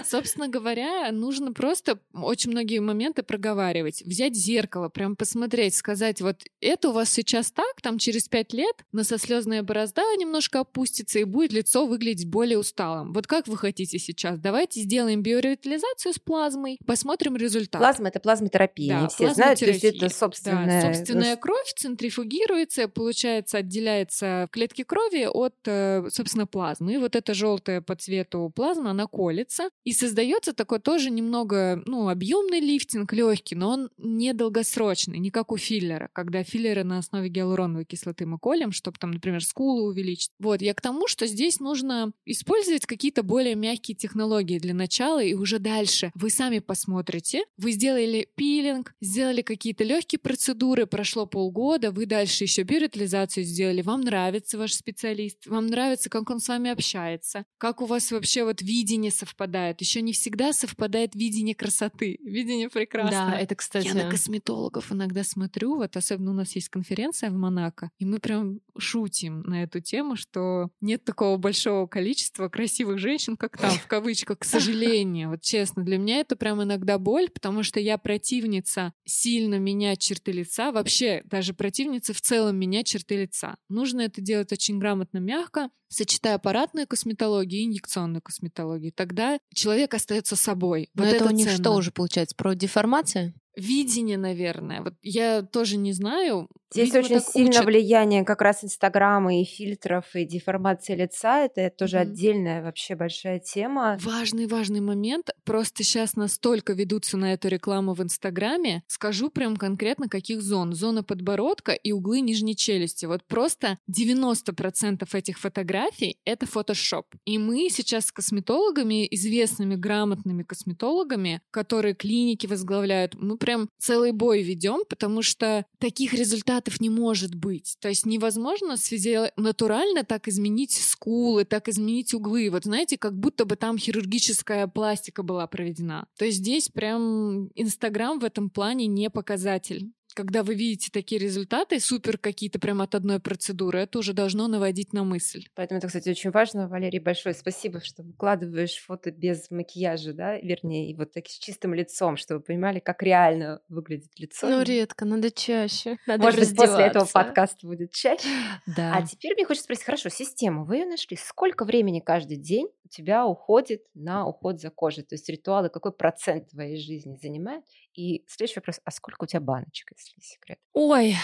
Собственно 0.06 0.48
говоря, 0.48 1.12
нужно 1.12 1.54
просто 1.54 2.00
очень 2.14 2.52
многие 2.52 2.80
моменты 2.80 3.24
проговаривать. 3.24 4.02
Взять 4.06 4.36
зеркало, 4.36 4.90
прям 4.90 5.16
посмотреть, 5.16 5.76
сказать, 5.76 6.22
вот 6.22 6.44
это 6.62 6.90
у 6.90 6.92
вас 6.92 7.10
сейчас 7.10 7.52
так, 7.52 7.82
там 7.82 7.98
через 7.98 8.28
пять 8.28 8.54
лет 8.54 8.76
носослезная 8.92 9.64
борозда 9.64 10.02
немножко 10.18 10.62
опустится 10.62 11.20
и 11.20 11.24
будет 11.24 11.54
лицо 11.54 11.86
выглядеть 11.86 12.28
более 12.28 12.58
усталым. 12.58 13.14
Вот 13.14 13.28
как 13.28 13.48
вы 13.48 13.58
хотите 13.58 13.98
сейчас? 14.00 14.40
Давайте 14.40 14.82
сделаем 14.82 15.22
биоревитализацию 15.22 16.14
с 16.14 16.20
плазмой, 16.20 16.78
посмотрим 16.86 17.36
результат. 17.36 17.80
Плазма— 17.80 18.08
это 18.10 18.20
плазмотерапия, 18.20 18.96
Да, 18.96 19.02
не 19.02 19.08
все 19.08 19.34
знают, 19.34 19.60
то 19.60 19.66
есть 19.66 19.84
это 19.84 20.10
собственная... 20.10 20.82
Да, 20.82 20.94
собственная 20.94 21.36
кровь 21.36 21.74
центрифугируется, 21.76 22.88
получается, 22.88 23.58
отделяется 23.58 24.48
клетки 24.52 24.84
крови 24.84 25.28
от, 25.32 25.56
э, 25.66 26.08
плазмы. 26.46 26.94
И 26.94 26.98
вот 26.98 27.16
эта 27.16 27.34
желтая 27.34 27.82
по 27.82 27.96
цвету 27.96 28.52
плазма, 28.56 28.92
она 28.92 29.08
колется. 29.08 29.70
И 29.84 29.92
создается 29.92 30.54
такой 30.54 30.80
тоже 30.80 31.10
немного, 31.10 31.82
ну, 31.86 32.10
объемный 32.10 32.60
лифтинг, 32.60 33.14
легкий, 33.14 33.56
но 33.56 33.70
он 33.70 33.90
недолгосрочный, 33.98 35.20
не 35.20 35.32
как 35.32 35.52
у 35.52 35.58
филлера, 35.58 36.10
когда 36.14 36.44
филлеры 36.44 36.84
на 36.84 37.00
основе 37.00 37.30
гиалуроновой 37.30 37.86
кислоты 37.86 38.26
мы 38.26 38.40
колем, 38.40 38.72
чтобы 38.72 38.98
там, 39.00 39.12
например, 39.12 39.44
скулу 39.44 39.88
увеличить. 39.88 40.32
Вот, 40.40 40.62
я 40.62 40.74
к 40.74 40.82
тому, 40.82 41.08
что 41.08 41.28
здесь 41.28 41.60
нужно 41.60 42.12
использовать 42.26 42.86
какие-то 42.86 43.24
более 43.24 43.56
мягкие 43.56 43.96
технологии 43.96 44.60
для 44.60 44.74
начала, 44.74 45.24
и 45.24 45.34
уже 45.34 45.60
дальше 45.60 46.12
вы 46.16 46.30
сами 46.30 46.60
посмотрите. 46.60 47.44
Вы 47.58 47.72
сделали 47.72 48.28
пилинг, 48.36 48.94
сделали 49.02 49.42
какие-то 49.42 49.84
легкие 49.84 50.20
процедуры, 50.20 50.86
прошло 50.86 51.26
полгода, 51.26 51.92
вы 51.92 52.06
дальше 52.06 52.44
еще 52.44 52.64
биоритализацию 52.64 53.44
сделали, 53.44 53.82
вам 53.82 54.02
нравится 54.02 54.58
ваш 54.58 54.74
специалист, 54.74 55.46
вам 55.48 55.68
нравится, 55.68 56.10
как 56.10 56.30
он 56.30 56.35
с 56.40 56.48
вами 56.48 56.72
общается, 56.72 57.46
как 57.58 57.82
у 57.82 57.86
вас 57.86 58.12
вообще 58.12 58.44
вот 58.44 58.62
видение 58.62 59.12
совпадает. 59.12 59.82
Еще 59.82 60.02
не 60.02 60.14
всегда 60.14 60.54
совпадает 60.54 61.16
видение 61.16 61.56
красоты, 61.56 62.18
видение 62.22 62.70
прекрасного. 62.70 63.32
Да, 63.32 63.40
это, 63.40 63.56
кстати... 63.56 63.88
Я 63.88 63.94
на 63.94 64.10
косметологов 64.10 64.92
иногда 64.92 65.24
смотрю, 65.24 65.76
вот 65.76 65.96
особенно 65.98 66.32
у 66.32 66.34
нас 66.34 66.56
есть 66.56 66.70
конференция 66.70 67.30
в 67.30 67.34
Монако, 67.34 67.92
и 68.00 68.06
мы 68.06 68.20
прям 68.20 68.60
шутим 68.78 69.42
на 69.42 69.64
эту 69.64 69.80
тему, 69.80 70.16
что 70.16 70.70
нет 70.82 71.04
такого 71.04 71.38
большого 71.38 71.88
количества 71.88 72.50
красивых 72.50 73.00
женщин, 73.00 73.38
как 73.38 73.58
там, 73.58 73.72
в 73.72 73.88
кавычках, 73.88 74.40
к 74.40 74.44
сожалению. 74.46 75.30
Вот 75.30 75.42
честно, 75.42 75.84
для 75.84 75.98
меня 75.98 76.20
это 76.20 76.36
прям 76.36 76.62
иногда 76.62 76.98
боль, 76.98 77.30
потому 77.30 77.64
что 77.64 77.80
я 77.80 77.98
противница 77.98 78.94
сильно 79.06 79.60
менять 79.60 80.00
черты 80.00 80.32
лица, 80.32 80.72
вообще 80.72 81.22
даже 81.26 81.54
противница 81.54 82.14
в 82.14 82.22
целом 82.22 82.58
менять 82.58 82.88
черты 82.88 83.22
лица. 83.22 83.58
Нужно 83.70 84.02
это 84.02 84.22
делать 84.22 84.52
очень 84.52 84.80
грамотно, 84.80 85.20
мягко, 85.20 85.70
сочетая 85.88 86.36
аппаратную 86.36 86.88
косметологию 86.88 87.62
и 87.62 87.66
инъекционную 87.66 88.22
косметологию. 88.22 88.92
Тогда 88.94 89.40
человек 89.54 89.94
остается 89.94 90.36
собой. 90.36 90.90
Но 90.94 91.04
вот 91.04 91.14
это, 91.14 91.26
у 91.26 91.32
них 91.32 91.48
ценно. 91.48 91.58
что 91.58 91.72
уже 91.74 91.92
получается? 91.92 92.36
Про 92.36 92.56
деформацию? 92.56 93.34
Видение, 93.56 94.18
наверное. 94.18 94.82
Вот 94.82 94.96
я 95.02 95.42
тоже 95.42 95.78
не 95.78 95.94
знаю. 95.94 96.50
Здесь 96.76 96.94
видимо, 96.94 97.18
очень 97.18 97.20
сильно 97.32 97.50
учат. 97.52 97.66
влияние 97.66 98.24
как 98.24 98.42
раз 98.42 98.64
Инстаграма 98.64 99.40
и 99.40 99.44
фильтров, 99.46 100.06
и 100.16 100.26
деформации 100.26 100.96
лица. 100.96 101.46
Это 101.46 101.70
тоже 101.70 102.00
Мгм. 102.00 102.12
отдельная 102.12 102.64
вообще 102.64 102.96
большая 102.96 103.40
тема. 103.40 103.98
Важный, 104.02 104.48
важный 104.48 104.82
момент. 104.82 105.30
Просто 105.46 105.84
сейчас 105.84 106.16
настолько 106.16 106.74
ведутся 106.74 107.18
на 107.18 107.34
эту 107.34 107.48
рекламу 107.48 107.94
в 107.94 108.02
Инстаграме. 108.04 108.84
Скажу 108.88 109.30
прям 109.30 109.56
конкретно, 109.58 110.10
каких 110.10 110.42
зон. 110.42 110.74
Зона 110.74 111.04
подбородка 111.04 111.72
и 111.72 111.92
углы 111.92 112.20
нижней 112.20 112.56
челюсти. 112.56 113.06
Вот 113.06 113.24
просто 113.26 113.78
90% 113.88 115.14
этих 115.16 115.40
фотографий— 115.40 116.18
это 116.26 116.46
фотошоп. 116.46 117.08
И 117.26 117.38
мы 117.38 117.70
сейчас 117.70 118.08
с 118.08 118.12
косметологами, 118.12 119.08
известными, 119.12 119.76
грамотными 119.76 120.44
косметологами, 120.44 121.42
которые 121.52 121.94
клиники 121.96 122.48
возглавляют, 122.48 123.16
мы 123.16 123.38
прям 123.38 123.70
целый 123.78 124.12
бой 124.12 124.42
ведем, 124.44 124.84
потому 124.90 125.22
что 125.22 125.66
таких 125.80 126.14
результатов 126.14 126.65
не 126.80 126.90
может 126.90 127.36
быть. 127.36 127.78
То 127.80 127.90
есть 127.90 128.06
невозможно 128.06 128.78
с 128.78 128.92
физи- 128.92 129.32
натурально 129.38 130.04
так 130.04 130.28
изменить 130.28 130.74
скулы, 130.74 131.46
так 131.46 131.68
изменить 131.70 132.14
углы. 132.14 132.50
Вот 132.50 132.66
знаете, 132.66 132.98
как 132.98 133.18
будто 133.18 133.46
бы 133.46 133.56
там 133.56 133.78
хирургическая 133.78 134.68
пластика 134.68 135.24
была 135.24 135.48
проведена. 135.48 136.08
То 136.18 136.26
есть 136.26 136.38
здесь 136.38 136.70
прям 136.70 137.50
Инстаграм 137.56 138.20
в 138.20 138.24
этом 138.24 138.50
плане 138.50 138.88
не 138.88 139.10
показатель. 139.10 139.92
Когда 140.16 140.44
вы 140.44 140.56
видите 140.56 140.90
такие 140.94 141.20
результаты, 141.20 141.78
супер 141.82 142.18
какие-то 142.18 142.58
прям 142.58 142.82
от 142.82 142.96
одной 142.96 143.20
процедуры, 143.20 143.80
это 143.80 144.00
уже 144.00 144.14
должно 144.14 144.48
наводить 144.48 144.94
на 144.94 145.04
мысль. 145.04 145.46
Поэтому 145.56 145.80
это, 145.80 145.88
кстати, 145.88 146.08
очень 146.08 146.32
важно. 146.32 146.70
Валерий, 146.70 147.00
большое 147.00 147.36
спасибо, 147.36 147.82
что 147.84 148.02
выкладываешь 148.02 148.78
фото 148.78 149.12
без 149.12 149.52
макияжа, 149.52 150.14
да, 150.14 150.38
вернее, 150.38 150.90
и 150.90 150.96
вот 150.96 151.12
так 151.12 151.28
с 151.28 151.38
чистым 151.38 151.74
лицом, 151.74 152.16
чтобы 152.16 152.40
вы 152.40 152.46
понимали, 152.46 152.80
как 152.80 153.04
реально 153.04 153.60
выглядит 153.68 154.18
лицо. 154.18 154.48
Ну, 154.48 154.64
редко, 154.64 155.04
надо 155.04 155.32
чаще. 155.32 155.98
Надо 156.08 156.24
Может 156.24 156.40
быть, 156.40 156.56
после 156.56 156.86
этого 156.86 157.06
подкаст 157.06 157.62
будет 157.64 157.92
чаще. 157.92 158.26
Да. 158.68 158.96
А 158.96 159.06
теперь 159.06 159.34
мне 159.34 159.46
хочется 159.46 159.66
спросить, 159.66 159.84
хорошо, 159.84 160.08
систему, 160.08 160.64
вы 160.64 160.78
ее 160.78 160.86
нашли. 160.86 161.18
Сколько 161.18 161.66
времени 161.66 162.00
каждый 162.00 162.38
день 162.38 162.70
у 162.86 162.88
тебя 162.88 163.26
уходит 163.26 163.84
на 163.94 164.28
уход 164.28 164.62
за 164.62 164.70
кожей? 164.70 165.04
То 165.04 165.16
есть 165.16 165.28
ритуалы, 165.28 165.70
какой 165.70 165.92
процент 165.92 166.50
твоей 166.50 166.78
жизни 166.78 167.18
занимает? 167.22 167.64
И 167.94 168.24
следующий 168.28 168.60
вопрос, 168.60 168.80
а 168.84 168.92
сколько 168.92 169.24
у 169.24 169.28
тебя 169.28 169.42
баночек, 169.42 169.92
если 169.98 170.14
не 170.18 170.24
секрет? 170.24 170.60
Ой, 170.74 171.16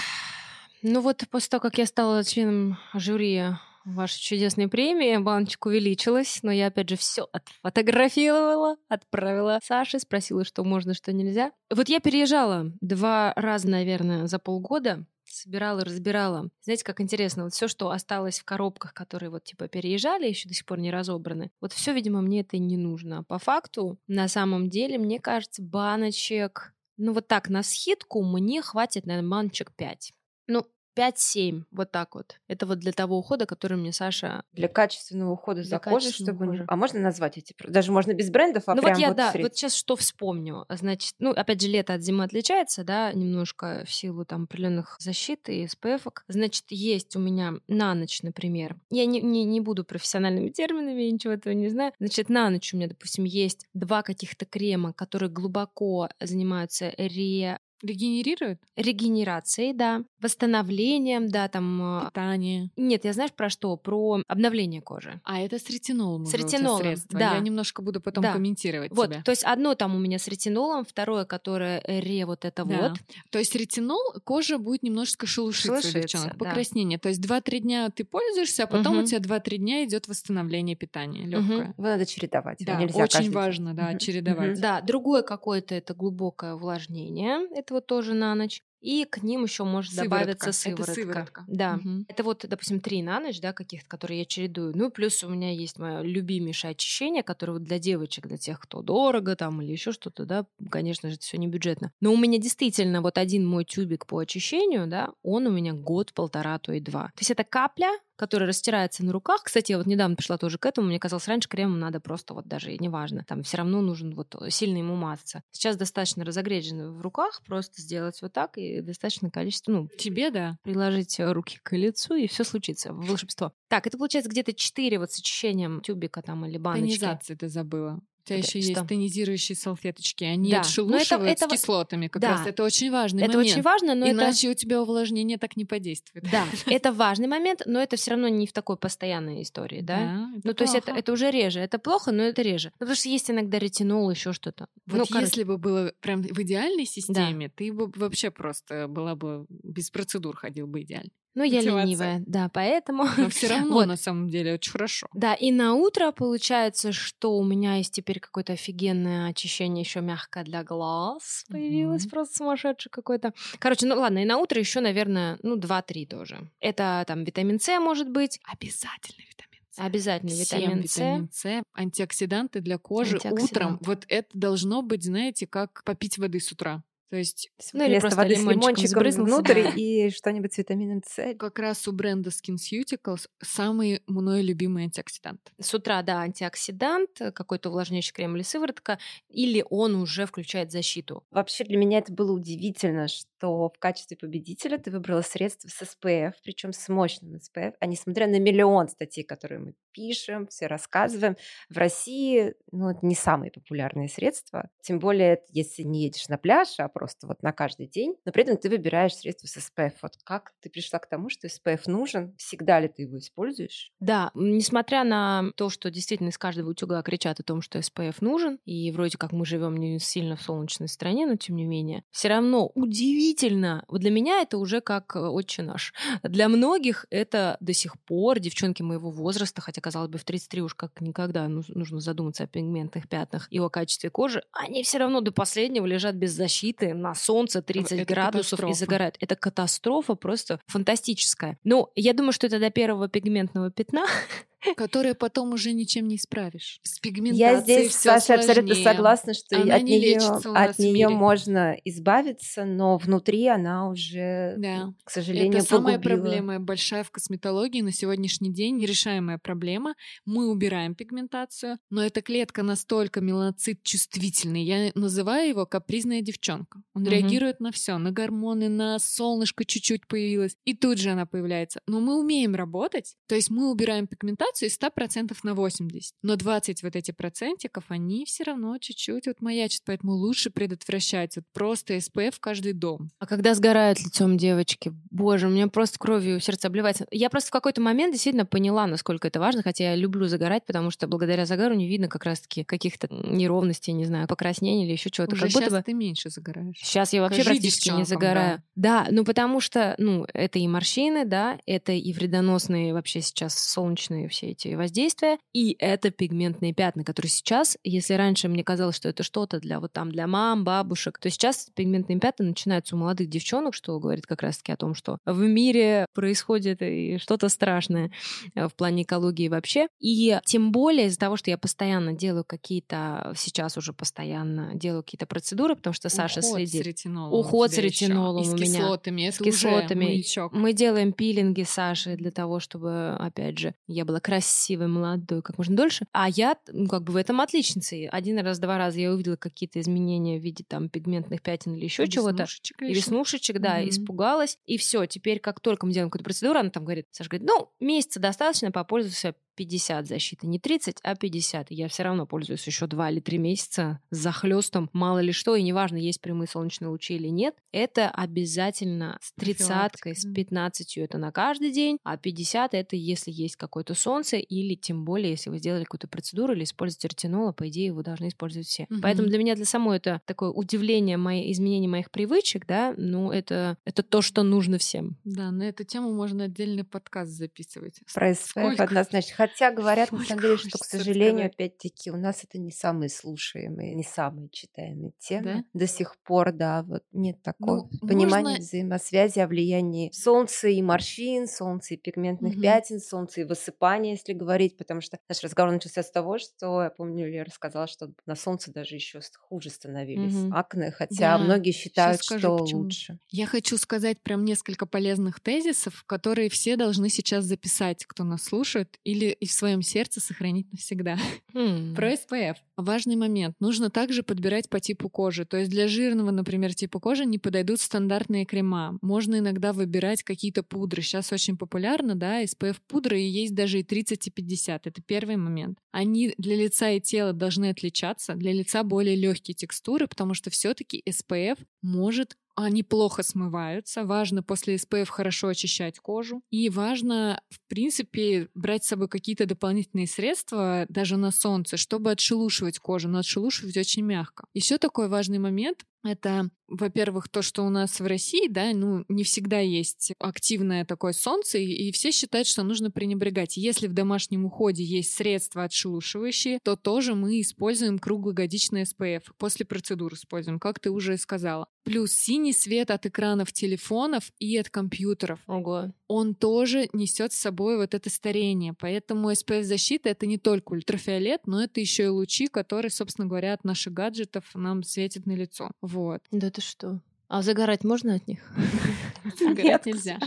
ну 0.82 1.02
вот 1.02 1.24
после 1.30 1.50
того, 1.50 1.62
как 1.62 1.78
я 1.78 1.86
стала 1.86 2.24
членом 2.24 2.78
жюри 2.94 3.44
вашей 3.86 4.20
чудесной 4.20 4.68
премии, 4.68 5.18
баночка 5.18 5.68
увеличилась, 5.68 6.40
но 6.44 6.52
я 6.52 6.68
опять 6.68 6.90
же 6.90 6.96
все 6.96 7.28
отфотографировала, 7.32 8.78
отправила 8.90 9.60
Саше, 9.64 10.00
спросила, 10.00 10.44
что 10.44 10.64
можно, 10.64 10.94
что 10.94 11.14
нельзя. 11.14 11.52
Вот 11.74 11.90
я 11.90 12.00
переезжала 12.00 12.72
два 12.82 13.34
раза, 13.36 13.70
наверное, 13.70 14.28
за 14.28 14.40
полгода, 14.40 15.06
собирала, 15.36 15.84
разбирала. 15.84 16.50
Знаете, 16.62 16.84
как 16.84 17.02
интересно, 17.02 17.44
вот 17.46 17.54
все, 17.54 17.68
что 17.68 17.92
осталось 17.92 18.40
в 18.40 18.46
коробках, 18.46 18.94
которые 18.94 19.30
вот 19.30 19.44
типа 19.44 19.68
переезжали, 19.68 20.28
еще 20.28 20.48
до 20.48 20.56
сих 20.56 20.66
пор 20.66 20.80
не 20.80 20.92
разобраны, 20.92 21.52
вот 21.62 21.74
все, 21.74 21.94
видимо, 21.94 22.22
мне 22.22 22.42
это 22.42 22.58
не 22.58 22.78
нужно. 22.78 23.24
По 23.24 23.40
факту, 23.40 23.98
на 24.08 24.28
самом 24.28 24.70
деле, 24.70 24.98
мне 24.98 25.20
кажется, 25.20 25.62
баночек, 25.62 26.74
ну 26.98 27.14
вот 27.14 27.28
так, 27.28 27.50
на 27.50 27.64
скидку 27.64 28.24
мне 28.24 28.62
хватит, 28.62 29.06
наверное, 29.06 29.30
баночек 29.30 29.72
5. 29.76 30.14
Ну, 30.48 30.66
5-7, 30.96 31.64
вот 31.72 31.92
так 31.92 32.16
вот. 32.16 32.40
Это 32.48 32.66
вот 32.66 32.80
для 32.80 32.92
того 32.92 33.18
ухода, 33.18 33.46
который 33.46 33.78
мне 33.78 33.94
Саша... 33.94 34.44
Для 34.52 34.68
качественного 34.68 35.32
ухода 35.32 35.62
Для 35.62 35.70
за 35.70 35.80
кожей, 35.80 36.12
чтобы... 36.12 36.46
ухода. 36.46 36.66
А 36.68 36.76
можно 36.76 37.00
назвать 37.00 37.38
эти? 37.38 37.56
Даже 37.68 37.92
можно 37.92 38.14
без 38.14 38.30
брендов, 38.30 38.64
а 38.68 38.76
ну 38.76 38.82
прям 38.82 38.94
вот 38.94 39.02
я, 39.02 39.08
вот 39.10 39.18
да, 39.18 39.32
сред- 39.32 39.44
вот 39.44 39.56
сейчас 39.56 39.74
что 39.74 39.96
вспомню. 39.96 40.66
Значит, 40.70 41.16
ну, 41.20 41.32
опять 41.32 41.62
же, 41.62 41.68
лето 41.68 41.94
от 41.94 42.02
зимы 42.02 42.24
отличается, 42.24 42.84
да, 42.84 43.12
немножко 43.14 43.84
в 43.86 43.94
силу 43.94 44.26
там 44.26 44.44
определенных 44.44 44.96
защит 45.00 45.50
и 45.50 45.66
SPF. 45.66 46.04
-ок. 46.06 46.20
Значит, 46.28 46.66
есть 46.70 47.16
у 47.16 47.20
меня 47.20 47.54
на 47.68 47.94
ночь, 47.96 48.22
например. 48.22 48.76
Я 48.90 49.06
не, 49.06 49.22
не, 49.22 49.44
не 49.46 49.62
буду 49.62 49.84
профессиональными 49.84 50.50
терминами, 50.50 51.02
я 51.02 51.12
ничего 51.12 51.34
этого 51.34 51.54
не 51.54 51.70
знаю. 51.70 51.94
Значит, 52.00 52.30
на 52.30 52.50
ночь 52.50 52.74
у 52.74 52.78
меня, 52.78 52.88
допустим, 52.88 53.24
есть 53.24 53.68
два 53.74 54.02
каких-то 54.02 54.46
крема, 54.46 54.94
которые 54.94 55.30
глубоко 55.30 56.10
занимаются 56.20 56.94
ре 56.98 57.60
Регенерирует 57.82 58.60
регенерацией, 58.76 59.74
да, 59.74 60.04
восстановлением, 60.20 61.28
да, 61.30 61.48
там... 61.48 62.00
э, 62.02 62.06
питание. 62.08 62.70
Нет, 62.78 63.06
я 63.06 63.14
знаешь 63.14 63.32
про 63.34 63.50
что? 63.50 63.76
Про 63.78 64.22
обновление 64.28 64.82
кожи. 64.82 65.20
А 65.24 65.40
это 65.40 65.58
с 65.60 65.70
ретинолом 65.70 66.26
С 66.26 66.34
ретинолом, 66.34 66.82
средство. 66.82 67.20
да. 67.20 67.34
Я 67.36 67.40
немножко 67.40 67.82
буду 67.82 68.02
потом 68.02 68.24
Да. 68.24 68.34
комментировать 68.34 68.92
Вот, 68.92 69.08
тебя. 69.12 69.22
то 69.24 69.32
есть 69.32 69.44
одно 69.44 69.76
там 69.76 69.96
у 69.96 70.00
меня 70.00 70.20
с 70.20 70.28
ретинолом, 70.28 70.86
второе, 70.86 71.26
которое 71.26 71.82
ре 71.88 72.26
вот 72.26 72.46
это 72.46 72.66
Да. 72.66 72.90
вот. 72.90 73.00
То 73.30 73.40
есть 73.40 73.56
ретинол, 73.56 74.14
кожа 74.24 74.58
будет 74.58 74.84
немножечко 74.84 75.26
шелушиться, 75.28 75.68
Шелушиться, 75.82 76.00
девчонок, 76.02 76.38
да. 76.38 76.46
покраснение. 76.46 77.00
То 77.00 77.10
есть 77.10 77.22
2-3 77.22 77.60
дня 77.60 77.90
ты 77.90 78.04
пользуешься, 78.04 78.64
а 78.64 78.68
потом 78.68 78.96
Мгм. 78.96 79.04
у 79.04 79.08
тебя 79.08 79.20
2-3 79.20 79.58
дня 79.58 79.84
идет 79.86 80.08
восстановление 80.08 80.76
питания 80.76 81.26
легкое. 81.26 81.74
Его 81.78 81.88
надо 81.88 82.06
чередовать. 82.06 82.60
Да, 82.66 82.76
нельзя 82.76 83.04
очень 83.04 83.18
каждый 83.20 83.34
важно, 83.34 83.74
да, 83.74 83.96
чередовать. 83.98 84.52
Мгм. 84.54 84.62
Да, 84.62 84.82
другое 84.82 85.22
какое-то 85.24 85.76
это 85.76 85.94
глубокое 85.94 86.56
увлажнение, 86.56 87.48
это 87.56 87.71
вот 87.72 87.88
тоже 87.88 88.14
на 88.14 88.36
ночь. 88.36 88.62
И 88.82 89.06
к 89.06 89.22
ним 89.22 89.44
еще 89.44 89.64
может 89.64 89.92
Сыворотка. 89.94 90.10
добавиться 90.20 90.50
Это 90.50 90.54
сыворотка. 90.58 90.94
сыворотка. 90.94 91.46
Да. 91.48 91.74
Мгм. 91.78 92.06
Это 92.08 92.24
вот, 92.24 92.44
допустим, 92.48 92.80
три 92.80 93.04
на 93.04 93.20
ночь, 93.20 93.40
да, 93.40 93.54
каких-то, 93.54 93.88
которые 93.88 94.20
я 94.20 94.26
чередую. 94.26 94.76
Ну, 94.76 94.90
плюс 94.90 95.24
у 95.24 95.30
меня 95.30 95.52
есть 95.52 95.78
мое 95.78 96.02
любимейшее 96.02 96.72
очищение, 96.72 97.22
которое 97.22 97.54
вот 97.54 97.64
для 97.64 97.78
девочек, 97.78 98.26
для 98.26 98.38
тех, 98.38 98.60
кто 98.60 98.82
дорого 98.82 99.36
там 99.36 99.62
или 99.62 99.72
еще 99.72 99.92
что-то, 99.92 100.26
да, 100.26 100.48
конечно 100.72 101.10
же, 101.10 101.16
это 101.16 101.24
все 101.24 101.38
не 101.38 101.48
бюджетно. 101.48 101.92
Но 102.02 102.12
у 102.12 102.18
меня 102.18 102.40
действительно 102.40 103.02
вот 103.02 103.20
один 103.20 103.46
мой 103.46 103.66
тюбик 103.66 104.08
по 104.08 104.18
очищению, 104.18 104.88
да, 104.88 105.12
он 105.22 105.46
у 105.46 105.52
меня 105.52 105.74
год-полтора, 105.74 106.58
то 106.58 106.74
и 106.74 106.80
два. 106.80 107.06
То 107.10 107.20
есть 107.20 107.30
это 107.30 107.44
капля, 107.44 107.92
которая 108.16 108.48
растирается 108.48 109.04
на 109.04 109.12
руках. 109.12 109.44
Кстати, 109.44 109.72
я 109.72 109.78
вот 109.78 109.88
недавно 109.88 110.16
пришла 110.16 110.38
тоже 110.38 110.58
к 110.58 110.66
этому. 110.66 110.88
Мне 110.88 111.00
казалось, 111.00 111.28
раньше 111.28 111.50
кремом 111.50 111.80
надо 111.80 112.00
просто 112.00 112.34
вот 112.34 112.48
даже 112.48 112.76
неважно. 112.78 113.24
Там 113.28 113.44
все 113.44 113.58
равно 113.58 113.82
нужен 113.82 114.16
вот 114.16 114.36
сильно 114.50 114.78
ему 114.78 114.96
мазаться. 114.96 115.44
Сейчас 115.52 115.78
достаточно 115.78 116.24
разогреть 116.24 116.72
в 116.72 117.02
руках, 117.02 117.42
просто 117.46 117.82
сделать 117.82 118.22
вот 118.22 118.34
так 118.34 118.58
и 118.58 118.82
достаточно 118.82 119.30
количество, 119.32 119.72
ну, 119.72 119.90
Тебе, 119.98 120.30
да. 120.32 120.58
приложить 120.64 121.20
э, 121.20 121.32
руки 121.32 121.60
к 121.64 121.76
лицу, 121.76 122.16
и 122.16 122.28
все 122.28 122.44
случится. 122.44 122.94
Волшебство. 122.94 123.54
Так, 123.68 123.88
это 123.88 123.98
получается 123.98 124.30
где-то 124.30 124.54
4 124.54 125.00
вот 125.00 125.12
с 125.12 125.20
очищением 125.20 125.82
тюбика 125.82 126.22
там 126.22 126.46
или 126.46 126.58
баночки. 126.58 127.00
Тонизация 127.00 127.38
ты 127.38 127.48
забыла. 127.48 128.00
У 128.24 128.28
тебя 128.28 128.38
Это 128.40 128.48
еще 128.48 128.60
есть 128.60 128.88
тонизирующие 128.88 129.56
салфеточки. 129.56 130.24
Они 130.24 130.50
Да, 130.52 130.58
но 130.58 130.62
это- 130.62 130.68
отшелушивают 130.70 131.30
это 131.42 131.50
с 131.50 131.52
кислотами 131.52 132.08
как 132.08 132.22
Да. 132.22 132.30
раз. 132.38 132.48
Это 132.48 132.64
очень 132.64 132.92
важный 132.92 133.24
Это 133.24 133.38
момент. 133.38 133.52
очень 133.54 133.62
важно, 133.64 133.96
но 133.96 134.06
это... 134.06 134.16
Иначе 134.16 134.50
у 134.50 134.54
тебя 134.54 134.82
увлажнение 134.82 135.38
так 135.38 135.58
не 135.58 135.66
подействует. 135.66 136.26
Да, 136.32 136.46
это 136.68 136.92
важный 136.94 137.28
момент, 137.28 137.64
но 137.66 137.82
это 137.82 137.96
все 137.98 138.12
равно 138.12 138.28
не 138.28 138.46
в 138.48 138.54
такой 138.54 138.78
постоянной 138.78 139.42
истории, 139.42 139.82
да? 139.82 140.30
это 140.38 140.48
Ну, 140.48 140.54
то 140.54 140.64
есть 140.64 140.76
это, 140.76 140.86
плохо. 140.88 141.00
это 141.00 141.12
уже 141.14 141.32
реже. 141.32 141.60
Это 141.60 141.80
плохо, 141.80 142.12
но 142.12 142.24
это 142.24 142.42
реже. 142.42 142.70
Ну, 142.76 142.86
потому 142.86 142.96
что 142.96 143.10
есть 143.10 143.30
иногда 143.32 143.58
ретинол, 143.60 144.10
еще 144.12 144.34
что-то. 144.34 144.68
Вот 144.86 144.98
ну, 145.00 145.06
короче, 145.08 145.26
если 145.26 145.44
бы 145.44 145.58
было 145.58 145.92
прям 146.00 146.22
в 146.22 146.40
идеальной 146.42 146.86
системе, 146.86 147.50
ты 147.50 147.74
бы 147.74 147.92
вообще 147.96 148.30
просто 148.32 148.88
была 148.88 149.16
бы 149.16 149.46
без 149.50 149.90
процедур 149.90 150.36
ходил 150.36 150.68
бы 150.68 150.82
идеально. 150.82 151.10
Ну, 151.36 151.44
я 151.44 151.58
мотивация. 151.58 151.86
ленивая, 151.86 152.24
да, 152.26 152.50
поэтому... 152.50 153.06
Но 153.18 153.30
все 153.30 153.48
равно 153.50 153.74
Вот. 153.74 153.86
на 153.88 153.96
самом 153.98 154.30
деле 154.30 154.54
очень 154.56 154.72
хорошо. 154.72 155.08
Да, 155.14 155.34
и 155.34 155.52
на 155.52 155.74
утро 155.76 156.12
получается, 156.12 156.92
что 156.92 157.38
у 157.38 157.44
меня 157.44 157.76
есть 157.78 157.94
теперь 157.94 158.20
какое-то 158.20 158.54
офигенное 158.54 159.30
очищение 159.30 159.82
еще 159.84 160.02
мягкое 160.02 160.44
для 160.44 160.64
глаз 160.64 161.46
появилось, 161.50 162.04
Мгм. 162.04 162.12
просто 162.12 162.36
сумасшедшее 162.38 162.92
какое-то. 162.92 163.34
Короче, 163.60 163.86
ну 163.86 163.96
ладно, 164.00 164.20
и 164.20 164.26
на 164.26 164.38
утро 164.38 164.60
еще, 164.60 164.80
наверное, 164.82 165.38
ну 165.44 165.58
2-3 165.58 166.06
тоже. 166.08 166.50
Это 166.60 167.04
там 167.08 167.24
витамин 167.24 167.60
С 167.60 167.80
может 167.80 168.10
быть, 168.10 168.40
Обязательно 168.52 169.22
витамин 169.30 169.62
С. 169.72 169.80
обязательно 169.80 170.30
витамин 170.32 170.88
С. 170.88 170.96
витамин 170.98 171.30
С, 171.32 171.64
антиоксиданты 171.74 172.60
для 172.62 172.78
кожи 172.78 173.16
Антиоксиданты. 173.16 173.44
утром. 173.44 173.78
Вот 173.82 174.06
это 174.10 174.28
должно 174.34 174.82
быть, 174.82 175.04
знаете, 175.04 175.48
как 175.48 175.84
попить 175.86 176.18
воды 176.18 176.40
с 176.40 176.52
утра. 176.52 176.84
То 177.12 177.18
есть 177.18 177.52
Ну, 177.74 177.84
или 177.84 178.00
просто 178.00 178.24
лимончиком 178.24 178.52
лимончиком 178.52 178.88
сбрызнулся, 178.88 179.34
внутрь 179.34 179.64
да. 179.64 179.70
и 179.76 180.10
что-нибудь 180.12 180.54
с 180.54 180.58
витамином 180.60 181.02
С. 181.06 181.36
как 181.38 181.60
раз 181.60 181.86
у 181.90 181.92
бренда 181.92 182.30
SkinCeuticals 182.30 183.28
самый 183.44 184.02
мной 184.08 184.42
любимый 184.42 184.86
антиоксидант. 184.86 185.52
С 185.60 185.74
утра, 185.74 186.02
да, 186.04 186.22
антиоксидант, 186.22 187.20
э, 187.20 187.32
какой-то 187.34 187.68
увлажняющий 187.68 188.14
крем 188.14 188.38
или 188.38 188.44
сыворотка, 188.44 188.98
или 189.28 189.66
он 189.70 189.96
уже 189.96 190.26
включает 190.26 190.72
защиту. 190.72 191.26
Вообще 191.32 191.66
для 191.66 191.76
меня 191.76 191.98
это 191.98 192.14
было 192.14 192.32
удивительно, 192.32 193.10
что 193.10 193.31
в 193.48 193.80
качестве 193.80 194.18
победителя 194.18 194.78
ты 194.78 194.92
выбрала 194.92 195.22
средства 195.22 195.70
с 195.70 195.82
SPF, 195.82 196.34
причем 196.44 196.74
с 196.74 196.90
мощным 196.90 197.36
SPF, 197.36 197.74
а 197.80 197.86
несмотря 197.86 198.28
на 198.28 198.40
миллион 198.40 198.88
статей, 198.90 199.24
которые 199.24 199.60
мы 199.60 199.74
пишем, 199.92 200.48
все 200.48 200.68
рассказываем, 200.68 201.36
в 201.70 201.78
России 201.78 202.56
ну, 202.72 202.90
это 202.90 203.06
не 203.06 203.16
самые 203.16 203.52
популярные 203.52 204.08
средства. 204.08 204.70
Тем 204.82 205.00
более, 205.00 205.42
если 205.50 205.84
не 205.84 206.04
едешь 206.04 206.30
на 206.30 206.38
пляж, 206.38 206.80
а 206.80 206.88
просто 206.88 207.28
вот 207.28 207.44
на 207.44 207.52
каждый 207.52 207.88
день, 207.88 208.16
но 208.26 208.32
при 208.32 208.44
этом 208.44 208.58
ты 208.58 208.70
выбираешь 208.70 209.16
средства 209.16 209.48
с 209.48 209.58
SPF. 209.58 209.94
Вот 210.02 210.14
как 210.24 210.54
ты 210.62 210.70
пришла 210.70 211.00
к 211.00 211.10
тому, 211.10 211.30
что 211.30 211.48
SPF 211.48 211.82
нужен? 211.88 212.34
Всегда 212.38 212.80
ли 212.80 212.88
ты 212.88 213.04
его 213.04 213.18
используешь? 213.18 213.92
Да, 214.00 214.32
несмотря 214.34 215.04
на 215.04 215.52
то, 215.56 215.70
что 215.70 215.92
действительно 215.92 216.30
из 216.30 216.38
каждого 216.38 216.70
утюга 216.70 217.02
кричат 217.02 217.40
о 217.40 217.44
том, 217.44 217.62
что 217.62 217.80
SPF 217.80 218.16
нужен, 218.22 218.60
и 218.66 218.92
вроде 218.92 219.18
как 219.18 219.32
мы 219.32 219.46
живем 219.46 219.76
не 219.76 220.00
сильно 220.00 220.36
в 220.36 220.42
солнечной 220.42 220.88
стране, 220.88 221.26
но 221.26 221.36
тем 221.36 221.56
не 221.56 221.66
менее, 221.66 222.04
все 222.12 222.30
равно 222.30 222.72
удивительно 222.76 223.31
действительно, 223.32 223.84
вот 223.88 224.02
для 224.02 224.12
меня 224.12 224.42
это 224.42 224.58
уже 224.58 224.82
как 224.82 225.16
э, 225.16 225.20
отче 225.20 225.62
наш. 225.62 225.94
Для 226.24 226.50
многих 226.50 227.06
это 227.10 227.58
до 227.60 227.74
сих 227.74 228.00
пор 228.02 228.40
девчонки 228.40 228.82
моего 228.82 229.10
возраста, 229.10 229.62
хотя, 229.62 229.82
казалось 229.82 230.10
бы, 230.10 230.18
в 230.18 230.24
33 230.24 230.62
уж 230.62 230.76
как 230.76 231.00
никогда 231.02 231.48
ну, 231.48 231.62
нужно 231.70 232.00
задуматься 232.00 232.44
о 232.44 232.48
пигментных 232.48 233.08
пятнах 233.08 233.48
и 233.50 233.60
о 233.60 233.70
качестве 233.70 234.10
кожи, 234.10 234.44
они 234.52 234.84
все 234.84 234.98
равно 234.98 235.22
до 235.22 235.32
последнего 235.32 235.86
лежат 235.86 236.16
без 236.16 236.32
защиты 236.32 236.94
на 236.94 237.16
солнце 237.16 237.62
30 237.62 237.92
это 238.00 238.14
градусов 238.14 238.60
катастрофа. 238.60 238.72
и 238.72 238.76
загорают. 238.76 239.18
Это 239.20 239.36
катастрофа 239.36 240.16
просто 240.16 240.60
фантастическая. 240.68 241.58
Ну, 241.64 241.90
я 241.96 242.14
думаю, 242.14 242.34
что 242.34 242.48
это 242.48 242.60
до 242.60 242.70
первого 242.70 243.08
пигментного 243.08 243.72
пятна 243.72 244.06
Которые 244.76 245.16
потом 245.16 245.54
уже 245.54 245.74
ничем 245.74 246.08
не 246.08 246.18
исправишь. 246.18 246.80
С 246.84 247.00
пигментацией 247.00 247.40
Я 247.40 247.62
здесь, 247.62 247.96
Саша, 247.96 248.36
абсолютно 248.36 248.76
согласна, 248.76 249.34
что 249.34 249.62
она 249.62 249.76
от 249.76 249.84
нее, 249.84 250.18
от 250.18 250.80
нее 250.80 251.10
можно 251.10 251.76
избавиться, 251.84 252.66
но 252.66 252.98
внутри 252.98 253.48
она 253.48 253.90
уже, 253.90 254.56
да. 254.58 254.94
к 255.04 255.10
сожалению, 255.10 255.58
Это 255.58 255.68
самая 255.68 256.00
проблема 256.00 256.60
большая 256.60 257.04
в 257.04 257.12
косметологии 257.12 257.82
на 257.82 257.92
сегодняшний 257.92 258.54
день, 258.54 258.78
нерешаемая 258.78 259.38
проблема. 259.38 259.96
Мы 260.26 260.50
убираем 260.50 260.96
пигментацию, 260.96 261.78
но 261.90 262.04
эта 262.04 262.22
клетка 262.22 262.64
настолько 262.64 263.22
меланоцит 263.22 263.84
чувствительный, 263.84 264.64
я 264.64 264.92
называю 264.96 265.50
его 265.50 265.66
капризная 265.66 266.22
девчонка. 266.22 266.82
Он 266.94 267.04
угу. 267.04 267.12
реагирует 267.12 267.60
на 267.60 267.72
все, 267.72 267.98
на 267.98 268.12
гормоны, 268.12 268.70
на 268.70 269.00
солнышко 269.00 269.66
чуть-чуть 269.66 270.08
появилось, 270.08 270.56
и 270.66 270.76
тут 270.76 270.98
же 270.98 271.10
она 271.10 271.26
появляется. 271.26 271.82
Но 271.88 272.00
мы 272.00 272.20
умеем 272.20 272.56
работать, 272.56 273.16
то 273.28 273.36
есть 273.36 273.50
мы 273.50 273.72
убираем 273.72 274.08
пигментацию, 274.08 274.51
ситуацию 274.52 274.70
из 274.70 274.78
100% 274.78 275.36
на 275.44 275.54
80. 275.54 276.16
Но 276.22 276.36
20 276.36 276.84
вот 276.84 276.96
эти 276.96 277.12
процентиков, 277.12 277.86
они 277.90 278.26
все 278.26 278.44
равно 278.44 278.78
чуть-чуть 278.78 279.28
вот 279.28 279.42
маячат, 279.42 279.82
поэтому 279.86 280.14
лучше 280.14 280.50
предотвращать 280.50 281.36
вот 281.36 281.46
просто 281.54 282.00
СПФ 282.00 282.36
в 282.36 282.40
каждый 282.40 282.74
дом. 282.74 283.10
А 283.20 283.28
когда 283.28 283.54
сгорают 283.54 284.00
лицом 284.00 284.38
девочки, 284.38 284.94
боже, 285.10 285.48
у 285.48 285.50
меня 285.50 285.68
просто 285.68 286.00
кровью 286.00 286.40
сердце 286.40 286.68
обливается. 286.68 287.06
Я 287.12 287.30
просто 287.30 287.50
в 287.50 287.52
какой-то 287.52 287.82
момент 287.82 288.14
действительно 288.14 288.46
поняла, 288.46 288.88
насколько 288.88 289.28
это 289.28 289.40
важно, 289.40 289.64
хотя 289.64 289.92
я 289.92 289.96
люблю 289.96 290.28
загорать, 290.28 290.66
потому 290.66 290.92
что 290.92 291.08
благодаря 291.08 291.46
загару 291.46 291.76
не 291.76 291.88
видно 291.88 292.08
как 292.08 292.26
раз-таки 292.26 292.64
каких-то 292.64 293.08
неровностей, 293.12 293.94
не 293.94 294.06
знаю, 294.06 294.28
покраснений 294.28 294.86
или 294.86 294.94
еще 294.94 295.10
чего-то. 295.10 295.34
Уже 295.34 295.46
как 295.46 295.54
будто 295.54 295.70
бы... 295.72 295.84
ты 295.84 295.94
меньше 295.94 296.30
загораешь. 296.30 296.78
Сейчас 296.82 297.14
я 297.14 297.22
вообще 297.22 297.42
Скажи 297.42 297.56
практически 297.56 297.90
не 297.90 298.04
загораю. 298.04 298.62
Да. 298.76 299.06
да, 299.06 299.12
ну 299.12 299.24
потому 299.24 299.60
что, 299.60 299.96
ну, 299.98 300.26
это 300.34 300.60
и 300.60 300.68
морщины, 300.68 301.26
да, 301.26 301.60
это 301.66 301.92
и 301.92 302.14
вредоносные 302.14 302.94
вообще 302.94 303.22
сейчас 303.22 303.58
солнечные 303.58 304.28
все 304.28 304.41
все 304.42 304.52
эти 304.52 304.74
воздействия. 304.74 305.38
И 305.54 305.76
это 305.80 306.10
пигментные 306.10 306.74
пятна, 306.74 307.04
которые 307.04 307.30
сейчас, 307.30 307.78
если 307.84 308.16
раньше 308.16 308.48
мне 308.48 308.64
казалось, 308.64 308.96
что 308.96 309.10
это 309.10 309.24
что-то 309.24 309.60
для 309.60 309.80
вот 309.80 309.94
там 309.94 310.12
для 310.12 310.26
мам, 310.26 310.64
бабушек, 310.64 311.20
то 311.20 311.30
сейчас 311.30 311.70
пигментные 311.76 312.20
пятна 312.20 312.46
начинаются 312.46 312.96
у 312.96 313.00
молодых 313.00 313.30
девчонок, 313.30 313.76
что 313.76 314.00
говорит 314.00 314.26
как 314.26 314.42
раз-таки 314.42 314.72
о 314.72 314.78
том, 314.78 314.96
что 314.96 315.20
в 315.26 315.40
мире 315.42 316.08
происходит 316.14 316.82
что-то 317.22 317.50
страшное 317.50 318.12
э, 318.56 318.68
в 318.68 318.74
плане 318.74 319.04
экологии 319.04 319.48
вообще. 319.48 319.88
И 320.00 320.40
тем 320.46 320.72
более 320.72 321.08
из-за 321.08 321.20
того, 321.20 321.38
что 321.38 321.52
я 321.52 321.58
постоянно 321.58 322.14
делаю 322.14 322.44
какие-то, 322.46 323.34
сейчас 323.38 323.78
уже 323.78 323.94
постоянно 323.94 324.74
делаю 324.74 325.04
какие-то 325.04 325.28
процедуры, 325.28 325.76
потому 325.76 325.94
что 325.94 326.10
Саша 326.10 326.40
Уход 326.40 326.52
следит. 326.56 326.84
С 326.84 326.88
ретинолом 326.88 327.40
Уход 327.40 327.72
с 327.72 327.78
ретинолом 327.78 328.50
у 328.50 328.56
меня. 328.56 328.66
С 328.66 328.78
кислотами. 328.78 329.30
С 329.30 329.38
кислотами. 329.38 330.24
Мы 330.52 330.74
делаем 330.74 331.14
пилинги 331.14 331.64
Саши 331.64 332.16
для 332.16 332.32
того, 332.32 332.60
чтобы, 332.60 333.16
опять 333.20 333.60
же, 333.60 333.76
я 333.88 334.06
была 334.06 334.20
красивой, 334.32 334.88
молодой, 334.88 335.42
как 335.42 335.58
можно 335.58 335.76
дольше. 335.76 336.06
А 336.14 336.30
я, 336.30 336.56
ну, 336.72 336.88
как 336.88 337.04
бы 337.04 337.12
в 337.12 337.16
этом 337.18 337.42
отличница. 337.42 337.98
Один 338.12 338.40
раз, 338.40 338.60
два 338.60 338.78
раза 338.78 338.98
я 338.98 339.12
увидела 339.12 339.36
какие-то 339.36 339.82
изменения 339.82 340.40
в 340.40 340.42
виде 340.42 340.64
там 340.66 340.88
пигментных 340.88 341.42
пятен 341.42 341.74
или 341.74 341.84
еще 341.84 342.08
чего-то. 342.08 342.46
И 342.80 342.94
веснушечек, 342.94 343.60
да, 343.60 343.82
mm-hmm. 343.82 343.90
испугалась. 343.90 344.58
И 344.66 344.78
все, 344.78 345.06
теперь 345.06 345.42
как 345.42 345.60
только 345.60 345.86
мы 345.86 345.92
делаем 345.92 346.10
какую-то 346.10 346.24
процедуру, 346.24 346.60
она 346.60 346.70
там 346.70 346.86
говорит, 346.86 347.08
Саша 347.12 347.30
говорит, 347.30 347.46
ну, 347.46 347.70
месяца 347.82 348.22
достаточно, 348.22 348.72
попользоваться 348.72 349.36
50 349.62 350.08
защиты, 350.08 350.48
не 350.48 350.58
30, 350.58 350.98
а 351.04 351.16
50. 351.16 351.72
И 351.72 351.76
я 351.76 351.88
все 351.88 352.02
равно 352.02 352.26
пользуюсь 352.26 352.66
еще 352.66 352.88
2 352.88 353.12
или 353.12 353.20
3 353.20 353.38
месяца 353.38 354.00
с 354.10 354.18
захлестом, 354.18 354.90
мало 354.92 355.20
ли 355.20 355.32
что, 355.32 355.56
и 355.56 355.62
неважно, 355.62 355.98
есть 355.98 356.20
прямые 356.20 356.48
солнечные 356.48 356.90
лучи 356.90 357.14
или 357.14 357.28
нет, 357.28 357.54
это 357.72 358.10
обязательно 358.10 359.20
с 359.22 359.34
30 359.34 359.92
с 360.04 360.26
15 360.34 360.98
это 360.98 361.20
на 361.20 361.32
каждый 361.32 361.72
день, 361.72 362.00
а 362.04 362.18
50 362.18 362.74
это 362.74 362.96
если 362.96 363.32
есть 363.32 363.56
какое-то 363.56 363.94
солнце, 363.94 364.38
или 364.38 364.74
тем 364.74 365.06
более, 365.06 365.30
если 365.30 365.52
вы 365.52 365.60
сделали 365.60 365.84
какую-то 365.84 366.08
процедуру 366.08 366.54
или 366.54 366.64
используете 366.64 367.10
ретинол, 367.10 367.54
по 367.54 367.68
идее, 367.70 367.94
вы 367.94 368.02
должны 368.02 368.30
использовать 368.30 368.68
все. 368.68 368.88
Угу. 368.90 369.02
Поэтому 369.04 369.28
для 369.28 369.38
меня, 369.38 369.54
для 369.54 369.66
самой 369.66 369.98
это 369.98 370.22
такое 370.26 370.50
удивление, 370.50 371.18
мои, 371.18 371.52
изменения 371.52 371.88
моих 371.88 372.10
привычек, 372.10 372.66
да, 372.66 372.96
ну, 372.98 373.32
это, 373.32 373.78
это 373.86 374.02
то, 374.02 374.24
что 374.24 374.42
нужно 374.42 374.80
всем. 374.80 375.18
Да, 375.24 375.52
на 375.52 375.64
эту 375.64 375.84
тему 375.84 376.12
можно 376.12 376.46
отдельный 376.46 376.84
подкаст 376.84 377.32
записывать. 377.32 378.00
Про 378.12 378.34
СПФ 378.34 378.80
однозначно. 378.80 379.36
Хотя 379.52 379.72
говорят, 379.72 380.12
на 380.12 380.24
самом 380.24 380.42
деле, 380.42 380.58
что, 380.58 380.78
к 380.78 380.86
сожалению, 380.86 381.48
опять-таки, 381.48 382.12
у 382.12 382.18
нас 382.18 382.44
это 382.44 382.58
не 382.58 382.72
самые 382.72 383.10
слушаемые, 383.10 383.96
не 383.96 384.04
самые 384.04 384.50
читаемые 384.50 385.14
темы. 385.20 385.44
Да? 385.44 385.64
До 385.74 385.88
сих 385.88 386.18
пор, 386.24 386.52
да, 386.52 386.84
вот 386.84 387.04
нет 387.12 387.42
такого 387.42 387.90
ну, 387.92 388.08
понимания 388.08 388.50
можно... 388.50 388.60
взаимосвязи 388.60 389.40
о 389.40 389.48
влиянии 389.48 390.12
солнца 390.14 390.68
и 390.68 390.82
морщин, 390.82 391.48
солнца 391.48 391.94
и 391.94 391.98
пигментных 391.98 392.54
угу. 392.54 392.62
пятен, 392.62 393.00
солнца 393.00 393.42
и 393.42 393.44
высыпания, 393.44 394.12
если 394.12 394.34
говорить, 394.34 394.78
потому 394.78 395.02
что 395.02 395.18
наш 395.28 395.42
разговор 395.44 395.74
начался 395.74 396.04
с 396.04 396.12
того, 396.12 396.38
что, 396.38 396.84
я 396.84 396.90
помню, 396.90 397.30
я 397.30 397.44
рассказала, 397.44 397.88
что 397.88 398.12
на 398.26 398.36
солнце 398.36 398.72
даже 398.72 398.96
еще 398.96 399.20
хуже 399.40 399.70
становились 399.70 400.36
угу. 400.36 400.56
акне, 400.56 400.92
хотя 400.92 401.38
да. 401.38 401.44
многие 401.44 401.72
считают, 401.72 402.24
скажу, 402.24 402.40
что 402.40 402.58
почему. 402.58 402.82
лучше. 402.82 403.20
Я 403.30 403.46
хочу 403.46 403.78
сказать 403.78 404.22
прям 404.22 404.46
несколько 404.46 404.86
полезных 404.86 405.40
тезисов, 405.40 406.04
которые 406.06 406.50
все 406.50 406.76
должны 406.76 407.10
сейчас 407.10 407.46
записать, 407.46 408.06
кто 408.06 408.24
нас 408.24 408.44
слушает, 408.44 409.00
или 409.04 409.31
и 409.32 409.48
в 409.48 409.52
своем 409.52 409.82
сердце 409.82 410.20
сохранить 410.20 410.72
навсегда. 410.72 411.18
Mm. 411.54 411.96
Про 411.96 412.14
SPF. 412.14 412.56
Важный 412.78 413.16
момент. 413.16 413.56
Нужно 413.60 413.90
также 413.90 414.24
подбирать 414.24 414.70
по 414.70 414.80
типу 414.80 415.10
кожи. 415.10 415.46
То 415.46 415.58
есть 415.58 415.70
для 415.70 415.88
жирного, 415.88 416.32
например, 416.32 416.74
типа 416.74 417.00
кожи 417.00 417.26
не 417.26 417.40
подойдут 417.40 417.82
стандартные 417.82 418.46
крема. 418.46 418.98
Можно 419.02 419.40
иногда 419.40 419.74
выбирать 419.74 420.24
какие-то 420.24 420.64
пудры. 420.64 421.02
Сейчас 421.02 421.32
очень 421.34 421.58
популярно, 421.58 422.16
да, 422.16 422.44
SPF 422.44 422.78
пудры, 422.88 423.22
и 423.22 423.28
есть 423.28 423.54
даже 423.54 423.80
и 423.80 423.84
30 423.84 424.28
и 424.28 424.32
50. 424.32 424.88
Это 424.88 425.02
первый 425.02 425.36
момент. 425.36 425.78
Они 425.92 426.34
для 426.38 426.56
лица 426.56 426.90
и 426.92 427.02
тела 427.02 427.34
должны 427.34 427.70
отличаться. 427.70 428.36
Для 428.36 428.54
лица 428.54 428.84
более 428.84 429.16
легкие 429.16 429.56
текстуры, 429.56 430.08
потому 430.08 430.34
что 430.34 430.50
все-таки 430.50 431.04
SPF 431.08 431.58
может 431.82 432.38
они 432.56 432.84
плохо 432.84 433.24
смываются. 433.24 434.04
Важно 434.04 434.44
после 434.44 434.76
SPF 434.76 435.08
хорошо 435.08 435.50
очищать 435.50 436.00
кожу. 436.00 436.42
И 436.50 436.70
важно, 436.70 437.42
в 437.50 437.60
принципе, 437.68 438.50
брать 438.54 438.84
с 438.84 438.88
собой 438.88 439.08
какие-то 439.08 439.46
дополнительные 439.46 440.08
средства, 440.08 440.86
даже 440.90 441.18
на 441.18 441.32
солнце, 441.32 441.78
чтобы 441.78 442.12
отшелушивать 442.12 442.80
кожу, 442.80 443.08
но 443.10 443.20
отшелушивать 443.20 443.78
очень 443.78 444.04
мягко. 444.04 444.46
Еще 444.54 444.78
такой 444.78 445.08
важный 445.08 445.40
момент 445.40 445.86
это, 446.04 446.50
во-первых, 446.68 447.30
то, 447.30 447.42
что 447.42 447.64
у 447.64 447.70
нас 447.70 448.00
в 448.00 448.06
России, 448.06 448.48
да, 448.48 448.72
ну, 448.74 449.06
не 449.08 449.24
всегда 449.24 449.60
есть 449.60 450.14
активное 450.20 450.86
такое 450.86 451.14
солнце, 451.14 451.60
и 451.60 451.92
все 451.92 452.12
считают, 452.12 452.48
что 452.48 452.64
нужно 452.64 452.92
пренебрегать. 452.92 453.58
Если 453.58 453.88
в 453.88 453.94
домашнем 453.94 454.46
уходе 454.46 454.84
есть 454.84 455.14
средства 455.14 455.64
отшелушивающие, 455.64 456.60
то 456.64 456.76
тоже 456.76 457.16
мы 457.16 457.40
используем 457.42 458.00
круглогодичный 458.00 458.84
SPF. 458.84 459.24
После 459.38 459.66
процедуры 459.66 460.16
используем, 460.16 460.60
как 460.60 460.80
ты 460.80 460.90
уже 460.90 461.18
сказала. 461.18 461.68
Плюс 461.84 462.12
синий 462.12 462.54
свет 462.54 462.92
от 462.92 463.06
экранов 463.06 463.52
телефонов 463.52 464.32
и 464.40 464.56
от 464.58 464.70
компьютеров. 464.70 465.40
Ого. 465.48 465.94
Он 466.08 466.36
тоже 466.36 466.90
несет 466.94 467.34
с 467.34 467.38
собой 467.38 467.78
вот 467.78 467.94
это 467.94 468.10
старение. 468.10 468.74
Поэтому 468.80 469.32
SPF-защита— 469.32 470.10
это 470.12 470.26
не 470.28 470.38
только 470.38 470.74
ультрафиолет, 470.74 471.48
но 471.48 471.64
это 471.64 471.80
еще 471.80 472.04
и 472.04 472.08
лучи, 472.08 472.48
которые, 472.48 472.92
собственно 472.92 473.28
говоря, 473.28 473.54
от 473.54 473.64
наших 473.64 473.94
гаджетов 473.94 474.46
нам 474.54 474.84
светят 474.84 475.26
на 475.26 475.32
лицо. 475.32 475.72
Вот. 475.92 476.22
Да 476.32 476.50
ты 476.50 476.62
что? 476.62 477.02
А 477.28 477.42
загорать 477.42 477.84
можно 477.84 478.16
от 478.16 478.28
них? 478.28 478.40
Загорать 479.40 479.86
нельзя. 479.86 480.20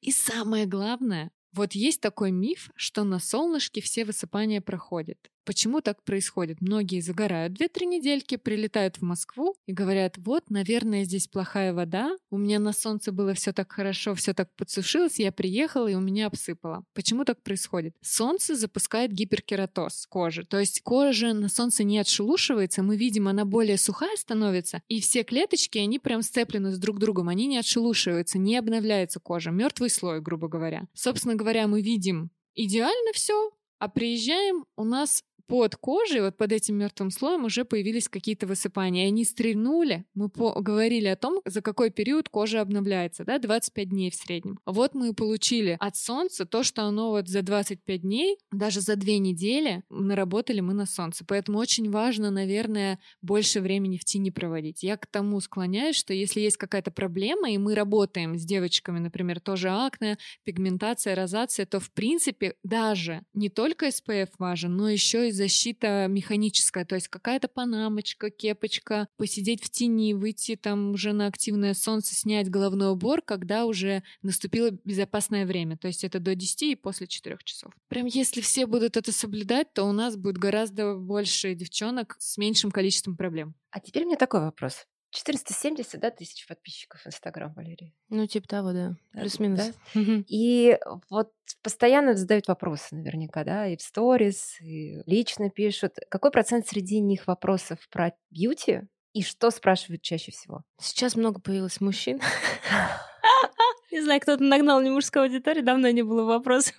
И 0.00 0.12
самое 0.12 0.66
главное, 0.66 1.30
вот 1.52 1.72
есть 1.72 2.00
такой 2.00 2.30
миф, 2.30 2.70
что 2.76 3.04
на 3.04 3.18
солнышке 3.18 3.80
все 3.80 4.04
высыпания 4.04 4.60
проходят. 4.60 5.18
Почему 5.44 5.80
так 5.80 6.02
происходит? 6.04 6.60
Многие 6.60 7.00
загорают 7.00 7.54
две-три 7.54 7.86
недельки, 7.86 8.36
прилетают 8.36 8.98
в 8.98 9.02
Москву 9.02 9.56
и 9.66 9.72
говорят, 9.72 10.18
вот, 10.18 10.50
наверное, 10.50 11.04
здесь 11.04 11.26
плохая 11.26 11.74
вода, 11.74 12.16
у 12.30 12.38
меня 12.38 12.58
на 12.60 12.72
солнце 12.72 13.10
было 13.10 13.34
все 13.34 13.52
так 13.52 13.72
хорошо, 13.72 14.14
все 14.14 14.34
так 14.34 14.54
подсушилось, 14.56 15.18
я 15.18 15.32
приехала 15.32 15.88
и 15.88 15.94
у 15.94 16.00
меня 16.00 16.26
обсыпало. 16.26 16.84
Почему 16.94 17.24
так 17.24 17.42
происходит? 17.42 17.96
Солнце 18.02 18.54
запускает 18.54 19.12
гиперкератоз 19.12 20.06
кожи, 20.06 20.44
то 20.44 20.60
есть 20.60 20.80
кожа 20.82 21.32
на 21.32 21.48
солнце 21.48 21.82
не 21.82 21.98
отшелушивается, 21.98 22.82
мы 22.82 22.96
видим, 22.96 23.26
она 23.26 23.44
более 23.44 23.78
сухая 23.78 24.16
становится, 24.16 24.82
и 24.88 25.00
все 25.00 25.24
клеточки, 25.24 25.78
они 25.78 25.98
прям 25.98 26.22
сцеплены 26.22 26.70
с 26.70 26.78
друг 26.78 26.98
другом, 26.98 27.28
они 27.28 27.46
не 27.46 27.58
отшелушиваются, 27.58 28.38
не 28.38 28.56
обновляется 28.56 29.18
кожа, 29.18 29.50
мертвый 29.50 29.90
слой, 29.90 30.20
грубо 30.20 30.48
говоря. 30.48 30.86
Собственно 30.94 31.34
говоря, 31.34 31.66
мы 31.66 31.82
видим 31.82 32.30
идеально 32.54 33.12
все, 33.12 33.50
а 33.82 33.88
приезжаем, 33.88 34.64
у 34.76 34.84
нас 34.84 35.24
под 35.52 35.76
кожей, 35.76 36.22
вот 36.22 36.38
под 36.38 36.50
этим 36.50 36.78
мертвым 36.78 37.10
слоем 37.10 37.44
уже 37.44 37.66
появились 37.66 38.08
какие-то 38.08 38.46
высыпания. 38.46 39.04
И 39.04 39.08
они 39.08 39.24
стрельнули. 39.24 40.06
Мы 40.14 40.28
говорили 40.28 41.08
о 41.08 41.16
том, 41.16 41.42
за 41.44 41.60
какой 41.60 41.90
период 41.90 42.30
кожа 42.30 42.62
обновляется, 42.62 43.24
да, 43.24 43.38
25 43.38 43.88
дней 43.90 44.10
в 44.10 44.14
среднем. 44.14 44.60
Вот 44.64 44.94
мы 44.94 45.10
и 45.10 45.12
получили 45.12 45.76
от 45.78 45.96
солнца 45.96 46.46
то, 46.46 46.62
что 46.62 46.84
оно 46.84 47.10
вот 47.10 47.28
за 47.28 47.42
25 47.42 48.00
дней, 48.00 48.38
даже 48.50 48.80
за 48.80 48.96
две 48.96 49.18
недели 49.18 49.82
наработали 49.90 50.60
мы 50.60 50.72
на 50.74 50.86
солнце. 50.86 51.24
Поэтому 51.26 51.58
очень 51.58 51.90
важно, 51.90 52.30
наверное, 52.30 52.98
больше 53.20 53.60
времени 53.60 53.98
в 53.98 54.06
тени 54.06 54.30
проводить. 54.30 54.82
Я 54.82 54.96
к 54.96 55.06
тому 55.06 55.38
склоняюсь, 55.40 55.96
что 55.96 56.14
если 56.14 56.40
есть 56.40 56.56
какая-то 56.56 56.90
проблема, 56.90 57.50
и 57.50 57.58
мы 57.58 57.74
работаем 57.74 58.38
с 58.38 58.44
девочками, 58.44 59.00
например, 59.00 59.40
тоже 59.40 59.68
акне, 59.68 60.16
пигментация, 60.44 61.14
розация, 61.14 61.66
то 61.66 61.78
в 61.78 61.90
принципе 61.92 62.54
даже 62.62 63.22
не 63.34 63.50
только 63.50 63.71
SPF 63.80 64.30
важен, 64.38 64.76
но 64.76 64.88
еще 64.88 65.28
и 65.28 65.32
защита 65.32 66.06
механическая, 66.08 66.84
то 66.84 66.94
есть 66.94 67.08
какая-то 67.08 67.48
панамочка, 67.48 68.30
кепочка, 68.30 69.08
посидеть 69.16 69.64
в 69.64 69.70
тени, 69.70 70.14
выйти 70.14 70.56
там 70.56 70.92
уже 70.92 71.12
на 71.12 71.26
активное 71.26 71.74
солнце, 71.74 72.14
снять 72.14 72.50
головной 72.50 72.92
убор, 72.92 73.22
когда 73.22 73.66
уже 73.66 74.02
наступило 74.22 74.70
безопасное 74.84 75.46
время, 75.46 75.76
то 75.76 75.88
есть 75.88 76.04
это 76.04 76.20
до 76.20 76.34
10 76.34 76.62
и 76.62 76.76
после 76.76 77.06
4 77.06 77.38
часов. 77.44 77.72
Прям 77.88 78.06
если 78.06 78.40
все 78.40 78.66
будут 78.66 78.96
это 78.96 79.12
соблюдать, 79.12 79.72
то 79.72 79.84
у 79.84 79.92
нас 79.92 80.16
будет 80.16 80.38
гораздо 80.38 80.94
больше 80.96 81.54
девчонок 81.54 82.16
с 82.18 82.36
меньшим 82.38 82.70
количеством 82.70 83.16
проблем. 83.16 83.54
А 83.70 83.80
теперь 83.80 84.04
у 84.04 84.06
меня 84.06 84.16
такой 84.16 84.40
вопрос. 84.40 84.86
470 85.12 86.00
да, 86.00 86.10
тысяч 86.10 86.46
подписчиков 86.46 87.02
в 87.02 87.06
Инстаграм, 87.06 87.52
Валерий. 87.52 87.94
Ну, 88.08 88.26
типа 88.26 88.48
того, 88.48 88.72
да. 88.72 88.96
Плюс-минус. 89.12 89.72
Да? 89.94 90.00
И 90.26 90.78
вот 91.10 91.32
постоянно 91.62 92.16
задают 92.16 92.48
вопросы 92.48 92.94
наверняка, 92.94 93.44
да, 93.44 93.66
и 93.68 93.76
в 93.76 93.82
сторис, 93.82 94.58
и 94.60 95.02
лично 95.06 95.50
пишут. 95.50 95.96
Какой 96.08 96.30
процент 96.30 96.66
среди 96.66 97.00
них 97.00 97.26
вопросов 97.26 97.78
про 97.90 98.12
бьюти? 98.30 98.82
И 99.12 99.22
что 99.22 99.50
спрашивают 99.50 100.00
чаще 100.00 100.32
всего? 100.32 100.64
Сейчас 100.80 101.14
много 101.14 101.40
появилось 101.40 101.80
мужчин. 101.82 102.20
Не 103.92 104.00
знаю, 104.00 104.20
кто-то 104.20 104.42
нагнал 104.42 104.80
не 104.80 104.90
мужской 104.90 105.22
аудитории, 105.22 105.60
давно 105.60 105.90
не 105.90 106.02
было 106.02 106.24
вопросов 106.24 106.74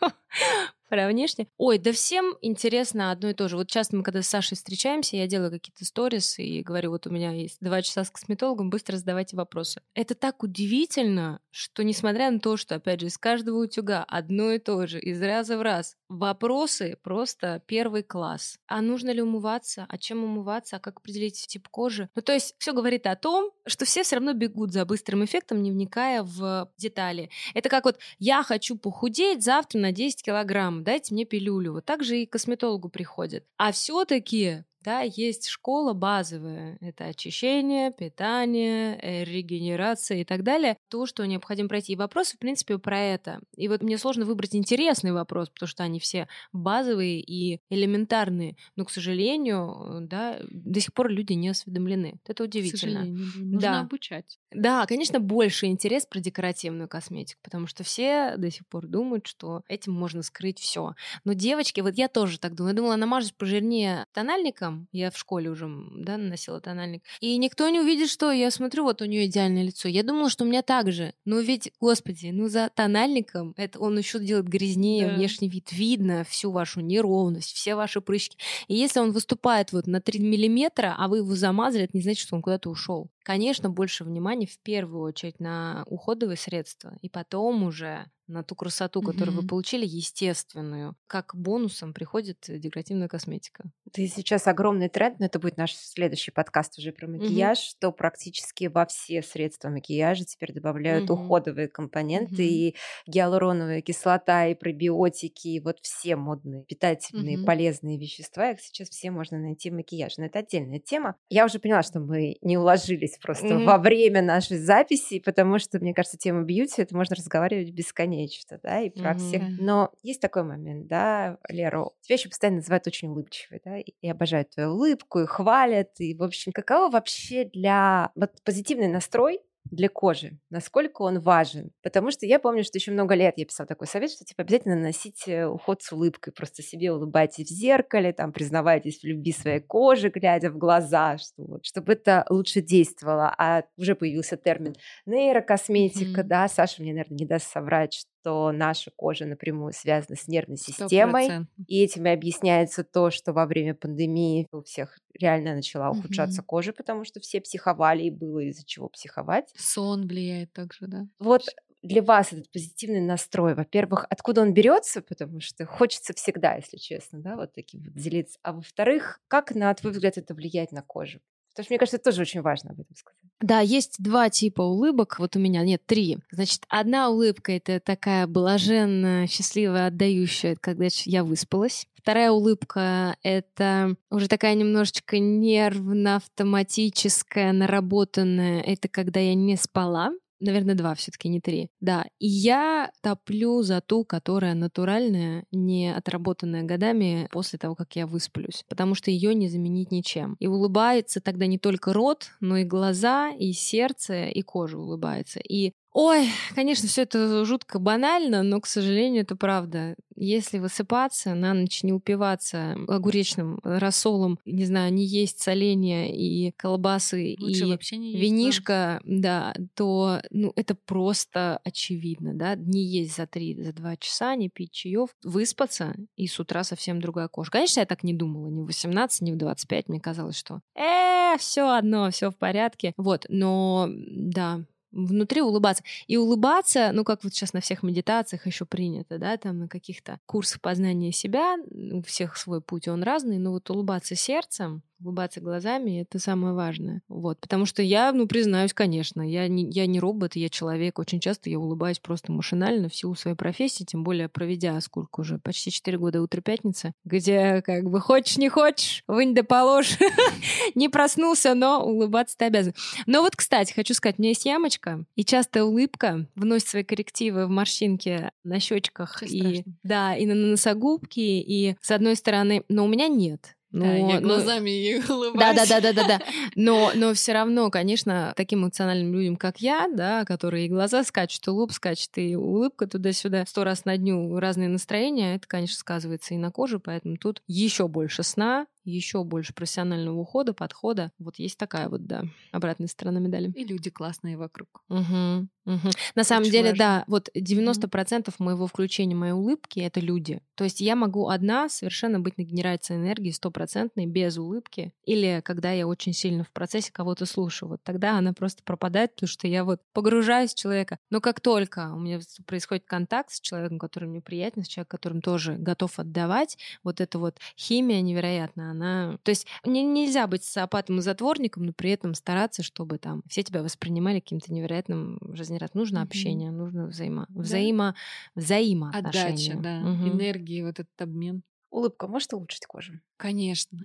про 0.94 1.08
внешне. 1.08 1.48
Ой, 1.58 1.80
да 1.80 1.92
всем 1.92 2.38
интересно 2.42 3.10
одно 3.10 3.30
и 3.30 3.34
то 3.34 3.48
же. 3.48 3.58
Вот 3.58 3.68
часто 3.68 3.96
мы, 3.96 4.04
когда 4.04 4.22
с 4.22 4.28
Сашей 4.28 4.56
встречаемся, 4.56 5.18
я 5.18 5.26
делаю 5.26 5.50
какие-то 5.50 5.84
сторис 5.86 6.38
и 6.38 6.62
говорю, 6.62 6.92
вот 6.92 7.08
у 7.08 7.10
меня 7.10 7.32
есть 7.32 7.58
два 7.62 7.82
часа 7.82 8.04
с 8.04 8.12
косметологом, 8.12 8.70
быстро 8.70 8.98
задавайте 8.98 9.36
вопросы. 9.36 9.82
Это 9.96 10.14
так 10.14 10.44
удивительно, 10.44 11.40
что 11.50 11.84
несмотря 11.84 12.30
на 12.30 12.40
то, 12.40 12.58
что, 12.58 12.76
опять 12.76 13.00
же, 13.00 13.08
из 13.08 13.18
каждого 13.18 13.64
утюга 13.64 14.04
одно 14.08 14.52
и 14.52 14.60
то 14.60 14.86
же, 14.86 15.00
из 15.00 15.20
раза 15.20 15.58
в 15.58 15.64
раз, 15.64 15.98
вопросы 16.10 17.00
просто 17.02 17.64
первый 17.66 18.04
класс. 18.04 18.60
А 18.68 18.80
нужно 18.82 19.10
ли 19.10 19.24
умываться? 19.24 19.88
А 19.90 19.98
чем 19.98 20.24
умываться? 20.24 20.76
А 20.76 20.80
как 20.80 20.98
определить 20.98 21.48
тип 21.48 21.70
кожи? 21.70 22.08
Ну, 22.14 22.22
то 22.22 22.34
есть 22.34 22.54
все 22.60 22.72
говорит 22.72 23.08
о 23.08 23.16
том, 23.16 23.52
что 23.66 23.86
все 23.86 24.04
все 24.04 24.18
равно 24.18 24.34
бегут 24.34 24.72
за 24.72 24.86
быстрым 24.86 25.26
эффектом, 25.26 25.64
не 25.64 25.72
вникая 25.72 26.22
в 26.22 26.72
детали. 26.78 27.32
Это 27.56 27.70
как 27.70 27.86
вот 27.86 27.98
я 28.20 28.44
хочу 28.44 28.78
похудеть 28.78 29.44
завтра 29.44 29.80
на 29.80 29.92
10 29.92 30.22
килограмм 30.22 30.83
дайте 30.84 31.14
мне 31.14 31.26
пилюлю. 31.26 31.74
Вот 31.74 31.86
так 31.86 32.04
же 32.04 32.20
и 32.20 32.26
к 32.26 32.32
косметологу 32.34 32.90
приходят. 32.90 33.46
А 33.58 33.72
все-таки 33.72 34.64
да, 34.84 35.02
есть 35.02 35.48
школа 35.48 35.94
базовая. 35.94 36.78
Это 36.82 37.06
очищение, 37.06 37.92
питание, 37.92 39.00
э, 39.02 39.24
регенерация 39.24 40.20
и 40.20 40.26
так 40.26 40.44
далее. 40.44 40.78
То, 40.90 41.06
что 41.06 41.26
необходимо 41.26 41.70
пройти. 41.70 41.94
И 41.94 41.96
вопросы, 41.96 42.36
в 42.36 42.40
принципе, 42.40 42.78
про 42.78 43.00
это. 43.00 43.40
И 43.56 43.70
вот 43.70 43.82
мне 43.82 43.98
сложно 43.98 44.26
выбрать 44.26 44.56
интересный 44.56 45.14
вопрос, 45.14 45.50
потому 45.50 45.68
что 45.68 45.84
они 45.84 46.00
все 46.00 46.28
базовые 46.52 47.22
и 47.22 47.62
элементарные. 47.70 48.58
Но, 48.76 48.84
к 48.84 48.92
сожалению, 48.92 50.00
да, 50.02 50.40
до 50.50 50.80
сих 50.82 50.94
пор 50.94 51.10
люди 51.10 51.34
не 51.34 51.50
осведомлены. 51.50 52.20
Это 52.28 52.44
удивительно. 52.44 53.04
К 53.04 53.38
Нужно 53.38 53.60
да. 53.60 53.82
обучать. 53.82 54.38
Да, 54.54 54.86
конечно, 54.86 55.20
больше 55.20 55.68
интерес 55.68 56.06
про 56.06 56.20
декоративную 56.20 56.88
косметику, 56.88 57.40
потому 57.44 57.68
что 57.68 57.84
все 57.84 58.36
до 58.38 58.52
сих 58.52 58.66
пор 58.68 58.88
думают, 58.88 59.28
что 59.28 59.64
этим 59.68 59.94
можно 59.94 60.24
скрыть 60.24 60.60
все. 60.60 60.96
Но 61.24 61.34
девочки, 61.34 61.82
вот 61.82 61.96
я 61.96 62.08
тоже 62.08 62.40
так 62.40 62.56
думаю. 62.56 62.74
Я 62.74 62.78
думала, 62.78 62.96
намажусь 62.96 63.32
пожирнее 63.32 64.06
тональником, 64.14 64.88
я 64.92 65.12
в 65.12 65.18
школе 65.18 65.50
уже, 65.50 65.68
да, 65.96 66.18
наносила 66.18 66.60
тональник. 66.60 67.04
И 67.20 67.38
никто 67.38 67.68
не 67.70 67.80
увидит, 67.80 68.10
что 68.10 68.32
я 68.32 68.52
смотрю, 68.52 68.84
вот 68.84 69.02
у 69.02 69.06
нее 69.06 69.26
идеальное 69.26 69.64
лицо. 69.64 69.88
Я 69.88 70.04
думала, 70.04 70.30
что 70.30 70.44
у 70.44 70.48
меня 70.48 70.62
так 70.62 70.92
же. 70.92 71.14
Но 71.26 71.40
ведь, 71.40 71.72
господи, 71.80 72.28
ну 72.34 72.48
за 72.48 72.70
тональником 72.74 73.54
это 73.58 73.80
он 73.80 73.98
еще 73.98 74.20
делает 74.20 74.48
грязнее 74.48 75.08
да. 75.08 75.16
внешний 75.16 75.50
вид. 75.50 75.72
Видно 75.72 76.24
всю 76.24 76.52
вашу 76.52 76.82
неровность, 76.82 77.54
все 77.54 77.76
ваши 77.76 78.02
прыщики. 78.02 78.38
И 78.68 78.76
если 78.76 79.00
он 79.00 79.12
выступает 79.12 79.72
вот 79.72 79.88
на 79.88 80.02
3 80.02 80.20
миллиметра, 80.20 80.96
а 80.98 81.08
вы 81.08 81.18
его 81.18 81.36
замазали, 81.36 81.86
это 81.86 81.98
не 81.98 82.04
значит, 82.04 82.28
что 82.28 82.36
он 82.36 82.42
куда-то 82.42 82.70
ушел. 82.70 83.10
Конечно, 83.24 83.70
больше 83.70 84.04
внимания 84.04 84.46
в 84.46 84.60
первую 84.60 85.02
очередь 85.04 85.40
на 85.40 85.86
уходовые 85.88 86.36
средства, 86.36 86.94
и 87.02 87.08
потом 87.10 87.64
уже 87.64 88.06
на 88.28 88.44
ту 88.44 88.56
красоту, 88.56 89.02
которую 89.02 89.38
mm-hmm. 89.38 89.42
вы 89.42 89.48
получили, 89.48 89.86
естественную. 89.86 90.96
Как 91.08 91.36
бонусом 91.36 91.94
приходит 91.94 92.46
декоративная 92.48 93.08
косметика. 93.08 93.66
Это 93.88 94.08
сейчас 94.08 94.48
огромный 94.48 94.90
тренд, 94.90 95.20
но 95.20 95.26
это 95.26 95.40
будет 95.40 95.58
наш 95.58 95.74
следующий 95.76 96.32
подкаст 96.32 96.80
уже 96.80 96.92
про 96.92 97.08
макияж, 97.08 97.58
mm-hmm. 97.58 97.70
что 97.78 97.92
практически 97.92 98.66
во 98.66 98.86
все 98.86 99.22
средства 99.22 99.70
макияжа 99.70 100.26
теперь 100.26 100.54
добавляют 100.54 101.10
mm-hmm. 101.10 101.14
уходовые 101.14 101.68
компоненты, 101.68 102.44
mm-hmm. 102.44 102.48
и 102.48 102.76
гиалуроновая 103.08 103.82
кислота, 103.82 104.48
и 104.48 104.56
пробиотики, 104.56 105.50
и 105.50 105.60
вот 105.60 105.80
все 105.82 106.16
модные 106.16 106.64
питательные 106.64 107.38
mm-hmm. 107.38 107.46
полезные 107.46 107.98
вещества, 107.98 108.52
их 108.52 108.62
сейчас 108.62 108.90
все 108.90 109.12
можно 109.12 109.38
найти 109.38 109.70
в 109.70 109.74
макияже. 109.74 110.16
Но 110.20 110.26
это 110.26 110.40
отдельная 110.40 110.80
тема. 110.80 111.16
Я 111.30 111.46
уже 111.46 111.60
поняла, 111.60 111.84
что 111.84 112.00
мы 112.00 112.38
не 112.42 112.58
уложились 112.58 113.18
просто 113.22 113.48
mm-hmm. 113.48 113.66
во 113.66 113.78
время 113.78 114.22
нашей 114.22 114.58
записи, 114.58 115.20
потому 115.20 115.60
что, 115.60 115.80
мне 115.80 115.94
кажется, 115.94 116.18
тема 116.18 116.44
бьюти, 116.44 116.82
это 116.82 116.96
можно 116.96 117.16
разговаривать 117.16 117.72
бесконечно 117.72 118.13
нечто, 118.16 118.60
да, 118.62 118.82
и 118.82 118.90
про 118.90 119.12
mm-hmm. 119.12 119.18
всех. 119.18 119.44
Но 119.60 119.92
есть 120.02 120.22
такой 120.22 120.44
момент, 120.44 120.88
да, 120.88 121.38
Лера, 121.50 121.90
тебя 122.02 122.16
еще 122.16 122.30
постоянно 122.30 122.58
называют 122.58 122.88
очень 122.88 123.10
улыбчивой, 123.10 123.62
да, 123.64 123.78
и 123.80 124.08
обожают 124.08 124.52
твою 124.52 124.72
улыбку, 124.72 125.20
и 125.20 125.26
хвалят, 125.26 126.00
и, 126.00 126.16
в 126.16 126.24
общем, 126.24 126.52
каково 126.52 126.92
вообще 126.92 127.46
для... 127.46 128.12
Вот 128.16 128.32
позитивный 128.44 128.88
настрой 128.88 129.40
для 129.66 129.90
кожи, 129.90 130.40
насколько 130.50 131.02
он 131.02 131.20
важен. 131.20 131.72
Потому 131.82 132.12
что 132.12 132.26
я 132.26 132.40
помню, 132.40 132.64
что 132.64 132.78
еще 132.78 132.92
много 132.92 133.16
лет 133.16 133.36
я 133.38 133.46
писала 133.46 133.68
такой 133.68 133.88
совет, 133.88 134.12
что 134.12 134.26
типа 134.26 134.44
обязательно 134.44 134.76
носить 134.76 135.28
э, 135.28 135.46
уход 135.46 135.82
с 135.82 135.92
улыбкой, 135.92 136.34
просто 136.34 136.62
себе 136.62 136.92
улыбайтесь 136.92 137.50
в 137.50 137.54
зеркале, 137.54 138.14
там 138.14 138.34
признавайтесь 138.34 139.00
в 139.00 139.04
любви 139.04 139.32
своей 139.32 139.60
кожи, 139.60 140.10
глядя 140.10 140.52
в 140.52 140.58
глаза, 140.58 141.18
что 141.18 141.44
вот, 141.44 141.66
чтобы 141.66 141.94
это 141.94 142.26
лучше 142.30 142.62
действовало. 142.62 143.34
А 143.38 143.64
уже 143.78 143.96
появился 143.96 144.38
термин 144.38 144.76
нейрокосметика, 145.06 146.22
mm-hmm. 146.22 146.28
да, 146.28 146.48
Саша 146.48 146.82
мне, 146.82 146.92
наверное, 146.94 147.18
не 147.18 147.26
даст 147.26 147.52
соврать, 147.52 148.06
что 148.24 148.54
наша 148.54 148.90
кожа 148.96 149.26
напрямую 149.26 149.74
связана 149.74 150.16
с 150.16 150.30
нервной 150.30 150.58
системой, 150.58 151.28
100%. 151.28 151.46
и 151.68 151.84
этим 151.84 152.06
и 152.06 152.10
объясняется 152.10 152.86
то, 152.86 153.12
что 153.12 153.34
во 153.34 153.46
время 153.46 153.76
пандемии 153.76 154.48
у 154.54 154.62
всех 154.62 154.98
реально 155.14 155.56
начала 155.56 155.92
ухудшаться 155.92 156.42
угу. 156.42 156.48
кожа, 156.48 156.72
потому 156.72 157.04
что 157.04 157.20
все 157.20 157.42
психовали, 157.42 158.04
и 158.04 158.10
было 158.10 158.40
из-за 158.40 158.66
чего 158.66 158.88
психовать. 158.88 159.52
Сон 159.58 160.08
влияет 160.08 160.54
также, 160.54 160.88
да? 160.88 161.06
Вот 161.20 161.44
для 161.82 162.02
вас 162.02 162.32
этот 162.32 162.50
позитивный 162.50 163.02
настрой, 163.02 163.56
во-первых, 163.56 164.06
откуда 164.10 164.42
он 164.42 164.54
берется, 164.54 165.02
потому 165.02 165.42
что 165.42 165.66
хочется 165.66 166.14
всегда, 166.14 166.56
если 166.56 166.78
честно, 166.78 167.20
да, 167.20 167.36
вот 167.36 167.52
таким 167.54 167.84
вот 167.84 167.94
делиться. 167.94 168.40
А 168.42 168.54
во-вторых, 168.54 169.20
как, 169.28 169.54
на 169.54 169.74
твой 169.74 169.92
взгляд, 169.92 170.18
это 170.18 170.34
влияет 170.34 170.72
на 170.72 170.82
кожу? 170.82 171.20
Потому 171.50 171.66
что, 171.66 171.74
мне 171.74 171.80
кажется, 171.80 171.98
это 171.98 172.06
тоже 172.06 172.22
очень 172.22 172.42
важно 172.42 172.72
об 172.72 172.80
этом 172.80 172.96
сказать. 172.96 173.23
Да, 173.44 173.60
есть 173.60 174.02
два 174.02 174.30
типа 174.30 174.62
улыбок. 174.62 175.20
Вот 175.20 175.36
у 175.36 175.40
меня 175.40 175.64
нет 175.64 175.86
три. 175.86 176.20
Значит, 176.32 176.64
одна 176.70 177.10
улыбка 177.10 177.52
это 177.52 177.82
такая 177.82 178.26
блаженная, 178.26 179.28
счастливая, 179.28 179.88
отдающая, 179.88 180.56
когда 180.56 180.88
я 181.04 181.26
выспалась. 181.26 181.86
Вторая 181.94 182.32
улыбка— 182.32 183.18
это 183.24 183.98
уже 184.10 184.30
такая 184.30 184.56
немножечко 184.56 185.20
нервно-автоматическая, 185.20 187.52
наработанная. 187.52 188.62
Это 188.62 188.88
когда 188.88 189.20
я 189.20 189.36
не 189.36 189.58
спала 189.58 190.14
наверное, 190.44 190.76
два 190.76 190.96
все-таки, 190.96 191.30
не 191.30 191.40
три. 191.42 191.70
Да, 191.80 192.06
и 192.20 192.28
я 192.28 192.92
топлю 193.02 193.62
за 193.62 193.82
ту, 193.82 194.06
которая 194.06 194.54
натуральная, 194.54 195.46
не 195.52 195.94
отработанная 195.94 196.64
годами 196.64 197.28
после 197.32 197.60
того, 197.60 197.76
как 197.76 197.96
я 197.96 198.08
высплюсь, 198.08 198.64
потому 198.70 198.96
что 198.96 199.12
ее 199.12 199.34
не 199.36 199.48
заменить 199.50 199.92
ничем. 199.92 200.36
И 200.40 200.48
улыбается 200.48 201.22
тогда 201.22 201.48
не 201.48 201.60
только 201.60 201.94
рот, 201.94 202.32
но 202.40 202.58
и 202.58 202.64
глаза, 202.64 203.32
и 203.32 203.52
сердце, 203.54 204.26
и 204.28 204.42
кожа 204.42 204.78
улыбается. 204.78 205.40
И 205.40 205.74
Ой, 205.94 206.28
конечно, 206.56 206.88
все 206.88 207.04
это 207.04 207.46
жутко 207.46 207.78
банально, 207.78 208.42
но, 208.42 208.60
к 208.60 208.66
сожалению, 208.66 209.22
это 209.22 209.36
правда. 209.36 209.96
Если 210.16 210.58
высыпаться, 210.58 211.36
на 211.36 211.54
ночь 211.54 211.84
не 211.84 211.94
упиваться 211.94 212.76
огуречным 212.88 213.60
рассолом, 213.64 214.40
не 214.46 214.66
знаю, 214.66 214.92
не 214.94 215.06
есть 215.06 215.40
соленья 215.40 216.08
и 216.08 216.52
колбасы 216.52 217.36
Лучше 217.40 217.66
и 217.66 217.70
вообще 217.70 217.98
не 217.98 218.12
есть, 218.12 218.22
винишко, 218.22 219.02
да, 219.04 219.54
то 219.76 220.22
ну, 220.32 220.52
это 220.56 220.76
просто 220.76 221.60
очевидно, 221.64 222.34
да, 222.34 222.56
не 222.56 222.84
есть 222.84 223.16
за 223.16 223.28
три, 223.28 223.62
за 223.62 223.74
два 223.74 223.96
часа, 223.96 224.36
не 224.36 224.50
пить 224.50 224.72
чаев, 224.72 225.10
выспаться, 225.24 225.96
и 226.16 226.28
с 226.28 226.40
утра 226.40 226.64
совсем 226.64 227.02
другая 227.02 227.28
кожа. 227.28 227.52
Конечно, 227.52 227.80
я 227.82 227.86
так 227.86 228.04
не 228.04 228.14
думала, 228.14 228.48
ни 228.48 228.62
в 228.62 228.66
18, 228.66 229.22
ни 229.22 229.32
в 229.32 229.38
25, 229.38 229.90
мне 229.90 230.00
казалось, 230.00 230.38
что 230.38 230.62
э, 230.76 231.38
все 231.38 231.70
одно, 231.70 232.10
все 232.10 232.32
в 232.32 232.38
порядке. 232.38 232.94
Вот, 232.98 233.26
но 233.30 233.90
да, 233.90 234.64
внутри 234.94 235.42
улыбаться. 235.42 235.84
И 236.08 236.18
улыбаться, 236.18 236.92
ну, 236.94 237.04
как 237.04 237.24
вот 237.24 237.34
сейчас 237.34 237.54
на 237.54 237.60
всех 237.60 237.84
медитациях 237.84 238.46
еще 238.46 238.66
принято, 238.66 239.18
да, 239.18 239.36
там 239.38 239.60
на 239.60 239.68
каких-то 239.68 240.20
курсах 240.26 240.62
познания 240.62 241.12
себя, 241.12 241.58
у 241.70 242.02
всех 242.04 242.38
свой 242.38 242.62
путь, 242.62 242.88
он 242.88 243.04
разный, 243.04 243.38
но 243.38 243.52
вот 243.52 243.70
улыбаться 243.70 244.16
сердцем, 244.16 244.84
улыбаться 245.04 245.42
глазами— 245.42 246.02
это 246.10 246.20
самое 246.20 246.54
важное. 246.54 247.02
Вот. 247.08 247.40
Потому 247.40 247.66
что 247.66 247.82
я, 247.82 248.12
ну, 248.12 248.28
признаюсь, 248.28 248.74
конечно, 248.74 249.22
я 249.22 249.48
не, 249.48 249.70
я 249.70 249.86
не 249.86 250.00
робот, 250.00 250.36
я 250.36 250.50
человек. 250.50 251.00
Очень 251.00 251.20
часто 251.20 251.50
я 251.50 251.60
улыбаюсь 251.60 252.00
просто 252.00 252.32
машинально 252.32 252.90
в 252.90 252.96
силу 252.96 253.16
своей 253.16 253.36
профессии, 253.36 253.84
тем 253.84 254.04
более 254.04 254.30
проведя 254.30 254.80
сколько 254.82 255.22
уже, 255.22 255.38
почти 255.40 255.72
4 255.72 255.98
года 255.98 256.22
«Утро 256.22 256.42
пятницы», 256.42 256.94
где 257.06 257.62
как 257.62 257.90
бы 257.90 258.00
хочешь, 258.00 258.38
не 258.38 258.50
хочешь, 258.50 259.04
вынь 259.08 259.34
да 259.36 259.44
положь. 259.44 259.98
не 260.76 260.90
проснулся, 260.90 261.54
но 261.54 261.86
улыбаться 261.86 262.38
ты 262.38 262.46
обязан. 262.46 262.74
Но 263.06 263.22
вот, 263.22 263.36
кстати, 263.36 263.74
хочу 263.74 263.94
сказать, 263.94 264.16
у 264.18 264.22
меня 264.22 264.30
есть 264.30 264.46
ямочка, 264.46 265.06
и 265.16 265.26
частая 265.26 265.64
улыбка 265.64 266.28
вносит 266.36 266.68
свои 266.68 266.84
коррективы 266.84 267.46
в 267.46 267.50
морщинки 267.50 268.32
на 268.44 268.60
щечках 268.60 269.24
и, 269.24 269.64
да, 269.84 270.16
и 270.16 270.26
на 270.26 270.36
носогубке, 270.36 271.40
и 271.40 271.76
с 271.82 271.92
одной 271.92 272.16
стороны, 272.16 272.64
но 272.70 272.86
у 272.86 272.88
меня 272.88 273.08
нет. 273.08 273.56
Но, 273.74 273.86
да, 273.86 273.94
я 273.96 274.22
глазами 274.22 274.70
но... 274.70 274.76
ей 274.76 275.00
улыбаюсь. 275.10 275.56
Да, 275.58 275.66
да, 275.66 275.66
да, 275.66 275.82
да, 275.82 275.94
да, 275.94 276.08
да. 276.08 276.26
Но, 276.56 276.92
но 276.94 277.14
все 277.16 277.34
равно, 277.34 277.72
конечно, 277.72 278.32
таким 278.38 278.60
эмоциональным 278.60 279.12
людям, 279.12 279.36
как 279.36 279.58
я, 279.62 279.88
да, 279.92 280.26
которые 280.26 280.68
и 280.68 280.70
глаза 280.70 281.04
скачут, 281.04 281.48
и 281.48 281.50
лоб 281.50 281.72
скачет, 281.72 282.12
и 282.18 282.36
улыбка 282.36 282.86
туда-сюда 282.86 283.46
сто 283.48 283.64
раз 283.64 283.84
на 283.86 283.98
дню 283.98 284.40
разные 284.40 284.70
настроения, 284.70 285.36
это, 285.36 285.48
конечно, 285.48 285.76
сказывается 285.76 286.36
и 286.36 286.38
на 286.38 286.52
коже, 286.52 286.80
поэтому 286.80 287.18
тут 287.18 287.42
еще 287.48 287.88
больше 287.88 288.22
сна, 288.22 288.68
еще 288.84 289.24
больше 289.24 289.54
профессионального 289.54 290.18
ухода, 290.18 290.54
подхода. 290.54 291.12
Вот 291.20 291.40
есть 291.40 291.58
такая 291.58 291.90
вот, 291.90 292.06
да, 292.06 292.24
обратная 292.52 292.88
сторона 292.88 293.20
медали. 293.20 293.52
И 293.56 293.64
люди 293.64 293.90
классные 293.90 294.38
вокруг. 294.38 294.84
Угу, 294.90 295.48
угу. 295.66 295.90
На 296.16 296.24
самом 296.24 296.50
деле, 296.50 296.70
важно. 296.70 296.78
да, 296.78 297.04
вот 297.08 297.30
90% 297.36 298.30
угу. 298.30 298.44
моего 298.44 298.68
включения 298.68 299.16
моей 299.16 299.34
улыбки— 299.34 299.80
это 299.82 300.00
люди. 300.00 300.42
То 300.56 300.64
есть 300.64 300.82
я 300.82 300.96
могу 300.96 301.30
одна 301.30 301.70
совершенно 301.70 302.20
быть 302.20 302.38
на 302.38 302.44
генерации 302.44 302.96
энергии 302.96 303.32
стопроцентной, 303.32 304.06
без 304.06 304.38
улыбки. 304.38 304.94
Или 305.06 305.42
когда 305.44 305.72
я 305.72 305.88
очень 305.88 306.14
сильно 306.14 306.44
в 306.44 306.52
процессе 306.52 306.92
кого-то 306.92 307.26
слушаю, 307.26 307.70
вот 307.70 307.84
тогда 307.84 308.18
она 308.18 308.34
просто 308.34 308.64
пропадает, 308.64 309.16
потому 309.16 309.28
что 309.28 309.48
я 309.48 309.64
вот 309.64 309.82
погружаюсь 309.94 310.54
в 310.54 310.58
человека. 310.58 310.98
Но 311.10 311.22
как 311.22 311.40
только 311.40 311.92
у 311.94 312.00
меня 312.00 312.20
происходит 312.46 312.86
контакт 312.86 313.32
с 313.32 313.40
человеком, 313.40 313.80
который 313.80 314.10
мне 314.10 314.22
приятен, 314.22 314.64
с 314.64 314.68
человеком, 314.68 314.98
которым 314.98 315.22
тоже 315.22 315.56
готов 315.56 316.00
отдавать, 316.00 316.58
вот 316.84 317.02
эта 317.02 317.20
вот 317.20 317.38
химия 317.58 318.02
невероятная, 318.02 318.73
она... 318.74 319.18
То 319.24 319.30
есть 319.32 319.48
не, 319.66 319.84
нельзя 319.84 320.28
быть 320.28 320.44
социопатом 320.44 321.00
и 321.00 321.02
затворником, 321.02 321.64
но 321.64 321.74
при 321.74 321.92
этом 321.92 322.14
стараться, 322.14 322.62
чтобы 322.62 322.98
там 322.98 323.24
все 323.28 323.44
тебя 323.44 323.64
воспринимали 323.64 324.20
каким-то 324.20 324.54
невероятным 324.54 325.20
жизнерадостным. 325.34 325.82
Нужно 325.82 325.98
mm-hmm. 326.00 326.04
общение, 326.04 326.52
нужно 326.52 326.88
взаимо... 326.88 327.26
Да. 327.30 327.42
взаимо... 327.42 327.96
взаимоотношения. 328.36 329.54
Отдача, 329.54 329.58
да. 329.58 329.80
Угу. 329.80 330.18
Энергии, 330.18 330.62
вот 330.62 330.80
этот 330.80 331.02
обмен. 331.02 331.44
Улыбка 331.74 332.08
может 332.08 332.32
улучшить 332.34 332.68
кожу? 332.68 332.94
Конечно. 333.18 333.80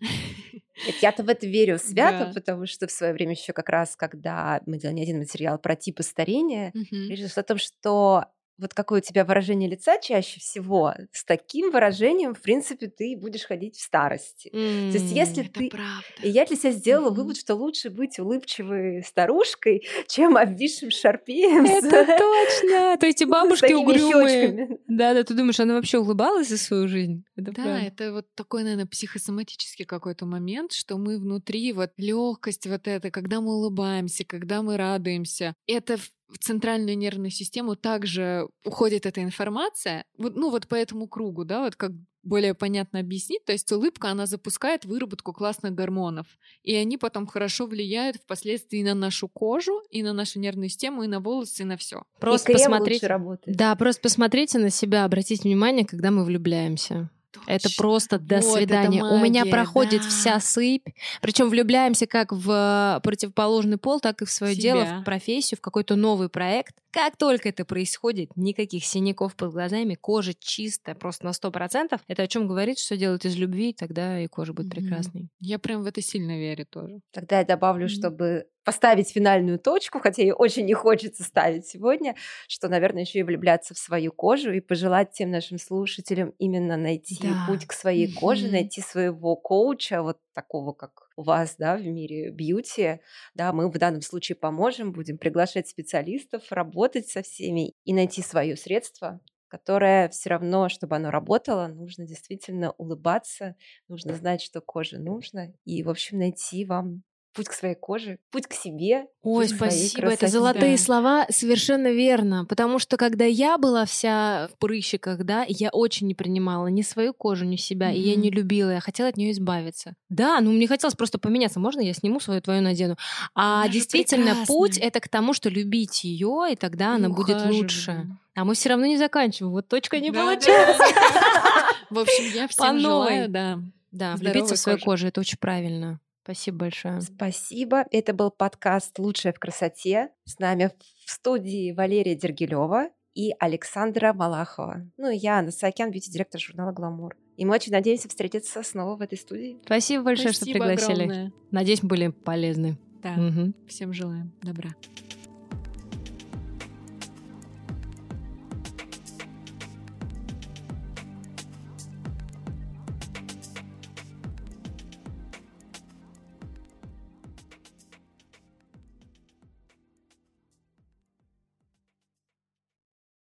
Я-то 1.00 1.22
в 1.22 1.28
это 1.30 1.46
верю 1.46 1.78
свято, 1.82 2.26
да. 2.26 2.32
потому 2.34 2.66
что 2.66 2.86
в 2.86 2.90
свое 2.90 3.14
время 3.14 3.32
еще 3.32 3.54
как 3.54 3.70
раз, 3.70 3.96
когда 3.96 4.60
мы 4.66 4.78
делали 4.78 5.00
один 5.00 5.18
материал 5.18 5.58
про 5.58 5.74
типы 5.74 6.02
старения, 6.02 6.70
угу. 6.74 7.08
речь 7.08 7.32
о 7.34 7.42
том, 7.42 7.56
что 7.56 8.26
вот 8.58 8.74
какое 8.74 9.00
у 9.00 9.02
тебя 9.02 9.24
выражение 9.24 9.68
лица 9.68 9.98
чаще 9.98 10.40
всего, 10.40 10.94
с 11.12 11.24
таким 11.24 11.70
выражением, 11.70 12.34
в 12.34 12.40
принципе, 12.40 12.88
ты 12.88 13.16
будешь 13.16 13.44
ходить 13.44 13.76
в 13.76 13.80
старости. 13.80 14.50
Mm, 14.52 14.92
То 14.92 14.98
есть, 14.98 15.12
если 15.12 15.44
это 15.44 15.52
ты... 15.52 15.70
Правда. 15.70 16.04
И 16.22 16.28
я 16.28 16.44
для 16.44 16.56
себя 16.56 16.72
сделала 16.72 17.10
mm-hmm. 17.10 17.14
вывод, 17.14 17.36
что 17.36 17.54
лучше 17.54 17.90
быть 17.90 18.18
улыбчивой 18.18 19.02
старушкой, 19.04 19.86
чем 20.08 20.36
обвисшим 20.36 20.90
шарпеем. 20.90 21.64
Это 21.64 22.04
точно! 22.04 22.96
То 22.98 23.06
есть, 23.06 23.22
и 23.22 23.24
бабушки 23.26 23.72
угрюмые. 23.72 24.78
Да-да, 24.88 25.22
ты 25.22 25.34
думаешь, 25.34 25.60
она 25.60 25.74
вообще 25.74 25.98
улыбалась 25.98 26.48
за 26.48 26.58
свою 26.58 26.88
жизнь? 26.88 27.24
Это 27.36 27.52
да, 27.52 27.62
правда. 27.62 27.80
это 27.86 28.12
вот 28.12 28.26
такой, 28.34 28.64
наверное, 28.64 28.86
психосоматический 28.86 29.84
какой-то 29.84 30.26
момент, 30.26 30.72
что 30.72 30.98
мы 30.98 31.18
внутри, 31.18 31.72
вот 31.72 31.92
легкость 31.96 32.66
вот 32.66 32.88
это, 32.88 33.10
когда 33.10 33.40
мы 33.40 33.54
улыбаемся, 33.54 34.24
когда 34.24 34.62
мы 34.62 34.76
радуемся, 34.76 35.54
это 35.66 35.96
в 35.96 36.10
центральную 36.40 36.96
нервную 36.96 37.30
систему 37.30 37.76
также 37.76 38.48
уходит 38.64 39.06
эта 39.06 39.22
информация, 39.22 40.04
вот, 40.16 40.36
ну 40.36 40.50
вот 40.50 40.68
по 40.68 40.74
этому 40.74 41.08
кругу, 41.08 41.44
да, 41.44 41.62
вот 41.62 41.76
как 41.76 41.92
более 42.22 42.54
понятно 42.54 43.00
объяснить, 43.00 43.44
то 43.44 43.52
есть 43.52 43.70
улыбка, 43.72 44.10
она 44.10 44.26
запускает 44.26 44.84
выработку 44.84 45.32
классных 45.32 45.74
гормонов, 45.74 46.26
и 46.62 46.74
они 46.74 46.98
потом 46.98 47.26
хорошо 47.26 47.66
влияют 47.66 48.16
впоследствии 48.16 48.82
на 48.82 48.94
нашу 48.94 49.28
кожу, 49.28 49.80
и 49.90 50.02
на 50.02 50.12
нашу 50.12 50.38
нервную 50.38 50.68
систему, 50.68 51.02
и 51.04 51.06
на 51.06 51.20
волосы, 51.20 51.62
и 51.62 51.64
на 51.64 51.76
все. 51.76 52.02
Просто 52.20 52.52
посмотрите, 52.52 53.08
да, 53.46 53.74
просто 53.76 54.02
посмотрите 54.02 54.58
на 54.58 54.70
себя, 54.70 55.04
обратите 55.04 55.42
внимание, 55.44 55.86
когда 55.86 56.10
мы 56.10 56.24
влюбляемся. 56.24 57.10
Точно. 57.32 57.50
Это 57.50 57.68
просто 57.76 58.18
до 58.18 58.40
вот, 58.40 58.56
свидания. 58.56 59.02
Магия, 59.02 59.16
У 59.16 59.18
меня 59.18 59.44
проходит 59.46 60.02
да. 60.02 60.08
вся 60.08 60.40
сыпь. 60.40 60.86
Причем 61.20 61.48
влюбляемся 61.48 62.06
как 62.06 62.32
в 62.32 63.00
противоположный 63.02 63.76
пол, 63.76 64.00
так 64.00 64.22
и 64.22 64.24
в 64.24 64.30
свое 64.30 64.56
дело, 64.56 64.84
в 65.00 65.04
профессию, 65.04 65.58
в 65.58 65.60
какой-то 65.60 65.96
новый 65.96 66.28
проект. 66.28 66.74
Как 66.90 67.16
только 67.16 67.50
это 67.50 67.64
происходит, 67.66 68.30
никаких 68.34 68.84
синяков 68.84 69.36
под 69.36 69.52
глазами, 69.52 69.94
кожа 69.94 70.32
чистая, 70.38 70.94
просто 70.94 71.26
на 71.26 71.34
сто 71.34 71.50
процентов. 71.50 72.00
Это 72.08 72.22
о 72.22 72.26
чем 72.26 72.48
говорит, 72.48 72.78
что 72.78 72.96
делать 72.96 73.26
из 73.26 73.36
любви, 73.36 73.74
тогда 73.74 74.20
и 74.20 74.26
кожа 74.26 74.54
будет 74.54 74.68
mm-hmm. 74.68 74.70
прекрасной. 74.70 75.28
Я 75.38 75.58
прям 75.58 75.82
в 75.82 75.86
это 75.86 76.00
сильно 76.00 76.38
верю 76.38 76.64
тоже. 76.64 77.00
Тогда 77.12 77.40
я 77.40 77.44
добавлю, 77.44 77.86
mm-hmm. 77.86 77.88
чтобы 77.88 78.46
поставить 78.68 79.08
финальную 79.08 79.58
точку, 79.58 79.98
хотя 79.98 80.20
ей 80.20 80.32
очень 80.32 80.66
не 80.66 80.74
хочется 80.74 81.24
ставить 81.24 81.66
сегодня, 81.66 82.16
что, 82.48 82.68
наверное, 82.68 83.00
еще 83.00 83.20
и 83.20 83.22
влюбляться 83.22 83.72
в 83.72 83.78
свою 83.78 84.12
кожу 84.12 84.52
и 84.52 84.60
пожелать 84.60 85.10
тем 85.12 85.30
нашим 85.30 85.56
слушателям 85.56 86.34
именно 86.38 86.76
найти 86.76 87.18
да. 87.22 87.46
путь 87.48 87.66
к 87.66 87.72
своей 87.72 88.08
mm-hmm. 88.08 88.20
коже, 88.20 88.48
найти 88.48 88.82
своего 88.82 89.36
коуча, 89.36 90.02
вот 90.02 90.18
такого, 90.34 90.74
как 90.74 91.08
у 91.16 91.22
вас, 91.22 91.54
да, 91.56 91.78
в 91.78 91.82
мире 91.82 92.28
бьюти, 92.28 93.00
да, 93.32 93.54
мы 93.54 93.70
в 93.70 93.78
данном 93.78 94.02
случае 94.02 94.36
поможем, 94.36 94.92
будем 94.92 95.16
приглашать 95.16 95.66
специалистов, 95.66 96.42
работать 96.50 97.08
со 97.08 97.22
всеми 97.22 97.72
и 97.84 97.94
найти 97.94 98.20
свое 98.20 98.54
средство, 98.54 99.18
которое 99.48 100.10
все 100.10 100.28
равно, 100.28 100.68
чтобы 100.68 100.96
оно 100.96 101.10
работало, 101.10 101.68
нужно 101.68 102.06
действительно 102.06 102.72
улыбаться, 102.72 103.56
нужно 103.88 104.12
знать, 104.12 104.42
что 104.42 104.60
коже 104.60 104.98
нужно, 104.98 105.54
и, 105.64 105.82
в 105.82 105.88
общем, 105.88 106.18
найти 106.18 106.66
вам 106.66 107.02
путь 107.38 107.48
к 107.48 107.52
своей 107.52 107.76
коже, 107.76 108.18
путь 108.32 108.48
к 108.48 108.52
себе. 108.52 109.06
Ой, 109.22 109.46
спасибо, 109.46 110.08
это 110.08 110.26
золотые 110.26 110.76
да. 110.76 110.82
слова, 110.82 111.26
совершенно 111.30 111.86
верно. 111.92 112.44
Потому 112.44 112.80
что 112.80 112.96
когда 112.96 113.26
я 113.26 113.58
была 113.58 113.84
вся 113.84 114.48
в 114.52 114.58
прыщиках, 114.58 115.22
да, 115.22 115.44
я 115.46 115.70
очень 115.70 116.08
не 116.08 116.16
принимала 116.16 116.66
ни 116.66 116.82
свою 116.82 117.14
кожу, 117.14 117.44
ни 117.44 117.54
себя, 117.54 117.92
mm-hmm. 117.92 117.96
и 117.96 118.00
я 118.00 118.16
не 118.16 118.32
любила, 118.32 118.70
я 118.70 118.80
хотела 118.80 119.08
от 119.08 119.16
нее 119.16 119.30
избавиться. 119.30 119.94
Да, 120.08 120.40
ну 120.40 120.50
мне 120.50 120.66
хотелось 120.66 120.96
просто 120.96 121.20
поменяться. 121.20 121.60
Можно 121.60 121.80
я 121.80 121.94
сниму 121.94 122.18
свою 122.18 122.42
твою 122.42 122.60
надену? 122.60 122.96
А 123.36 123.60
она 123.60 123.68
действительно 123.68 124.34
путь 124.48 124.76
это 124.76 124.98
к 124.98 125.08
тому, 125.08 125.32
что 125.32 125.48
любить 125.48 126.02
ее, 126.02 126.48
и 126.50 126.56
тогда 126.56 126.96
она 126.96 127.08
будет 127.08 127.46
лучше. 127.46 128.08
А 128.34 128.44
мы 128.44 128.54
все 128.54 128.70
равно 128.70 128.86
не 128.86 128.96
заканчиваем. 128.96 129.52
Вот 129.52 129.68
точка 129.68 130.00
не 130.00 130.10
получилась. 130.10 130.76
В 131.90 132.00
общем, 132.00 132.34
я 132.34 132.48
всем 132.48 132.80
желаю, 132.80 133.28
да. 133.28 133.60
Да, 133.92 134.16
влюбиться 134.16 134.54
в 134.54 134.58
свою 134.58 134.78
кожу, 134.78 135.06
это 135.06 135.20
очень 135.20 135.38
правильно. 135.38 136.00
Спасибо 136.28 136.58
большое. 136.58 137.00
Спасибо. 137.00 137.86
Это 137.90 138.12
был 138.12 138.30
подкаст 138.30 138.98
«Лучшее 138.98 139.32
в 139.32 139.38
красоте». 139.38 140.10
С 140.26 140.38
нами 140.38 140.70
в 141.06 141.10
студии 141.10 141.72
Валерия 141.72 142.14
Дергилева 142.14 142.90
и 143.14 143.32
Александра 143.38 144.12
Малахова. 144.12 144.86
Ну 144.98 145.08
и 145.08 145.16
я, 145.16 145.38
Анна 145.38 145.52
Саакян, 145.52 145.90
бьюти-директор 145.90 146.38
журнала 146.38 146.72
«Гламур». 146.72 147.16
И 147.38 147.46
мы 147.46 147.54
очень 147.54 147.72
надеемся 147.72 148.10
встретиться 148.10 148.62
снова 148.62 148.96
в 148.96 149.00
этой 149.00 149.16
студии. 149.16 149.58
Спасибо 149.64 150.04
большое, 150.04 150.34
Спасибо 150.34 150.58
что 150.58 150.66
пригласили. 150.66 151.02
Огромное. 151.04 151.32
Надеюсь, 151.50 151.82
мы 151.82 151.88
были 151.88 152.08
полезны. 152.08 152.76
Да. 153.02 153.14
Угу. 153.14 153.54
Всем 153.66 153.94
желаем 153.94 154.30
добра. 154.42 154.74